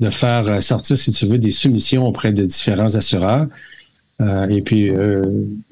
de, 0.00 0.10
faire 0.10 0.62
sortir, 0.62 0.96
si 0.96 1.10
tu 1.10 1.26
veux, 1.26 1.38
des 1.38 1.50
soumissions 1.50 2.06
auprès 2.06 2.32
de 2.32 2.44
différents 2.44 2.94
assureurs. 2.94 3.46
et 4.48 4.62
puis, 4.62 4.90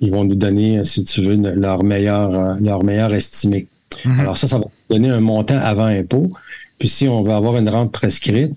ils 0.01 0.11
vont 0.11 0.25
nous 0.25 0.35
donner, 0.35 0.83
si 0.85 1.05
tu 1.05 1.23
veux, 1.23 1.37
leur 1.37 1.85
meilleur, 1.85 2.61
leur 2.61 2.83
meilleur 2.83 3.15
estimé. 3.15 3.69
Mhm. 4.05 4.21
Alors 4.21 4.37
ça, 4.37 4.47
ça 4.47 4.59
va 4.59 4.65
donner 4.91 5.11
un 5.11 5.21
montant 5.21 5.59
avant 5.59 5.87
impôt. 5.87 6.33
Puis 6.79 6.89
si 6.89 7.09
on 7.09 7.23
veut 7.23 7.33
avoir 7.33 7.57
une 7.57 7.69
rente 7.69 7.93
prescrite, 7.93 8.53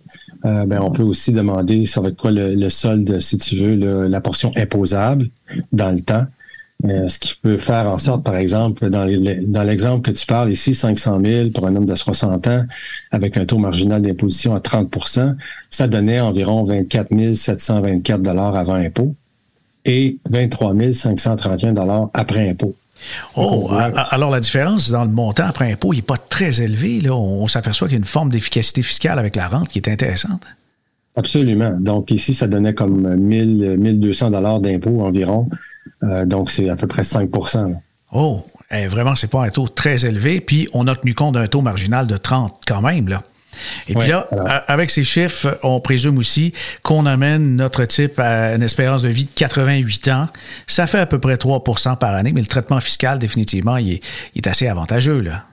euh, 0.45 0.65
ben, 0.65 0.79
on 0.81 0.91
peut 0.91 1.03
aussi 1.03 1.31
demander 1.31 1.85
ça 1.85 2.01
va 2.01 2.09
être 2.09 2.17
quoi 2.17 2.31
le, 2.31 2.69
solde, 2.69 3.19
si 3.19 3.37
tu 3.37 3.55
veux, 3.55 4.07
la 4.07 4.21
portion 4.21 4.51
imposable 4.55 5.29
dans 5.71 5.91
le 5.91 6.01
temps. 6.01 6.25
Euh, 6.85 7.09
ce 7.09 7.19
qui 7.19 7.35
peut 7.35 7.57
faire 7.57 7.87
en 7.89 7.97
sorte, 7.97 8.23
par 8.23 8.37
exemple, 8.37 8.89
dans 8.89 9.63
l'exemple 9.63 10.11
que 10.11 10.17
tu 10.17 10.25
parles 10.25 10.49
ici, 10.49 10.73
500 10.73 11.19
000 11.23 11.49
pour 11.49 11.67
un 11.67 11.75
homme 11.75 11.85
de 11.85 11.95
60 11.95 12.47
ans 12.47 12.65
avec 13.11 13.35
un 13.35 13.45
taux 13.45 13.57
marginal 13.57 14.01
d'imposition 14.01 14.55
à 14.55 14.59
30% 14.59 15.35
ça 15.69 15.87
donnait 15.87 16.21
environ 16.21 16.63
24 16.63 17.33
724 17.33 18.27
avant 18.55 18.75
impôt 18.75 19.13
et 19.83 20.19
23 20.29 20.73
531 20.93 22.09
après 22.13 22.49
impôt. 22.49 22.73
Oh, 23.35 23.71
alors 23.71 24.29
la 24.29 24.39
différence 24.39 24.91
dans 24.91 25.05
le 25.05 25.11
montant 25.11 25.45
après 25.45 25.71
impôt 25.71 25.93
n'est 25.93 26.01
pas 26.01 26.17
très 26.17 26.61
élevé. 26.61 26.99
Là. 26.99 27.13
On, 27.13 27.47
s'aperçoit 27.47 27.87
qu'il 27.87 27.95
y 27.95 27.97
a 27.97 27.99
une 27.99 28.05
forme 28.05 28.29
d'efficacité 28.29 28.83
fiscale 28.83 29.19
avec 29.19 29.35
la 29.35 29.47
rente 29.47 29.69
qui 29.69 29.79
est 29.79 29.89
intéressante. 29.89 30.43
Absolument. 31.15 31.75
Donc 31.79 32.11
ici, 32.11 32.33
ça 32.33 32.47
donnait 32.47 32.73
comme 32.73 33.15
1000, 33.15 33.77
1200 33.77 34.31
dollars 34.31 34.59
d'impôt 34.59 35.01
environ. 35.01 35.49
Euh, 36.03 36.25
donc 36.25 36.49
c'est 36.49 36.69
à 36.69 36.75
peu 36.75 36.87
près 36.87 37.01
5% 37.01 37.75
Oh, 38.11 38.43
eh, 38.71 38.87
vraiment, 38.87 39.13
c'est 39.15 39.29
pas 39.29 39.43
un 39.43 39.49
taux 39.49 39.67
très 39.67 40.05
élevé. 40.05 40.41
Puis 40.41 40.67
on 40.73 40.87
a 40.87 40.95
tenu 40.95 41.13
compte 41.13 41.35
d'un 41.35 41.47
taux 41.47 41.61
marginal 41.61 42.07
de 42.07 42.17
30 42.17 42.61
quand 42.65 42.81
même. 42.81 43.07
là. 43.07 43.21
Et 43.87 43.95
puis 43.95 44.07
là, 44.07 44.27
avec 44.67 44.89
ces 44.89 45.03
chiffres, 45.03 45.59
on 45.63 45.79
présume 45.79 46.17
aussi 46.17 46.53
qu'on 46.83 47.05
amène 47.05 47.55
notre 47.55 47.85
type 47.85 48.19
à 48.19 48.55
une 48.55 48.63
espérance 48.63 49.01
de 49.01 49.09
vie 49.09 49.25
de 49.25 49.31
88 49.35 50.07
ans. 50.09 50.27
Ça 50.67 50.87
fait 50.87 50.99
à 50.99 51.05
peu 51.05 51.19
près 51.19 51.35
3% 51.35 51.97
par 51.97 52.15
année, 52.15 52.31
mais 52.31 52.41
le 52.41 52.47
traitement 52.47 52.79
fiscal, 52.79 53.19
définitivement, 53.19 53.77
il 53.77 53.99
est, 54.35 54.47
assez 54.47 54.67
avantageux. 54.67 55.21
Là. 55.21 55.45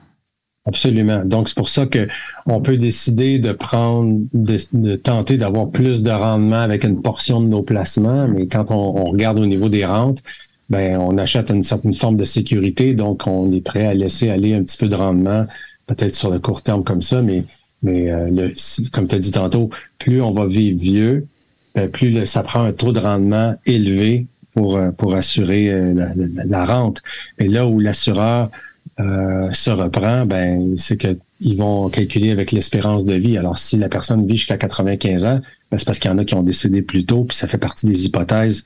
Absolument. 0.65 1.23
Donc, 1.25 1.49
c'est 1.49 1.57
pour 1.57 1.69
ça 1.69 1.85
qu'on 1.85 2.61
peut 2.61 2.77
décider 2.77 3.39
de 3.39 3.51
prendre, 3.51 4.19
de, 4.33 4.95
tenter 4.95 5.37
d'avoir 5.37 5.69
plus 5.69 6.03
de 6.03 6.11
rendement 6.11 6.61
avec 6.61 6.83
une 6.83 7.01
portion 7.01 7.41
de 7.41 7.47
nos 7.47 7.63
placements, 7.63 8.27
mais 8.27 8.47
quand 8.47 8.71
on, 8.71 9.05
regarde 9.05 9.39
au 9.39 9.45
niveau 9.45 9.69
des 9.69 9.85
rentes, 9.85 10.21
ben, 10.69 10.97
on 10.97 11.17
achète 11.17 11.49
une 11.49 11.63
certaine 11.63 11.93
forme 11.93 12.17
de 12.17 12.25
sécurité, 12.25 12.93
donc 12.93 13.25
on 13.27 13.51
est 13.53 13.61
prêt 13.61 13.85
à 13.85 13.93
laisser 13.93 14.29
aller 14.29 14.53
un 14.53 14.63
petit 14.63 14.77
peu 14.77 14.89
de 14.89 14.95
rendement, 14.95 15.45
peut-être 15.85 16.13
sur 16.13 16.29
le 16.29 16.39
court 16.39 16.61
terme 16.61 16.83
comme 16.83 17.01
ça, 17.01 17.21
mais 17.21 17.45
mais 17.83 18.11
euh, 18.11 18.49
comme 18.91 19.07
tu 19.07 19.15
as 19.15 19.19
dit 19.19 19.31
tantôt, 19.31 19.69
plus 19.99 20.21
on 20.21 20.31
va 20.31 20.45
vivre 20.45 20.79
vieux, 20.79 21.27
ben, 21.75 21.89
plus 21.89 22.25
ça 22.25 22.43
prend 22.43 22.63
un 22.63 22.73
taux 22.73 22.91
de 22.91 22.99
rendement 22.99 23.55
élevé 23.65 24.25
pour, 24.53 24.77
euh, 24.77 24.91
pour 24.91 25.15
assurer 25.15 25.69
euh, 25.69 26.13
la, 26.45 26.65
rente. 26.65 27.03
Et 27.37 27.47
là 27.47 27.67
où 27.67 27.79
l'assureur 27.79 28.49
se 28.97 29.69
reprend, 29.69 30.25
ben 30.25 30.75
c'est 30.75 30.97
qu'ils 30.97 31.57
vont 31.57 31.87
calculer 31.89 32.31
avec 32.31 32.51
l'espérance 32.51 33.05
de 33.05 33.13
vie. 33.13 33.37
Alors, 33.37 33.59
si 33.59 33.77
la 33.77 33.89
personne 33.89 34.25
vit 34.25 34.35
jusqu'à 34.35 34.57
95 34.57 35.25
ans, 35.25 35.39
ben, 35.69 35.77
c'est 35.77 35.85
parce 35.85 35.99
qu'il 35.99 36.09
y 36.09 36.13
en 36.13 36.17
a 36.17 36.25
qui 36.25 36.33
ont 36.33 36.41
décédé 36.41 36.81
plus 36.81 37.05
tôt, 37.05 37.25
puis 37.25 37.37
ça 37.37 37.47
fait 37.47 37.59
partie 37.59 37.85
des 37.85 38.05
hypothèses 38.05 38.63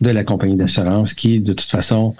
de 0.00 0.10
la 0.10 0.24
compagnie 0.24 0.56
d'assurance 0.56 1.12
qui, 1.12 1.40
de 1.40 1.52
toute 1.52 1.70
façon, 1.70 2.14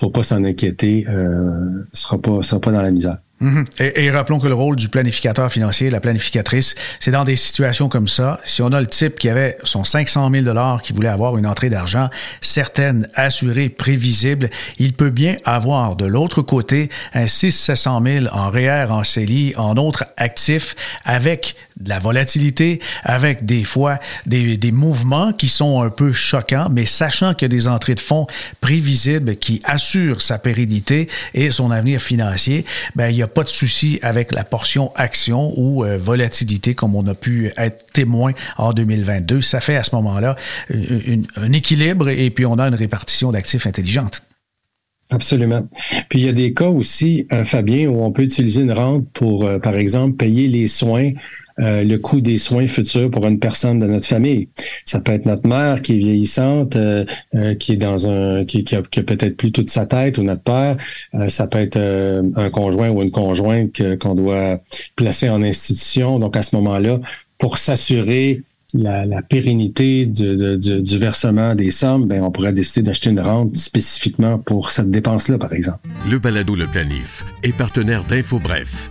faut 0.00 0.10
pas 0.10 0.22
s'en 0.22 0.44
inquiéter, 0.44 1.04
euh, 1.08 1.84
sera 1.92 2.18
pas 2.18 2.42
sera 2.42 2.60
pas 2.60 2.72
dans 2.72 2.82
la 2.82 2.90
misère. 2.90 3.18
Mhm. 3.40 3.64
et, 3.78 4.10
rappelons 4.10 4.38
que 4.38 4.48
le 4.48 4.54
rôle 4.54 4.76
du 4.76 4.90
planificateur 4.90 5.50
financier, 5.50 5.88
la 5.88 6.00
planificatrice, 6.00 6.74
c'est 6.98 7.10
dans 7.10 7.24
des 7.24 7.36
situations 7.36 7.88
comme 7.88 8.06
ça. 8.06 8.38
Si 8.44 8.60
on 8.60 8.68
a 8.68 8.80
le 8.80 8.86
type 8.86 9.18
qui 9.18 9.30
avait 9.30 9.56
son 9.62 9.82
500 9.82 10.30
000 10.30 10.44
dollars, 10.44 10.82
qui 10.82 10.92
voulait 10.92 11.08
avoir 11.08 11.38
une 11.38 11.46
entrée 11.46 11.70
d'argent 11.70 12.10
certaine, 12.42 13.08
assurée, 13.14 13.70
prévisible, 13.70 14.50
il 14.78 14.92
peut 14.92 15.08
bien 15.08 15.36
avoir 15.46 15.96
de 15.96 16.04
l'autre 16.04 16.42
côté 16.42 16.90
un 17.14 17.26
600 17.26 18.02
000 18.04 18.26
en 18.30 18.50
REER, 18.50 18.86
en 18.90 19.04
CELI, 19.04 19.54
en 19.56 19.76
autres 19.78 20.04
actifs, 20.18 20.76
avec 21.04 21.56
de 21.80 21.88
la 21.88 21.98
volatilité, 21.98 22.80
avec 23.04 23.46
des 23.46 23.64
fois 23.64 23.98
des, 24.26 24.58
des 24.58 24.72
mouvements 24.72 25.32
qui 25.32 25.48
sont 25.48 25.80
un 25.80 25.88
peu 25.88 26.12
choquants, 26.12 26.68
mais 26.70 26.84
sachant 26.84 27.32
qu'il 27.32 27.46
y 27.46 27.50
a 27.50 27.56
des 27.56 27.68
entrées 27.68 27.94
de 27.94 28.00
fonds 28.00 28.26
prévisibles 28.60 29.36
qui 29.36 29.62
assurent 29.64 30.20
sa 30.20 30.38
pérennité 30.38 31.08
et 31.32 31.50
son 31.50 31.70
avenir 31.70 32.02
financier, 32.02 32.66
ben 32.94 33.08
il 33.08 33.16
y 33.16 33.22
a 33.22 33.29
pas 33.34 33.42
de 33.42 33.48
souci 33.48 33.98
avec 34.02 34.32
la 34.32 34.44
portion 34.44 34.92
action 34.94 35.52
ou 35.56 35.84
euh, 35.84 35.98
volatilité 35.98 36.74
comme 36.74 36.94
on 36.94 37.06
a 37.06 37.14
pu 37.14 37.52
être 37.56 37.86
témoin 37.92 38.32
en 38.56 38.72
2022. 38.72 39.40
Ça 39.40 39.60
fait 39.60 39.76
à 39.76 39.82
ce 39.82 39.94
moment-là 39.96 40.36
un 41.36 41.52
équilibre 41.52 42.08
et 42.08 42.30
puis 42.30 42.46
on 42.46 42.58
a 42.58 42.66
une 42.68 42.74
répartition 42.74 43.32
d'actifs 43.32 43.66
intelligente. 43.66 44.22
Absolument. 45.10 45.68
Puis 46.08 46.20
il 46.20 46.26
y 46.26 46.28
a 46.28 46.32
des 46.32 46.54
cas 46.54 46.68
aussi, 46.68 47.26
euh, 47.32 47.42
Fabien, 47.42 47.88
où 47.88 48.02
on 48.02 48.12
peut 48.12 48.22
utiliser 48.22 48.62
une 48.62 48.72
rente 48.72 49.08
pour, 49.12 49.44
euh, 49.44 49.58
par 49.58 49.74
exemple, 49.74 50.16
payer 50.16 50.46
les 50.46 50.68
soins 50.68 51.10
euh, 51.60 51.84
le 51.84 51.98
coût 51.98 52.20
des 52.20 52.38
soins 52.38 52.66
futurs 52.66 53.10
pour 53.10 53.26
une 53.26 53.38
personne 53.38 53.78
de 53.78 53.86
notre 53.86 54.06
famille. 54.06 54.48
Ça 54.84 55.00
peut 55.00 55.12
être 55.12 55.26
notre 55.26 55.46
mère 55.46 55.82
qui 55.82 55.94
est 55.94 55.98
vieillissante, 55.98 56.76
euh, 56.76 57.04
qui 57.58 57.72
est 57.72 57.76
dans 57.76 58.06
un 58.08 58.44
qui, 58.44 58.64
qui 58.64 58.76
a, 58.76 58.82
peut-être 58.82 59.36
plus 59.36 59.52
toute 59.52 59.70
sa 59.70 59.86
tête 59.86 60.18
ou 60.18 60.22
notre 60.22 60.42
père. 60.42 60.76
ça 61.28 61.46
peut 61.46 61.58
être 61.58 61.78
un 61.78 62.50
conjoint 62.50 62.90
ou 62.90 63.02
une 63.02 63.10
conjointe 63.10 63.96
qu'on 63.98 64.14
doit 64.14 64.60
placer 64.96 65.28
en 65.28 65.42
institution. 65.42 66.18
Donc 66.18 66.36
à 66.36 66.42
ce 66.42 66.56
moment-là, 66.56 66.98
pour 67.38 67.58
s'assurer 67.58 68.42
la, 68.74 69.22
pérennité 69.22 70.06
du 70.06 70.98
versement 70.98 71.54
des 71.54 71.70
sommes, 71.70 72.06
ben, 72.06 72.22
on 72.22 72.30
pourrait 72.30 72.52
décider 72.52 72.82
d'acheter 72.82 73.10
une 73.10 73.20
rente 73.20 73.56
spécifiquement 73.56 74.38
pour 74.38 74.70
cette 74.70 74.90
dépense-là, 74.90 75.38
par 75.38 75.52
exemple. 75.52 75.80
Le 76.08 76.18
balado 76.18 76.54
Le 76.54 76.66
Planif 76.66 77.24
est 77.42 77.56
partenaire 77.56 78.04
d'InfoBref, 78.04 78.90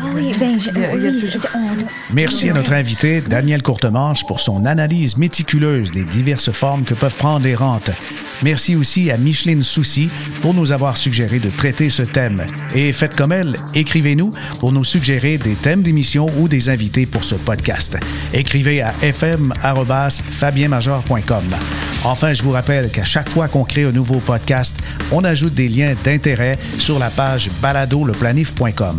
Ah 0.00 0.06
ben, 0.12 0.32
Merci 2.12 2.50
à 2.50 2.52
notre 2.52 2.72
invité, 2.72 3.20
Daniel 3.20 3.62
Courtemanche, 3.62 4.26
pour 4.26 4.40
son 4.40 4.64
analyse 4.64 5.16
méticuleuse 5.16 5.92
des 5.92 6.02
diverses 6.04 6.50
formes 6.50 6.82
que 6.84 6.94
peuvent 6.94 7.14
prendre 7.14 7.44
les 7.44 7.54
rentes. 7.54 7.90
Merci 8.42 8.74
aussi 8.74 9.08
à 9.10 9.16
Micheline 9.16 9.62
Soucy 9.62 10.08
pour 10.42 10.52
nous 10.52 10.72
avoir 10.72 10.96
suggéré 10.96 11.38
de 11.38 11.48
traiter 11.48 11.90
ce 11.90 12.02
thème. 12.02 12.44
Et 12.74 12.92
faites 12.92 13.14
comme 13.14 13.30
elle, 13.32 13.56
écrivez-nous 13.74 14.32
pour 14.58 14.72
nous 14.72 14.82
suggérer 14.84 15.38
des 15.38 15.54
thèmes 15.54 15.82
d'émission 15.82 16.26
ou 16.38 16.48
des 16.48 16.68
invités 16.68 17.06
pour 17.06 17.22
ce 17.22 17.36
podcast. 17.36 17.96
Écrivez 18.32 18.82
à 18.82 18.92
fm.fabienmajor.com. 19.00 21.44
Enfin, 22.04 22.34
je 22.34 22.42
vous 22.42 22.50
rappelle 22.50 22.90
qu'à 22.90 23.04
chaque 23.04 23.28
fois 23.28 23.46
qu'on 23.48 23.64
crée 23.64 23.84
un 23.84 23.92
nouveau 23.92 24.18
podcast, 24.18 24.76
on 25.12 25.22
ajoute 25.24 25.54
des 25.54 25.68
liens 25.68 25.94
d'intérêt 26.04 26.58
sur 26.78 26.98
la 26.98 27.10
page 27.10 27.48
baladoleplanif.com. 27.62 28.98